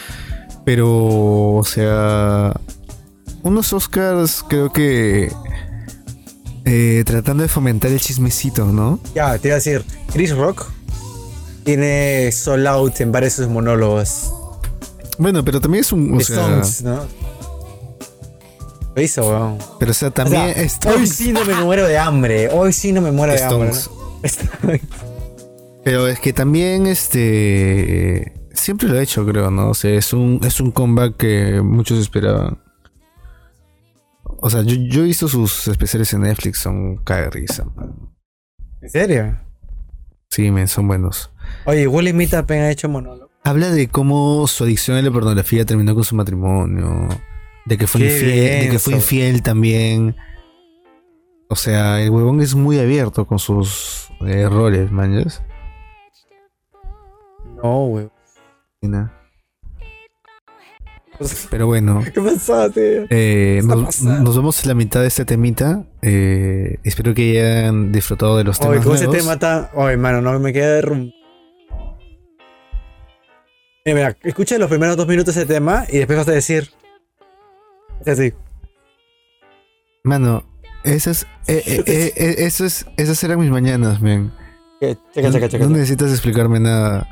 [0.63, 0.87] Pero,
[1.53, 2.53] o sea,
[3.45, 5.31] unos Oscars creo que
[6.65, 8.99] eh, tratando de fomentar el chismecito, ¿no?
[9.13, 10.65] Ya, te iba a decir, Chris Rock
[11.63, 14.31] tiene sold out en varios de sus monólogos.
[15.17, 16.13] Bueno, pero también es un...
[16.15, 17.05] O sea, Stones, ¿no?
[18.95, 19.57] Lo hizo, weón.
[19.79, 22.49] pero o sea, O también sea, Stones- Hoy sí no me muero de hambre.
[22.51, 23.89] Hoy sí no me muero de Stones.
[24.61, 24.81] hambre.
[24.83, 25.05] ¿no?
[25.83, 29.69] Pero es que también este siempre lo ha hecho, creo, ¿no?
[29.69, 32.57] O sea, es un es un comeback que muchos esperaban.
[34.37, 36.95] O sea, yo, yo he visto sus especiales en Netflix, son
[37.75, 38.09] man.
[38.81, 39.39] ¿En serio?
[40.29, 41.31] Sí, men, son buenos.
[41.65, 43.31] Oye, Will Smith apenas ha hecho monólogo.
[43.43, 47.07] Habla de cómo su adicción a la pornografía terminó con su matrimonio.
[47.65, 50.15] De que fue Qué infiel, de que fue infiel también.
[51.47, 55.41] O sea, el huevón es muy abierto con sus eh, roles, manches.
[57.63, 58.09] No, güey.
[61.49, 63.05] Pero bueno, ¿Qué pasó, tío?
[63.09, 65.85] eh, está nos, vemos en la mitad de este temita.
[66.01, 69.23] Eh, espero que hayan disfrutado de los Oye, temas con ese nuevos.
[69.23, 69.69] tema tan.
[69.73, 71.11] Oye, mano, no me queda de rum.
[73.85, 76.69] Mira, mira, escucha los primeros dos minutos de ese tema y después vas a decir.
[78.01, 78.33] Es así.
[80.03, 80.43] Mano,
[80.83, 84.33] esas, eh, eh, eh, eh, eso es, esas eran mis mañanas, man.
[84.81, 85.63] Checa, no, checa, checa.
[85.65, 87.07] no necesitas explicarme nada.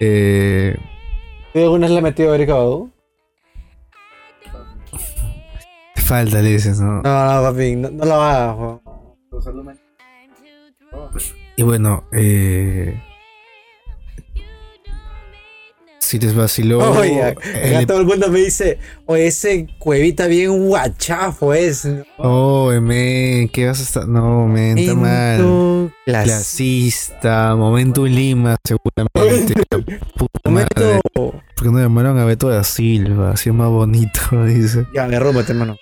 [0.00, 0.76] Eh,
[1.52, 2.90] ¿Tú alguna vez le has metido a Erika Badu?
[6.04, 7.02] Falta, le dices, ¿no?
[7.02, 8.80] No, no, papi, no, no lo hagas.
[11.56, 13.00] Y bueno, eh,
[16.00, 16.78] si les vaciló.
[16.98, 21.88] Oye, el todo el mundo me dice, oye, ese cuevita bien guachafo es.
[22.18, 24.06] Oh, men, ¿qué vas a estar?
[24.08, 25.90] No, men, está mal.
[26.06, 29.54] Clas- Clasista, Momento Lima, seguramente.
[30.16, 30.50] Puta.
[30.50, 31.00] Momento.
[31.14, 33.30] ¿Por qué no llamaron a Beto da Silva?
[33.30, 34.86] Así es más bonito, dice.
[34.94, 35.76] Ya, derrúmbate, hermano.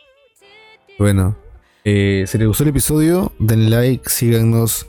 [0.99, 1.37] Bueno,
[1.85, 4.89] eh, si les gustó el episodio, denle like, síganos.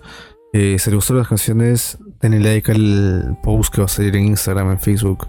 [0.54, 4.26] Eh, si les gustaron las canciones, denle like al post que va a salir en
[4.26, 5.28] Instagram, en Facebook.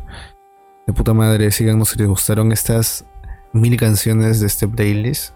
[0.86, 3.06] De puta madre, síganos si les gustaron estas
[3.55, 5.32] mil canciones de este playlist.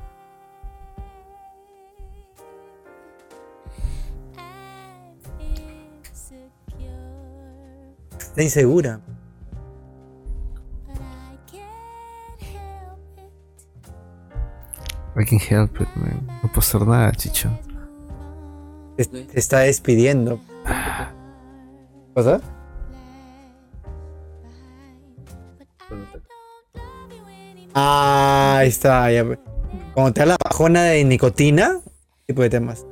[8.19, 9.01] Está insegura.
[15.19, 16.27] I can help it, man.
[16.43, 17.51] No puedo hacer nada, chicho.
[18.97, 20.39] Te, te está despidiendo.
[22.15, 22.41] ¿Cosa?
[27.75, 29.11] Ah, ahí está.
[29.11, 29.25] Ya.
[29.95, 31.81] Cuando te da la bajona de nicotina,
[32.27, 32.87] tipo de temas.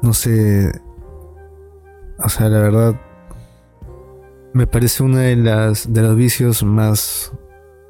[0.00, 0.72] No sé.
[2.18, 3.00] O sea, la verdad.
[4.54, 7.32] Me parece uno de las de los vicios más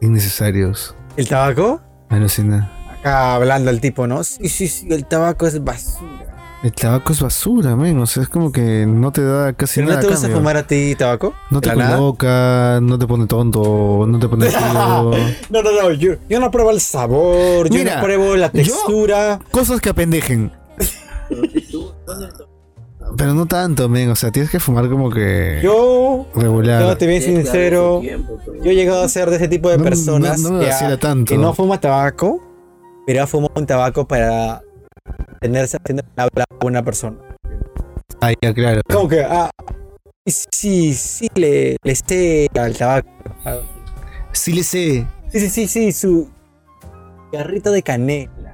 [0.01, 0.97] innecesarios.
[1.17, 1.81] ¿El tabaco?
[2.13, 2.71] Alucina.
[3.01, 4.23] Acá hablando el tipo, ¿no?
[4.23, 6.29] Sí, sí, sí, el tabaco es basura.
[6.63, 7.99] El tabaco es basura, men.
[7.99, 10.01] O sea, es como que no te da casi ¿Pero no nada.
[10.03, 10.39] te a gusta cambio.
[10.39, 11.35] fumar a ti tabaco?
[11.51, 11.97] No te ¿De la nada?
[11.99, 14.49] coloca, no te pone tonto, no te pone.
[15.51, 19.41] No, no, no, yo, yo no pruebo el sabor, yo no pruebo la yo- textura.
[19.51, 20.53] Cosas que apendejen.
[23.17, 24.11] Pero no tanto, men.
[24.11, 26.83] O sea, tienes que fumar como que Yo, regular.
[26.83, 29.85] no te bien sincero, tiempo, yo he llegado a ser de ese tipo de No-
[29.85, 31.29] personas no- no me que, tanto.
[31.33, 32.41] que no fuma tabaco,
[33.07, 34.63] pero fuma un tabaco para
[35.41, 37.17] tenerse haciendo hablar a una persona.
[38.21, 38.81] Ah, ya, claro.
[38.89, 39.51] Como que, ah,
[40.27, 43.09] sí, sí, sí, le, le sé al tabaco.
[44.33, 45.07] Sí le sé.
[45.33, 46.29] Sí, sí, sí, sí, su
[47.33, 48.52] garrito de canela.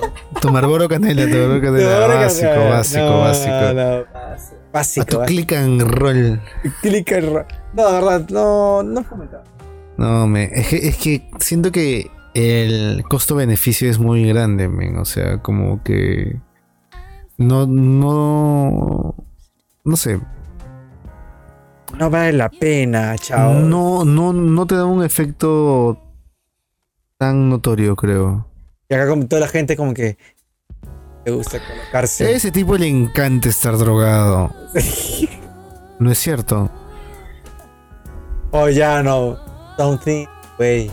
[0.40, 2.06] Tu Marlboro Canela, tu Marlboro Canela.
[2.16, 3.52] Básico, no, básico, básico.
[3.74, 4.52] no, Pasa.
[4.54, 5.26] A Básico, tu básico.
[5.26, 6.40] click and roll.
[6.82, 9.44] Clic en ra- No, de verdad, no, no fomentaba.
[9.96, 14.98] No, me, es, que, es que siento que el costo-beneficio es muy grande, men.
[14.98, 16.36] O sea, como que.
[17.38, 19.14] No, no.
[19.84, 20.20] No sé.
[21.98, 23.54] No vale la pena, chao.
[23.54, 25.98] No, no, no te da un efecto
[27.16, 28.46] tan notorio, creo.
[28.88, 30.16] Y acá como toda la gente como que
[31.24, 32.26] le gusta colocarse.
[32.26, 34.52] A ese tipo le encanta estar drogado.
[35.98, 36.70] ¿No es cierto?
[38.52, 39.38] oh, ya no.
[39.76, 40.26] Something,
[40.58, 40.90] wey.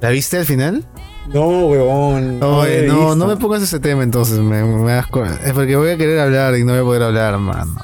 [0.00, 0.84] ¿La viste al final?
[1.32, 2.42] No, huevón.
[2.42, 5.76] Oye, he no, no me pongas ese tema entonces, me, me das cu- Es porque
[5.76, 7.76] voy a querer hablar y no voy a poder hablar, mano.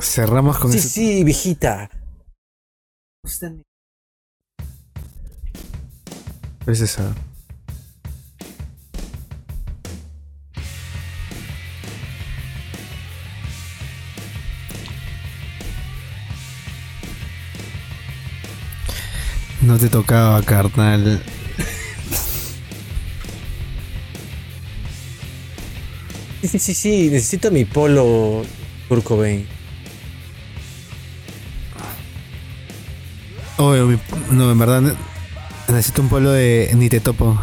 [0.00, 1.90] Cerramos con Sí, ese sí, viejita.
[3.24, 3.62] ¿Cuál
[6.66, 7.14] es esa?
[19.60, 21.22] No te tocaba, carnal.
[26.40, 27.10] Sí, sí, sí, sí.
[27.10, 28.42] Necesito mi polo
[28.88, 29.61] turco, ven.
[34.30, 34.94] No, en verdad ne-
[35.68, 37.40] necesito un polo de Ni te topo.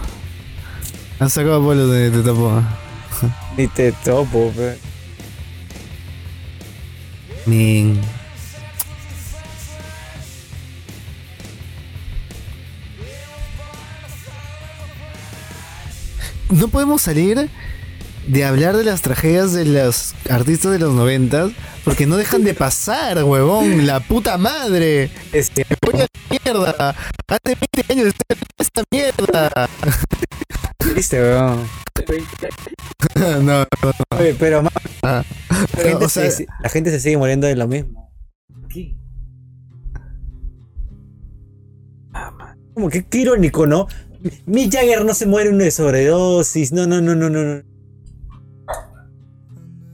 [1.19, 2.61] Han sacado polo de Ni te topo.
[3.57, 4.51] Ni te topo.
[7.45, 7.97] Ni.
[16.49, 17.49] No podemos salir
[18.27, 21.51] de hablar de las tragedias de los artistas de los noventas
[21.83, 25.09] porque no dejan de pasar, huevón, la puta madre.
[25.33, 26.95] Este, la mierda.
[27.27, 29.69] Hace 20 años en esta mierda.
[30.77, 31.67] triste, weón.
[33.15, 33.65] no, no,
[34.17, 34.63] Oye, pero
[35.01, 35.23] Ah.
[35.49, 38.11] la, Pero, gente o sea, se, la gente se sigue muriendo de lo mismo.
[38.69, 38.95] ¿Qué?
[42.73, 43.87] Como que qué irónico, ¿no?
[44.45, 46.71] Mick Jagger no se muere de sobredosis.
[46.71, 47.43] No, no, no, no, no.
[47.43, 47.68] no.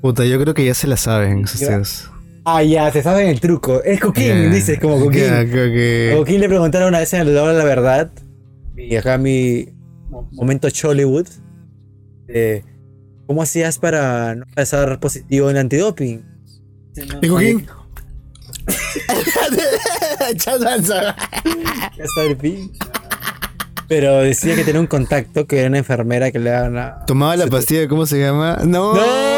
[0.06, 2.12] Puta, yo creo que ya se la saben tíos.
[2.44, 3.82] Ah, ya, se saben el truco.
[3.84, 4.50] Es Coquín, Ya.
[4.52, 5.34] dices, como Coquín.
[5.34, 6.14] A que.
[6.16, 8.12] Coquín le preguntaron una vez en el la verdad.
[8.78, 9.68] Y acá mi
[10.34, 11.26] momento Chollywood.
[12.28, 12.64] eh,
[13.26, 16.24] ¿Cómo hacías para no pasar positivo en antidoping?
[17.24, 17.66] ¿Y Coquín?
[20.38, 21.16] Chanza.
[21.98, 22.72] Ya está el pin.
[23.88, 27.06] Pero decía que tenía un contacto que era una enfermera que le daban a.
[27.06, 28.60] Tomaba la pastilla, ¿cómo se llama?
[28.66, 28.94] ¡No!
[28.94, 29.35] ¡No!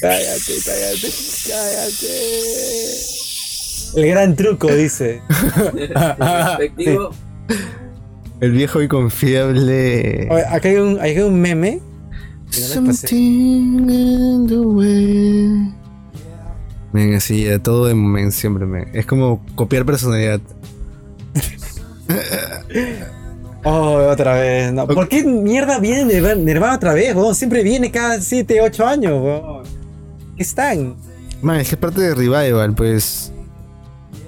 [0.00, 1.08] Cállate, cállate,
[1.48, 2.12] cállate.
[3.94, 5.22] El gran truco, dice.
[6.18, 7.10] Respectivo.
[8.40, 10.28] El viejo y confiable.
[10.30, 11.80] Oye, acá hay un, hay un meme.
[12.50, 15.72] Something in the way.
[16.92, 18.88] Ven, así, a todo de momento siempre me.
[18.92, 20.40] Es como copiar personalidad.
[23.64, 24.72] Oh, otra vez.
[24.72, 24.86] No.
[24.88, 27.34] ¿Por qué mierda viene Nirvana, Nirvana otra vez, weón?
[27.34, 29.62] Siempre viene cada 7, 8 años, weón.
[30.36, 30.96] ¿Qué están?
[31.42, 33.32] Man, es que es parte de Revival, pues.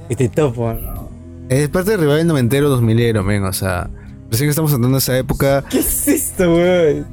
[0.09, 0.81] Este top, weón.
[1.49, 3.45] Es parte de Revival noventero, dos milero, men.
[3.45, 3.91] O sea,
[4.31, 5.65] recién que estamos andando esa época.
[5.69, 7.07] ¿Qué es esto, weón?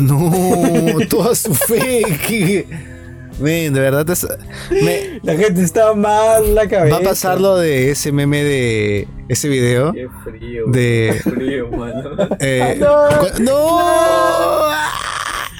[0.00, 2.02] No, toda su fe.
[2.26, 2.93] que-
[3.40, 4.26] Men, de verdad es-
[4.70, 6.96] me- La gente está mal la cabeza.
[6.96, 9.92] va a pasar lo de ese meme de ese video.
[9.92, 10.66] Qué frío.
[10.68, 12.10] De- Qué frío, mano.
[12.40, 13.18] eh, No.
[13.18, 13.78] cu- ¡No!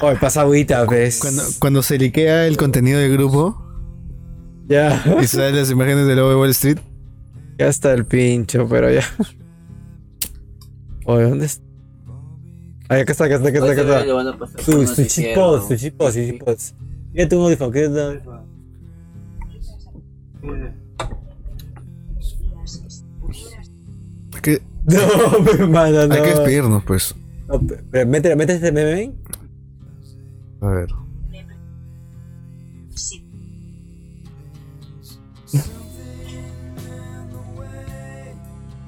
[0.02, 1.18] Oye, pasa agüita, ves.
[1.20, 3.60] Cuando, cuando se liquea el contenido del grupo
[4.68, 5.02] Ya.
[5.20, 6.78] y salen las imágenes del lobo de Wall Street.
[7.58, 9.02] Ya está el pincho, pero ya.
[11.06, 11.64] Oye, ¿dónde está?
[12.88, 14.62] Ay, acá está, acá está, acá está, acá está.
[14.62, 16.74] Su, chipos, su chipos, su chipos.
[17.14, 18.44] Quédate un audífono, quédate un audífono.
[24.42, 26.14] Que, No, me manda, no.
[26.14, 27.14] Hay que despedirnos, pues.
[27.48, 29.14] No, pe- pero mete, mete este meme ahí.
[30.60, 30.88] A ver.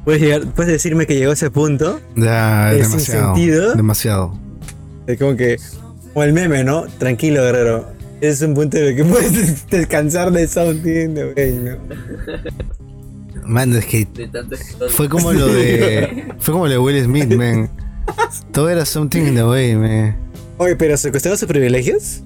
[0.04, 2.00] ¿Puedes, llegar, ¿Puedes decirme que llegó a ese punto?
[2.14, 3.34] Ya, ¿Es es sin demasiado.
[3.34, 3.74] sentido?
[3.74, 4.38] Demasiado.
[5.08, 5.56] Es como que,
[6.12, 6.84] como el meme, ¿no?
[6.98, 7.95] Tranquilo, guerrero.
[8.20, 11.76] Es un punto en el que puedes descansar de something, de güey, ¿no?
[13.44, 14.06] Man, es que
[14.88, 16.24] fue como lo de.
[16.38, 17.70] Fue como lo de Will Smith, man.
[18.52, 20.16] Todo era something in the way, man.
[20.58, 22.22] Oye, pero ¿se cuestiona sus privilegios?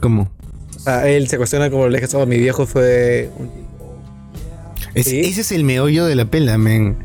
[0.00, 0.30] ¿Cómo?
[0.76, 3.98] O sea, él se cuestiona como le oh, mi viejo fue un tipo.
[4.94, 5.20] Es- ¿Sí?
[5.20, 6.96] Ese es el meollo de la pela, man.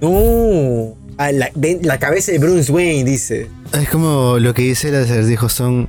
[0.00, 0.96] No.
[1.18, 3.48] Ah, la, de- la cabeza de Bruce Wayne, dice.
[3.72, 5.86] Es como lo que dice el acertijo, son.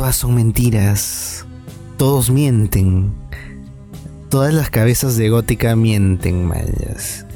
[0.00, 1.44] Todas son mentiras.
[1.98, 3.12] Todos mienten.
[4.30, 7.26] Todas las cabezas de gótica mienten, mayas.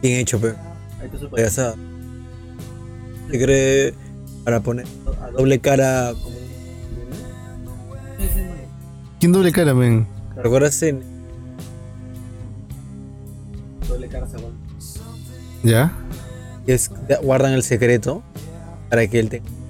[0.00, 0.56] Bien hecho, pero.
[0.98, 1.74] Ahí está su Ya está.
[3.30, 3.94] Se cree
[4.42, 4.86] para poner
[5.20, 6.34] a doble cara como.
[9.20, 10.08] ¿Quién doble cara, man?
[10.36, 11.02] ¿Recuerdas en
[13.86, 14.38] doble cara se.
[15.62, 15.92] ¿Ya?
[16.64, 16.90] que es,
[17.22, 18.22] guardan el secreto
[18.88, 19.61] para que él tenga.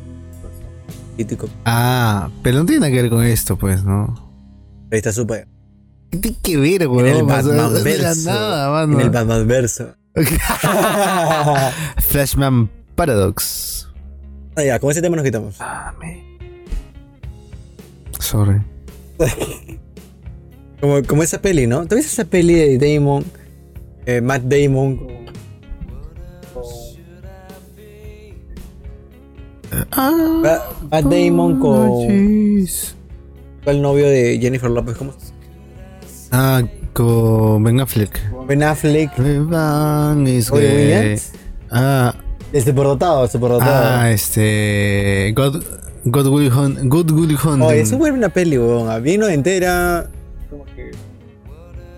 [1.65, 4.15] Ah, pero no tiene nada que ver con esto, pues, ¿no?
[4.91, 5.49] Ahí está súper.
[6.11, 7.11] ¿Qué tiene que ver, güey?
[7.11, 8.31] En el Batman verso.
[8.31, 8.99] nada, mano.
[8.99, 9.95] En el Batman verso.
[11.99, 13.89] Flashman Paradox.
[14.57, 15.57] Ah, ya, con ese tema nos quitamos.
[15.61, 16.23] Ah, me.
[18.19, 18.61] Sorry.
[20.81, 21.87] Como, como esa peli, ¿no?
[21.87, 23.25] ¿Tú viste esa peli de Damon?
[24.05, 25.22] Eh, Matt Damon
[29.93, 30.13] Ah,
[30.43, 32.95] Matt Matt Damon con, jeez.
[33.65, 34.97] con el novio de Jennifer Lopez.
[34.97, 35.13] ¿Cómo?
[35.13, 35.33] se
[36.31, 36.63] Ah,
[36.93, 38.21] con Ben Affleck.
[38.47, 39.11] Ben Affleck.
[39.49, 40.51] Van is.
[40.51, 41.33] Williams.
[41.71, 42.15] Ah,
[42.53, 43.99] El superdotado, el superdotado.
[44.01, 45.33] ah, este.
[45.37, 45.63] God,
[46.05, 46.79] God Will Hunt.
[46.85, 47.63] Good Will Hunting.
[47.63, 49.03] Oye, eso fue una peli, weón.
[49.03, 50.11] Bien entera.
[50.51, 50.91] Como que.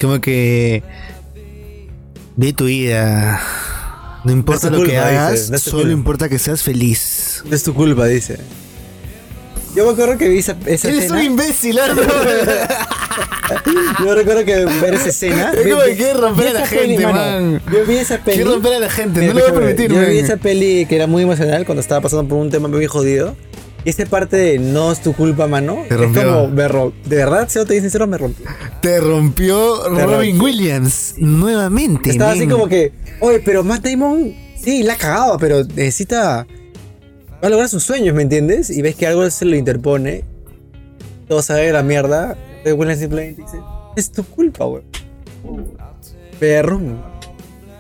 [0.01, 0.83] Como que.
[2.37, 3.41] Ve tu vida.
[4.25, 5.99] No importa No es lo que hagas, dices, no es tu solo culpa.
[5.99, 7.14] importa que seas feliz.
[7.45, 8.39] No es tu culpa, dice.
[9.75, 11.19] Yo me acuerdo que vi esa, esa Eres escena.
[11.21, 12.09] un imbécil, Álvaro.
[14.05, 15.53] Yo recuerdo que ver esa escena.
[15.53, 17.19] Es como que quiere romper a la peli, gente, mano.
[17.51, 17.63] man.
[17.73, 18.37] Yo vi esa peli.
[18.37, 20.11] Quiero romper a la gente, Mira, no lo voy a permitir, Yo man.
[20.11, 23.37] vi esa peli que era muy emocional cuando estaba pasando por un tema muy jodido.
[23.85, 25.85] Y esta parte de no es tu culpa, mano.
[25.89, 26.23] Te es rompió.
[26.23, 28.47] como, me de verdad, si no te dicen sincero, me rompió.
[28.81, 30.43] Te rompió Te Robin rompió.
[30.45, 32.11] Williams nuevamente.
[32.11, 36.47] Estaba así como que, oye, pero Matt Damon, sí, la ha cagado, pero necesita.
[37.45, 38.71] Va a lograr sus sueños, ¿me entiendes?
[38.71, 40.25] Y ves que algo se lo interpone.
[41.29, 42.39] Todo sabe de la mierda.
[42.57, 43.59] Entonces Williams simplemente dice,
[43.97, 44.83] es tu culpa, güey.
[46.41, 46.97] Perrum.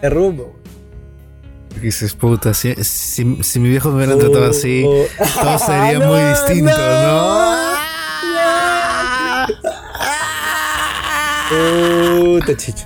[0.02, 0.40] Perrum.
[1.80, 5.06] Dices, puta, si, si, si mi viejo me hubieran tratado así, Oh.
[5.40, 7.54] todo sería No, muy distinto, no.
[11.50, 12.34] ¿no?
[12.38, 12.84] Puta chicho.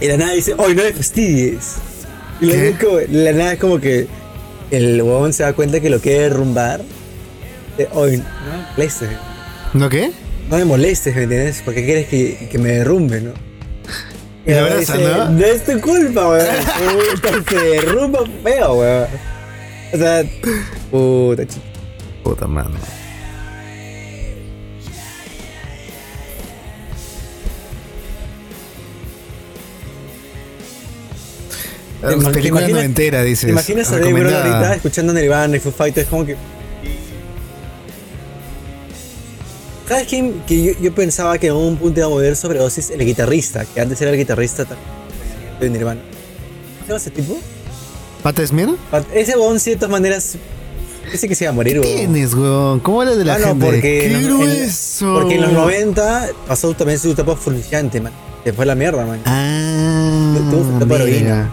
[0.00, 1.76] Y la nada dice, hoy no le fastidies.
[2.40, 4.06] Y es como- la nada es como que
[4.70, 6.80] el huevón se da cuenta que lo quiere derrumbar.
[7.76, 9.08] De, Hoy no me molestes.
[9.74, 10.10] ¿No qué?
[10.48, 11.62] No me molestes, ¿me entiendes?
[11.64, 13.32] Porque quieres que, que me derrumbe, ¿no?
[14.46, 15.28] Y la dice, ¿no?
[15.30, 16.46] No es tu culpa, weón.
[17.48, 19.06] Se derrumba feo, weón.
[19.92, 20.24] O sea,
[20.90, 21.64] puta chico.
[22.24, 22.70] Puta mano.
[32.00, 33.44] ¿Te ima- te Película imaginas- noventera, dices.
[33.46, 36.08] ¿Te imaginas a Dave Grohl ahorita escuchando Nirvana y Foo Fighters?
[36.08, 36.36] como que.
[39.88, 40.40] ¿Sabes quién?
[40.46, 43.80] Que yo, yo pensaba que en un punto iba a mover sobredosis el guitarrista, que
[43.80, 44.64] antes era el guitarrista
[45.60, 46.00] de Nirvana.
[46.00, 47.38] ¿Cómo se llama ese tipo?
[48.22, 48.70] ¿Pat Smear?
[49.12, 50.36] Ese bon, de ciertas maneras,
[51.10, 51.96] dice que se iba a morir, weón.
[51.96, 52.78] Tienes, weón.
[52.80, 53.64] ¿Cómo hablas de la Ah, no, gente?
[53.66, 55.14] porque, ¡Qué en, grueso!
[55.14, 58.12] porque en los 90 pasó también su etapa frustrante, man.
[58.44, 59.20] Se fue la mierda, man.
[59.26, 61.50] Ah, Tuvo su etapa heroína.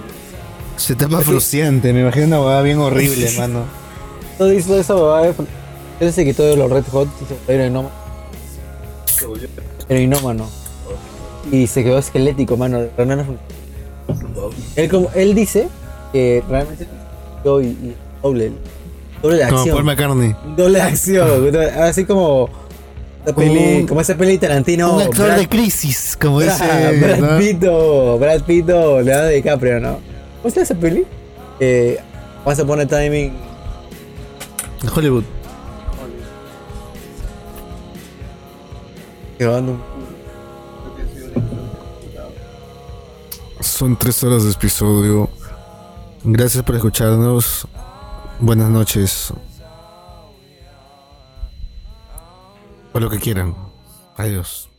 [0.77, 1.91] Su etapa frustrante.
[1.93, 3.65] Me imagino una huevada bien horrible, mano.
[4.37, 5.33] Todo hizo esa huevada.
[5.99, 7.89] Él se quitó de los Red Hot y se heroinómano.
[9.05, 9.47] Se volvió
[9.89, 10.47] heroinómano.
[11.51, 12.85] Y se quedó esquelético, mano.
[12.95, 13.25] Realmente
[14.75, 15.67] Él, como, él dice
[16.13, 16.87] que realmente
[17.43, 18.51] yo y, y doble,
[19.21, 19.75] doble de Como acción.
[19.75, 20.35] Paul McCartney.
[20.55, 21.55] Doble de acción.
[21.81, 22.49] Así como,
[23.25, 24.93] esa peli, Un- como esa peli Tarantino.
[24.95, 26.49] un actor Brad- de crisis, como Brad,
[26.91, 26.99] ese.
[26.99, 27.37] Brad ¿no?
[27.39, 29.99] Pitto, Brad Pitto, Leonardo DiCaprio, ¿no?
[30.41, 31.05] ¿Cómo se llama esa peli?
[31.59, 31.99] Eh,
[32.45, 33.33] Once Upon a Time in
[34.93, 35.23] Hollywood.
[39.39, 39.77] Llevando
[43.59, 45.29] Son tres horas de episodio.
[46.23, 47.67] Gracias por escucharnos.
[48.39, 49.31] Buenas noches.
[52.93, 53.55] O lo que quieran.
[54.15, 54.69] Adiós.